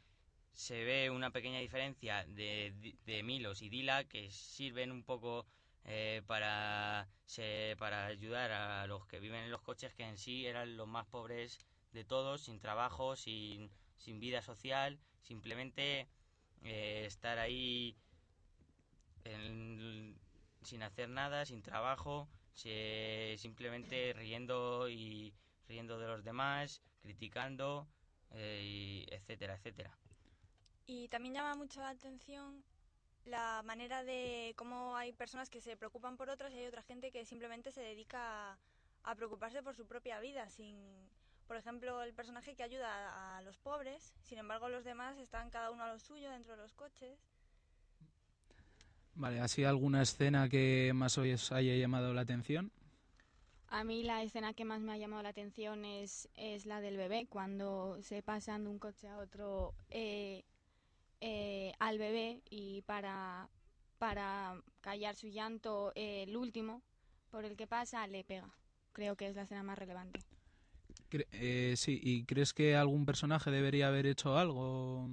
se 0.53 0.83
ve 0.83 1.09
una 1.09 1.31
pequeña 1.31 1.59
diferencia 1.59 2.25
de, 2.25 2.95
de 3.05 3.23
Milos 3.23 3.61
y 3.61 3.69
Dila 3.69 4.05
que 4.05 4.31
sirven 4.31 4.91
un 4.91 5.03
poco 5.03 5.45
eh, 5.85 6.21
para, 6.27 7.07
se- 7.25 7.75
para 7.79 8.05
ayudar 8.07 8.51
a 8.51 8.87
los 8.87 9.05
que 9.07 9.19
viven 9.19 9.43
en 9.45 9.51
los 9.51 9.61
coches, 9.61 9.93
que 9.93 10.03
en 10.05 10.17
sí 10.17 10.45
eran 10.47 10.77
los 10.77 10.87
más 10.87 11.07
pobres 11.07 11.59
de 11.93 12.05
todos, 12.05 12.43
sin 12.43 12.59
trabajo, 12.59 13.15
sin, 13.15 13.71
sin 13.97 14.19
vida 14.19 14.41
social, 14.41 14.99
simplemente 15.21 16.07
eh, 16.63 17.05
estar 17.07 17.37
ahí 17.39 17.97
sin 20.61 20.83
hacer 20.83 21.09
nada, 21.09 21.45
sin 21.45 21.61
trabajo, 21.61 22.29
se- 22.53 23.35
simplemente 23.37 24.13
riendo 24.13 24.89
y 24.89 25.33
riendo 25.67 25.99
de 25.99 26.07
los 26.07 26.23
demás, 26.23 26.81
criticando, 27.01 27.87
eh, 28.31 29.05
etcétera, 29.09 29.55
etcétera. 29.55 29.97
Y 30.85 31.07
también 31.09 31.33
llama 31.35 31.55
mucho 31.55 31.79
la 31.81 31.89
atención 31.89 32.63
la 33.25 33.63
manera 33.63 34.03
de 34.03 34.53
cómo 34.57 34.97
hay 34.97 35.13
personas 35.13 35.49
que 35.49 35.61
se 35.61 35.77
preocupan 35.77 36.17
por 36.17 36.29
otras 36.29 36.53
y 36.53 36.57
hay 36.59 36.67
otra 36.67 36.83
gente 36.83 37.11
que 37.11 37.25
simplemente 37.25 37.71
se 37.71 37.81
dedica 37.81 38.53
a, 38.53 38.59
a 39.03 39.15
preocuparse 39.15 39.63
por 39.63 39.75
su 39.75 39.87
propia 39.87 40.19
vida, 40.19 40.49
sin, 40.49 41.09
por 41.47 41.57
ejemplo, 41.57 42.01
el 42.03 42.13
personaje 42.13 42.55
que 42.55 42.63
ayuda 42.63 43.37
a, 43.37 43.41
los 43.41 43.57
pobres, 43.57 44.13
sin 44.23 44.37
embargo 44.37 44.69
los 44.69 44.83
demás 44.83 45.17
están 45.17 45.49
cada 45.49 45.71
uno 45.71 45.83
a 45.83 45.93
lo 45.93 45.99
suyo 45.99 46.29
dentro 46.31 46.55
de 46.55 46.61
los 46.61 46.73
coches. 46.73 47.19
Vale, 49.15 49.39
¿así 49.39 49.63
alguna 49.63 50.01
escena 50.01 50.49
que 50.49 50.91
más 50.93 51.17
os 51.17 51.51
haya 51.51 51.75
llamado 51.75 52.13
la 52.13 52.21
atención? 52.21 52.71
A 53.67 53.83
mí 53.83 54.03
la 54.03 54.23
escena 54.23 54.53
que 54.53 54.65
más 54.65 54.81
me 54.81 54.93
ha 54.93 54.97
llamado 54.97 55.23
la 55.23 55.29
atención 55.29 55.83
es, 55.85 56.29
es 56.35 56.65
la 56.65 56.79
del 56.79 56.97
bebé, 56.97 57.27
cuando 57.27 57.97
se 58.01 58.21
pasan 58.21 58.63
de 58.63 58.69
un 58.69 58.79
coche 58.79 59.07
a 59.07 59.17
otro 59.17 59.73
eh, 59.89 60.43
eh, 61.21 61.73
al 61.79 61.97
bebé 61.97 62.41
y 62.49 62.81
para, 62.83 63.49
para 63.97 64.61
callar 64.81 65.15
su 65.15 65.27
llanto 65.27 65.91
eh, 65.95 66.23
el 66.23 66.35
último 66.37 66.81
por 67.31 67.45
el 67.45 67.55
que 67.55 67.65
pasa 67.65 68.05
le 68.07 68.23
pega. 68.23 68.49
Creo 68.91 69.15
que 69.15 69.27
es 69.27 69.35
la 69.35 69.43
escena 69.43 69.63
más 69.63 69.79
relevante. 69.79 70.19
Cre- 71.13 71.27
eh, 71.31 71.75
sí, 71.77 71.99
¿y 72.01 72.25
crees 72.25 72.53
que 72.53 72.75
algún 72.75 73.05
personaje 73.05 73.51
debería 73.51 73.87
haber 73.87 74.05
hecho 74.07 74.35
algo? 74.37 75.07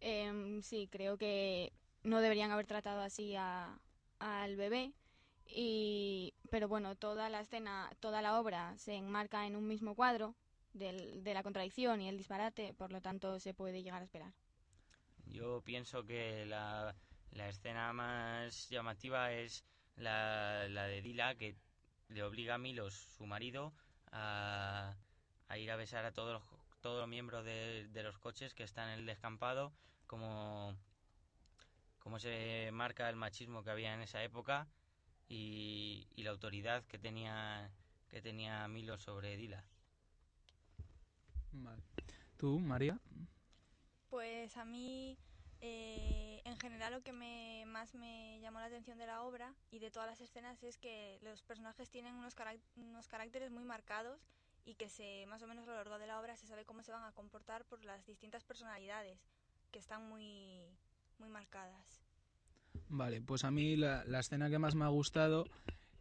Em, 0.00 0.62
sí, 0.62 0.88
creo 0.90 1.18
que 1.18 1.72
no 2.02 2.20
deberían 2.20 2.50
haber 2.50 2.66
tratado 2.66 3.00
así 3.00 3.34
a, 3.36 3.78
al 4.18 4.56
bebé. 4.56 4.92
Y, 5.46 6.34
pero 6.50 6.68
bueno, 6.68 6.94
toda 6.96 7.28
la 7.30 7.40
escena, 7.40 7.90
toda 8.00 8.22
la 8.22 8.38
obra 8.40 8.76
se 8.78 8.94
enmarca 8.94 9.46
en 9.46 9.56
un 9.56 9.66
mismo 9.66 9.94
cuadro 9.94 10.34
del- 10.74 11.24
de 11.24 11.34
la 11.34 11.42
contradicción 11.42 12.00
y 12.02 12.08
el 12.08 12.18
disparate, 12.18 12.74
por 12.74 12.92
lo 12.92 13.00
tanto 13.00 13.40
se 13.40 13.54
puede 13.54 13.82
llegar 13.82 14.02
a 14.02 14.04
esperar. 14.04 14.34
Yo 15.26 15.62
pienso 15.64 16.04
que 16.04 16.44
la, 16.46 16.94
la 17.32 17.48
escena 17.48 17.92
más 17.92 18.68
llamativa 18.68 19.32
es 19.32 19.64
la, 19.96 20.66
la 20.68 20.84
de 20.86 21.02
Dila, 21.02 21.34
que 21.36 21.56
le 22.08 22.22
obliga 22.22 22.54
a 22.54 22.58
Milos, 22.58 22.94
su 23.16 23.26
marido, 23.26 23.74
a, 24.12 24.96
a 25.48 25.58
ir 25.58 25.70
a 25.70 25.76
besar 25.76 26.04
a 26.04 26.12
todos 26.12 26.32
los, 26.34 26.42
todos 26.80 27.00
los 27.00 27.08
miembros 27.08 27.44
de, 27.44 27.88
de 27.88 28.02
los 28.02 28.18
coches 28.18 28.54
que 28.54 28.64
están 28.64 28.90
en 28.90 29.00
el 29.00 29.06
descampado, 29.06 29.72
como, 30.06 30.76
como 31.98 32.18
se 32.18 32.70
marca 32.72 33.08
el 33.08 33.16
machismo 33.16 33.62
que 33.62 33.70
había 33.70 33.94
en 33.94 34.00
esa 34.02 34.22
época 34.22 34.66
y, 35.28 36.06
y 36.16 36.22
la 36.22 36.30
autoridad 36.30 36.84
que 36.84 36.98
tenía, 36.98 37.70
que 38.08 38.20
tenía 38.22 38.66
Milos 38.68 39.02
sobre 39.02 39.36
Dila. 39.36 39.64
Vale. 41.52 41.82
¿Tú, 42.36 42.58
María? 42.60 42.98
Pues 44.10 44.56
a 44.56 44.64
mí, 44.64 45.18
eh, 45.60 46.40
en 46.44 46.56
general, 46.58 46.92
lo 46.92 47.02
que 47.02 47.12
me, 47.12 47.64
más 47.66 47.94
me 47.94 48.38
llamó 48.40 48.60
la 48.60 48.66
atención 48.66 48.96
de 48.98 49.06
la 49.06 49.22
obra 49.22 49.54
y 49.70 49.80
de 49.80 49.90
todas 49.90 50.08
las 50.08 50.20
escenas 50.20 50.62
es 50.62 50.78
que 50.78 51.18
los 51.22 51.42
personajes 51.42 51.90
tienen 51.90 52.14
unos, 52.14 52.36
carac- 52.36 52.60
unos 52.76 53.08
caracteres 53.08 53.50
muy 53.50 53.64
marcados 53.64 54.20
y 54.68 54.74
que 54.74 54.90
se, 54.90 55.24
más 55.28 55.42
o 55.42 55.46
menos 55.46 55.66
a 55.66 55.70
lo 55.70 55.76
largo 55.78 55.98
de 55.98 56.06
la 56.06 56.20
obra 56.20 56.36
se 56.36 56.46
sabe 56.46 56.66
cómo 56.66 56.82
se 56.82 56.92
van 56.92 57.02
a 57.04 57.12
comportar 57.12 57.64
por 57.64 57.82
las 57.86 58.04
distintas 58.06 58.44
personalidades 58.44 59.18
que 59.70 59.78
están 59.78 60.06
muy, 60.06 60.60
muy 61.18 61.30
marcadas. 61.30 62.02
Vale, 62.90 63.22
pues 63.22 63.44
a 63.44 63.50
mí 63.50 63.76
la, 63.76 64.04
la 64.04 64.20
escena 64.20 64.50
que 64.50 64.58
más 64.58 64.74
me 64.74 64.84
ha 64.84 64.88
gustado 64.88 65.46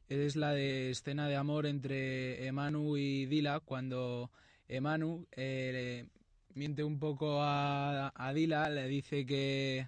es 0.09 0.35
la 0.35 0.51
de 0.51 0.89
escena 0.89 1.29
de 1.29 1.37
amor 1.37 1.65
entre 1.65 2.45
Emanu 2.45 2.97
y 2.97 3.25
Dila, 3.25 3.61
cuando 3.61 4.31
Emanu 4.67 5.25
eh, 5.31 6.05
miente 6.53 6.83
un 6.83 6.99
poco 6.99 7.41
a, 7.41 8.11
a 8.13 8.33
Dila, 8.33 8.69
le 8.69 8.85
dice 8.89 9.25
que, 9.25 9.87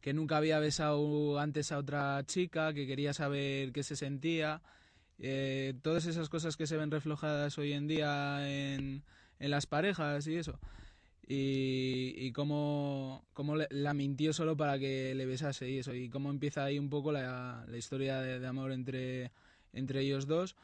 que 0.00 0.12
nunca 0.12 0.36
había 0.36 0.60
besado 0.60 1.40
antes 1.40 1.72
a 1.72 1.78
otra 1.78 2.24
chica, 2.24 2.72
que 2.72 2.86
quería 2.86 3.12
saber 3.12 3.72
qué 3.72 3.82
se 3.82 3.96
sentía. 3.96 4.62
Eh, 5.18 5.74
todas 5.82 6.06
esas 6.06 6.28
cosas 6.28 6.56
que 6.56 6.66
se 6.66 6.76
ven 6.76 6.90
reflejadas 6.90 7.56
hoy 7.58 7.72
en 7.72 7.86
día 7.88 8.46
en, 8.48 9.02
en 9.38 9.50
las 9.50 9.66
parejas 9.66 10.26
y 10.26 10.36
eso. 10.36 10.58
Y, 11.28 12.14
y 12.16 12.32
cómo, 12.32 13.24
cómo 13.32 13.56
le- 13.56 13.68
la 13.70 13.94
mintió 13.94 14.32
solo 14.32 14.56
para 14.56 14.78
que 14.78 15.14
le 15.14 15.26
besase 15.26 15.70
y 15.70 15.78
eso. 15.78 15.94
Y 15.94 16.08
cómo 16.10 16.30
empieza 16.30 16.64
ahí 16.64 16.78
un 16.78 16.90
poco 16.90 17.12
la, 17.12 17.64
la 17.68 17.76
historia 17.76 18.20
de, 18.20 18.46
amor 18.46 18.72
entre, 18.72 19.32
entre 19.72 20.00
ellos 20.02 20.26
dos. 20.26 20.56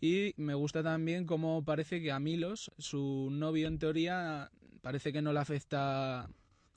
Y 0.00 0.34
me 0.36 0.54
gusta 0.54 0.82
también 0.82 1.26
cómo 1.26 1.64
parece 1.64 2.00
que 2.02 2.12
a 2.12 2.20
Milos, 2.20 2.72
su 2.78 3.28
novio 3.30 3.68
en 3.68 3.78
teoría, 3.78 4.50
parece 4.82 5.12
que 5.12 5.22
no 5.22 5.32
le 5.32 5.40
afecta 5.40 6.30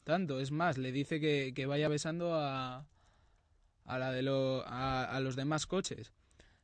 tanto. 0.03 0.39
Es 0.39 0.51
más, 0.51 0.77
le 0.77 0.91
dice 0.91 1.19
que, 1.19 1.53
que 1.55 1.65
vaya 1.65 1.87
besando 1.87 2.35
a, 2.35 2.85
a, 3.85 3.99
la 3.99 4.11
de 4.11 4.23
lo, 4.23 4.63
a, 4.67 5.05
a 5.05 5.19
los 5.19 5.35
demás 5.35 5.65
coches. 5.67 6.11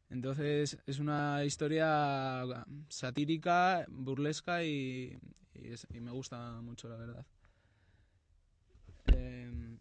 Entonces 0.09 0.77
es 0.87 0.99
una 0.99 1.43
historia 1.45 2.43
satírica, 2.89 3.85
burlesca 3.89 4.63
y, 4.63 5.19
y 5.53 5.67
es- 5.73 5.87
y 5.93 5.99
me 5.99 6.11
gusta 6.11 6.61
mucho, 6.61 6.89
la 6.89 6.95
verdad. 6.97 7.25
Em, 9.07 9.77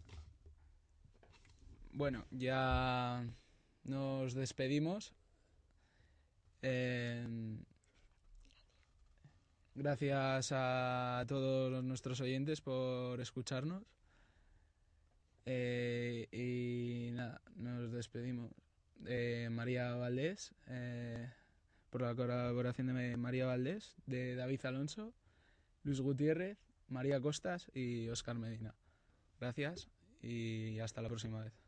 bueno, 1.93 2.25
ya 2.31 3.25
nos 3.85 4.35
despedimos. 4.35 5.13
Em, 6.63 7.65
gracias 9.75 10.51
a 10.53 11.25
todos 11.27 11.83
nuestros 11.85 12.21
oyentes 12.21 12.61
por 12.61 13.21
escucharnos. 13.21 13.83
Eh, 15.47 16.29
y 16.31 17.11
nada, 17.13 17.41
nos 17.57 17.91
despedimos 17.93 18.51
de 18.99 19.49
María 19.51 19.95
Valdés, 19.95 20.55
eh, 20.67 21.31
por 21.91 22.03
la 22.03 22.15
colaboración 22.15 22.95
de 22.95 23.17
María 23.17 23.47
Valdés, 23.47 23.97
de 24.07 24.35
David 24.35 24.65
Alonso 24.67 25.15
Luis 25.85 26.01
Gutiérrez, 26.01 26.59
María 26.89 27.21
Costas 27.21 27.71
y 27.75 28.09
Óscar 28.09 28.37
Medina. 28.37 28.75
Gracias 29.41 29.89
y 30.21 30.79
hasta 30.81 31.03
la 31.03 31.09
próxima 31.09 31.43
vez. 31.43 31.68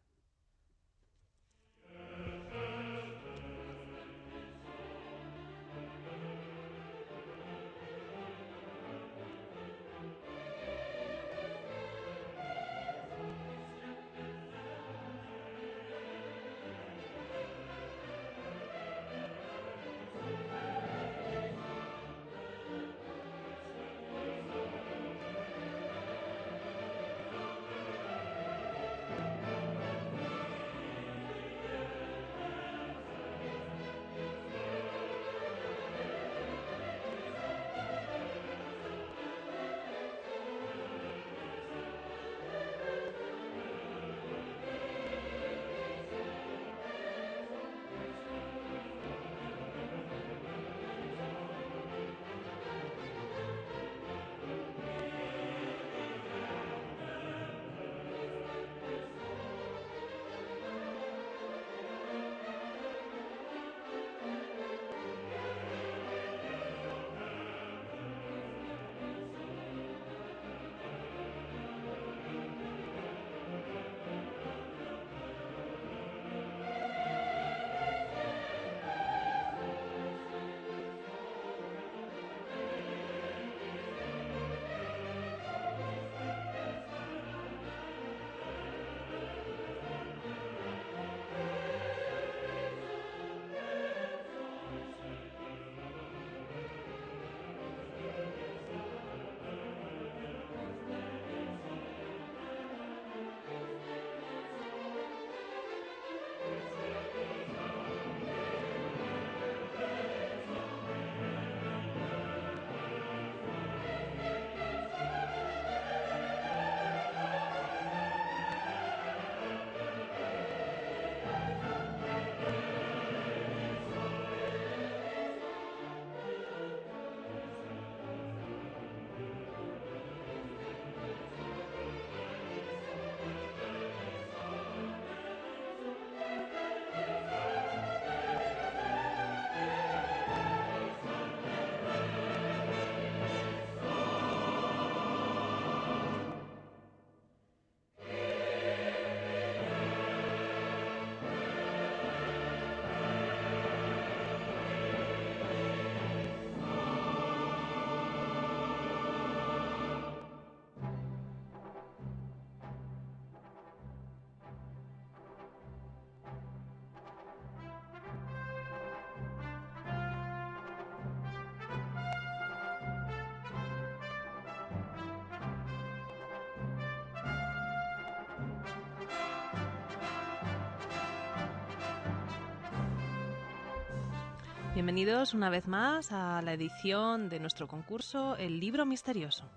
Bienvenidos 184.73 185.35
una 185.35 185.51
vez 185.51 185.67
más 185.67 186.13
a 186.13 186.41
la 186.43 186.53
edición 186.53 187.29
de 187.29 187.41
nuestro 187.41 187.67
concurso 187.67 188.37
El 188.37 188.61
libro 188.61 188.87
misterioso. 188.87 189.51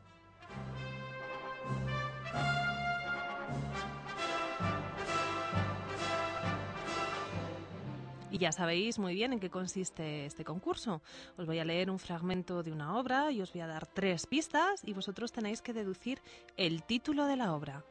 Y 8.32 8.40
ya 8.40 8.52
sabéis 8.52 8.98
muy 8.98 9.14
bien 9.14 9.34
en 9.34 9.40
qué 9.40 9.52
consiste 9.52 10.26
este 10.26 10.44
concurso. 10.44 11.04
Os 11.38 11.46
voy 11.46 11.60
a 11.60 11.66
leer 11.66 11.92
un 11.92 12.00
fragmento 12.00 12.64
de 12.64 12.72
una 12.72 12.98
obra 12.98 13.32
y 13.32 13.40
os 13.44 13.54
voy 13.54 13.62
a 13.62 13.68
dar 13.68 13.86
tres 13.86 14.26
pistas 14.26 14.82
y 14.84 14.94
vosotros 14.94 15.32
tenéis 15.32 15.62
que 15.62 15.74
deducir 15.74 16.24
el 16.58 16.82
título 16.82 17.28
de 17.28 17.36
la 17.36 17.54
obra. 17.54 17.86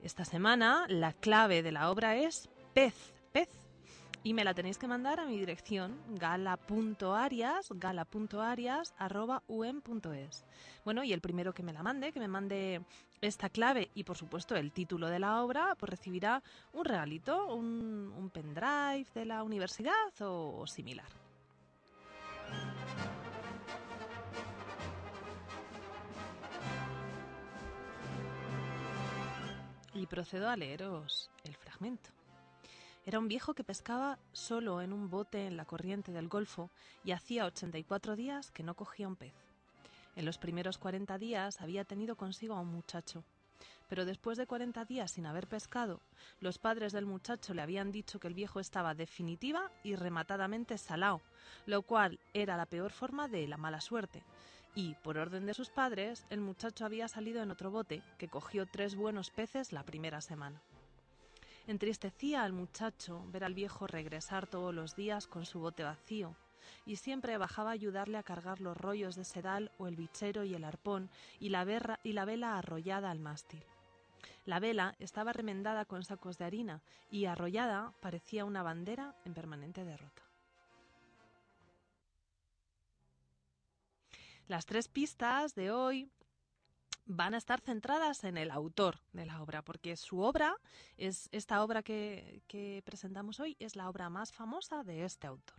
Esta 0.00 0.24
semana 0.24 0.86
la 0.88 1.12
clave 1.12 1.64
de 1.64 1.72
la 1.72 1.90
obra 1.90 2.14
es 2.14 2.48
pez, 2.72 3.12
pez. 3.32 3.67
Y 4.24 4.34
me 4.34 4.44
la 4.44 4.52
tenéis 4.52 4.78
que 4.78 4.88
mandar 4.88 5.20
a 5.20 5.26
mi 5.26 5.38
dirección 5.38 5.96
gala.arias, 6.16 7.68
gala.arias. 7.70 8.94
Bueno, 10.84 11.04
y 11.04 11.12
el 11.12 11.20
primero 11.20 11.54
que 11.54 11.62
me 11.62 11.72
la 11.72 11.82
mande, 11.82 12.12
que 12.12 12.20
me 12.20 12.28
mande 12.28 12.82
esta 13.20 13.48
clave 13.48 13.90
y 13.94 14.04
por 14.04 14.16
supuesto 14.16 14.56
el 14.56 14.72
título 14.72 15.08
de 15.08 15.18
la 15.18 15.42
obra, 15.42 15.74
pues 15.78 15.90
recibirá 15.90 16.42
un 16.72 16.84
regalito, 16.84 17.54
un, 17.54 18.30
pendrive 18.32 19.06
de 19.14 19.24
la 19.24 19.42
universidad 19.42 19.92
o 20.20 20.66
similar. 20.66 21.06
Y 29.94 30.06
procedo 30.06 30.48
a 30.48 30.56
leeros 30.56 31.30
el 31.44 31.56
fragmento. 31.56 32.17
Era 33.08 33.20
un 33.20 33.28
viejo 33.28 33.54
que 33.54 33.64
pescaba 33.64 34.18
solo 34.34 34.82
en 34.82 34.92
un 34.92 35.08
bote 35.08 35.46
en 35.46 35.56
la 35.56 35.64
corriente 35.64 36.12
del 36.12 36.28
Golfo 36.28 36.70
y 37.04 37.12
hacía 37.12 37.46
84 37.46 38.16
días 38.16 38.50
que 38.50 38.62
no 38.62 38.74
cogía 38.74 39.08
un 39.08 39.16
pez. 39.16 39.32
En 40.14 40.26
los 40.26 40.36
primeros 40.36 40.76
40 40.76 41.16
días 41.16 41.62
había 41.62 41.86
tenido 41.86 42.16
consigo 42.16 42.52
a 42.54 42.60
un 42.60 42.68
muchacho, 42.68 43.24
pero 43.88 44.04
después 44.04 44.36
de 44.36 44.46
40 44.46 44.84
días 44.84 45.10
sin 45.10 45.24
haber 45.24 45.46
pescado, 45.46 46.02
los 46.40 46.58
padres 46.58 46.92
del 46.92 47.06
muchacho 47.06 47.54
le 47.54 47.62
habían 47.62 47.92
dicho 47.92 48.20
que 48.20 48.28
el 48.28 48.34
viejo 48.34 48.60
estaba 48.60 48.94
definitiva 48.94 49.72
y 49.82 49.96
rematadamente 49.96 50.76
salao, 50.76 51.22
lo 51.64 51.80
cual 51.80 52.20
era 52.34 52.58
la 52.58 52.66
peor 52.66 52.92
forma 52.92 53.26
de 53.26 53.48
la 53.48 53.56
mala 53.56 53.80
suerte. 53.80 54.22
Y, 54.74 54.96
por 54.96 55.16
orden 55.16 55.46
de 55.46 55.54
sus 55.54 55.70
padres, 55.70 56.26
el 56.28 56.42
muchacho 56.42 56.84
había 56.84 57.08
salido 57.08 57.42
en 57.42 57.52
otro 57.52 57.70
bote, 57.70 58.02
que 58.18 58.28
cogió 58.28 58.66
tres 58.66 58.96
buenos 58.96 59.30
peces 59.30 59.72
la 59.72 59.82
primera 59.82 60.20
semana. 60.20 60.60
Entristecía 61.68 62.44
al 62.44 62.54
muchacho 62.54 63.26
ver 63.28 63.44
al 63.44 63.52
viejo 63.52 63.86
regresar 63.86 64.46
todos 64.46 64.74
los 64.74 64.96
días 64.96 65.26
con 65.26 65.44
su 65.44 65.60
bote 65.60 65.82
vacío, 65.82 66.34
y 66.86 66.96
siempre 66.96 67.36
bajaba 67.36 67.68
a 67.68 67.74
ayudarle 67.74 68.16
a 68.16 68.22
cargar 68.22 68.62
los 68.62 68.74
rollos 68.74 69.16
de 69.16 69.24
sedal 69.26 69.70
o 69.76 69.86
el 69.86 69.94
bichero 69.94 70.44
y 70.44 70.54
el 70.54 70.64
arpón 70.64 71.10
y 71.38 71.50
la, 71.50 71.66
y 72.02 72.14
la 72.14 72.24
vela 72.24 72.56
arrollada 72.56 73.10
al 73.10 73.18
mástil. 73.18 73.62
La 74.46 74.60
vela 74.60 74.96
estaba 74.98 75.34
remendada 75.34 75.84
con 75.84 76.04
sacos 76.04 76.38
de 76.38 76.46
harina 76.46 76.80
y 77.10 77.26
arrollada 77.26 77.92
parecía 78.00 78.46
una 78.46 78.62
bandera 78.62 79.14
en 79.26 79.34
permanente 79.34 79.84
derrota. 79.84 80.22
Las 84.46 84.64
tres 84.64 84.88
pistas 84.88 85.54
de 85.54 85.70
hoy 85.70 86.10
van 87.08 87.34
a 87.34 87.38
estar 87.38 87.60
centradas 87.60 88.22
en 88.22 88.36
el 88.36 88.50
autor 88.50 89.00
de 89.12 89.26
la 89.26 89.42
obra, 89.42 89.62
porque 89.62 89.96
su 89.96 90.20
obra 90.20 90.56
es 90.96 91.28
esta 91.32 91.64
obra 91.64 91.82
que, 91.82 92.42
que 92.46 92.82
presentamos 92.84 93.40
hoy 93.40 93.56
es 93.58 93.74
la 93.74 93.88
obra 93.88 94.10
más 94.10 94.30
famosa 94.30 94.84
de 94.84 95.04
este 95.04 95.26
autor. 95.26 95.58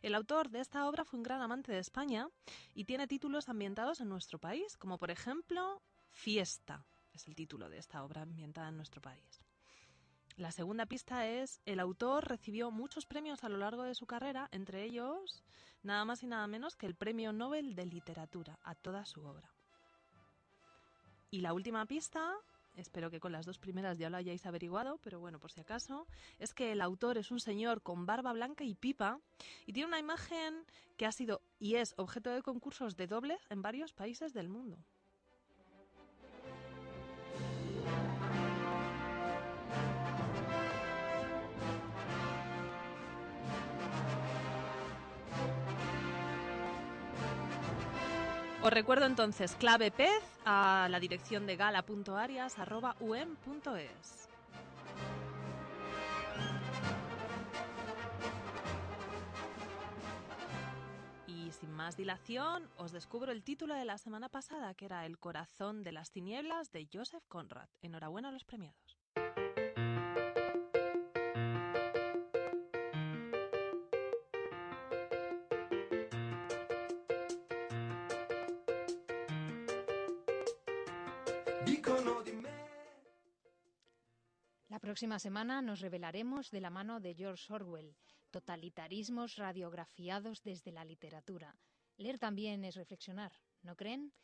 El 0.00 0.14
autor 0.14 0.48
de 0.48 0.60
esta 0.60 0.88
obra 0.88 1.04
fue 1.04 1.18
un 1.18 1.24
gran 1.24 1.42
amante 1.42 1.72
de 1.72 1.80
España 1.80 2.28
y 2.72 2.84
tiene 2.84 3.08
títulos 3.08 3.48
ambientados 3.48 4.00
en 4.00 4.08
nuestro 4.08 4.38
país, 4.38 4.76
como 4.76 4.96
por 4.96 5.10
ejemplo 5.10 5.82
Fiesta, 6.08 6.86
es 7.12 7.26
el 7.26 7.34
título 7.34 7.68
de 7.68 7.78
esta 7.78 8.04
obra 8.04 8.22
ambientada 8.22 8.68
en 8.68 8.76
nuestro 8.76 9.02
país. 9.02 9.40
La 10.36 10.52
segunda 10.52 10.86
pista 10.86 11.26
es, 11.26 11.60
el 11.64 11.80
autor 11.80 12.28
recibió 12.28 12.70
muchos 12.70 13.06
premios 13.06 13.42
a 13.42 13.48
lo 13.48 13.56
largo 13.56 13.82
de 13.82 13.94
su 13.94 14.06
carrera, 14.06 14.48
entre 14.52 14.84
ellos 14.84 15.42
nada 15.82 16.04
más 16.04 16.22
y 16.22 16.26
nada 16.26 16.46
menos 16.46 16.76
que 16.76 16.86
el 16.86 16.94
Premio 16.94 17.32
Nobel 17.32 17.74
de 17.74 17.86
Literatura 17.86 18.58
a 18.62 18.74
toda 18.74 19.04
su 19.06 19.24
obra. 19.24 19.55
Y 21.36 21.42
la 21.42 21.52
última 21.52 21.84
pista, 21.84 22.34
espero 22.76 23.10
que 23.10 23.20
con 23.20 23.30
las 23.30 23.44
dos 23.44 23.58
primeras 23.58 23.98
ya 23.98 24.08
lo 24.08 24.16
hayáis 24.16 24.46
averiguado, 24.46 24.96
pero 25.02 25.20
bueno, 25.20 25.38
por 25.38 25.52
si 25.52 25.60
acaso, 25.60 26.06
es 26.38 26.54
que 26.54 26.72
el 26.72 26.80
autor 26.80 27.18
es 27.18 27.30
un 27.30 27.40
señor 27.40 27.82
con 27.82 28.06
barba 28.06 28.32
blanca 28.32 28.64
y 28.64 28.74
pipa 28.74 29.20
y 29.66 29.74
tiene 29.74 29.88
una 29.88 29.98
imagen 29.98 30.64
que 30.96 31.04
ha 31.04 31.12
sido 31.12 31.42
y 31.58 31.74
es 31.74 31.92
objeto 31.98 32.30
de 32.30 32.40
concursos 32.40 32.96
de 32.96 33.06
dobles 33.06 33.38
en 33.50 33.60
varios 33.60 33.92
países 33.92 34.32
del 34.32 34.48
mundo. 34.48 34.78
Os 48.66 48.72
recuerdo 48.72 49.06
entonces 49.06 49.54
clave 49.54 49.92
pez 49.92 50.24
a 50.44 50.88
la 50.90 50.98
dirección 50.98 51.46
de 51.46 51.54
gala.arias.um.es. 51.54 54.28
Y 61.28 61.52
sin 61.52 61.70
más 61.70 61.96
dilación, 61.96 62.68
os 62.76 62.90
descubro 62.90 63.30
el 63.30 63.44
título 63.44 63.76
de 63.76 63.84
la 63.84 63.98
semana 63.98 64.30
pasada, 64.30 64.74
que 64.74 64.86
era 64.86 65.06
El 65.06 65.20
corazón 65.20 65.84
de 65.84 65.92
las 65.92 66.10
tinieblas 66.10 66.72
de 66.72 66.88
Joseph 66.92 67.22
Conrad. 67.28 67.68
Enhorabuena 67.82 68.30
a 68.30 68.32
los 68.32 68.42
premiados. 68.42 68.98
Próxima 84.96 85.18
semana 85.18 85.60
nos 85.60 85.80
revelaremos 85.80 86.50
de 86.50 86.62
la 86.62 86.70
mano 86.70 87.00
de 87.00 87.12
George 87.12 87.52
Orwell, 87.52 87.94
totalitarismos 88.30 89.36
radiografiados 89.36 90.42
desde 90.42 90.72
la 90.72 90.86
literatura. 90.86 91.54
Leer 91.98 92.18
también 92.18 92.64
es 92.64 92.76
reflexionar, 92.76 93.30
¿no 93.62 93.76
creen? 93.76 94.14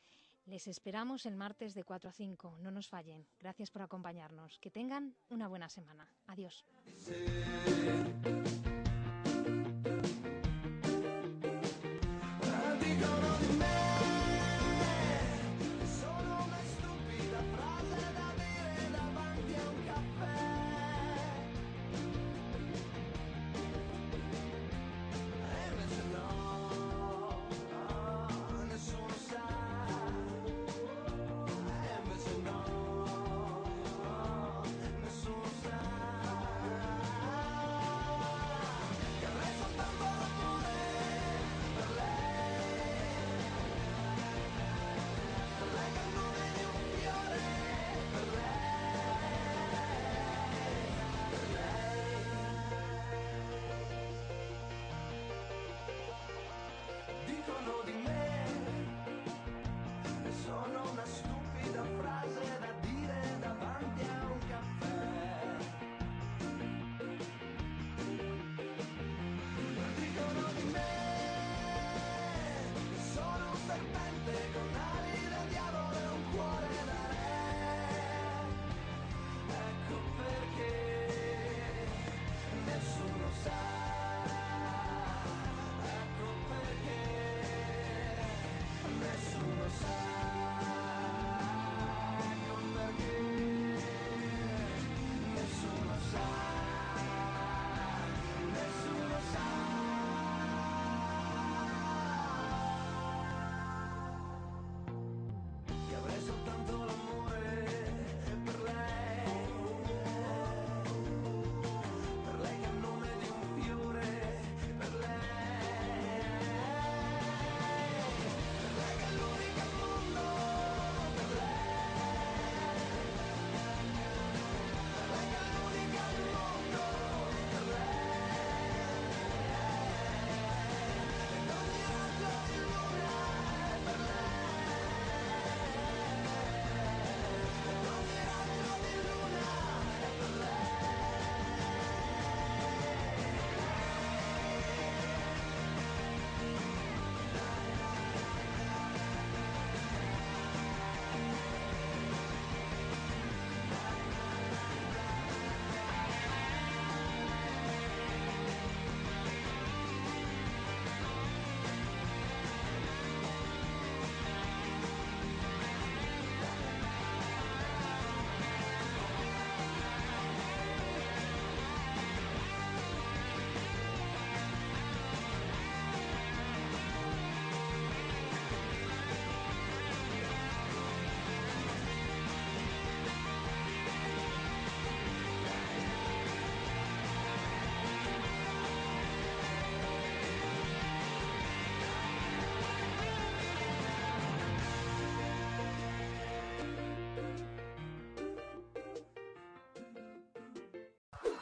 Les 0.47 0.67
esperamos 0.69 1.27
el 1.27 1.37
martes 1.37 1.75
de 1.75 1.85
4 1.85 2.09
a 2.09 2.13
5. 2.15 2.57
No 2.63 2.71
nos 2.71 2.89
fallen. 2.89 3.27
Gracias 3.39 3.71
por 3.71 3.83
acompañarnos. 3.83 4.59
Que 4.61 4.71
tengan 4.71 5.15
una 5.29 5.47
buena 5.47 5.69
semana. 5.69 6.09
Adiós. 6.27 6.65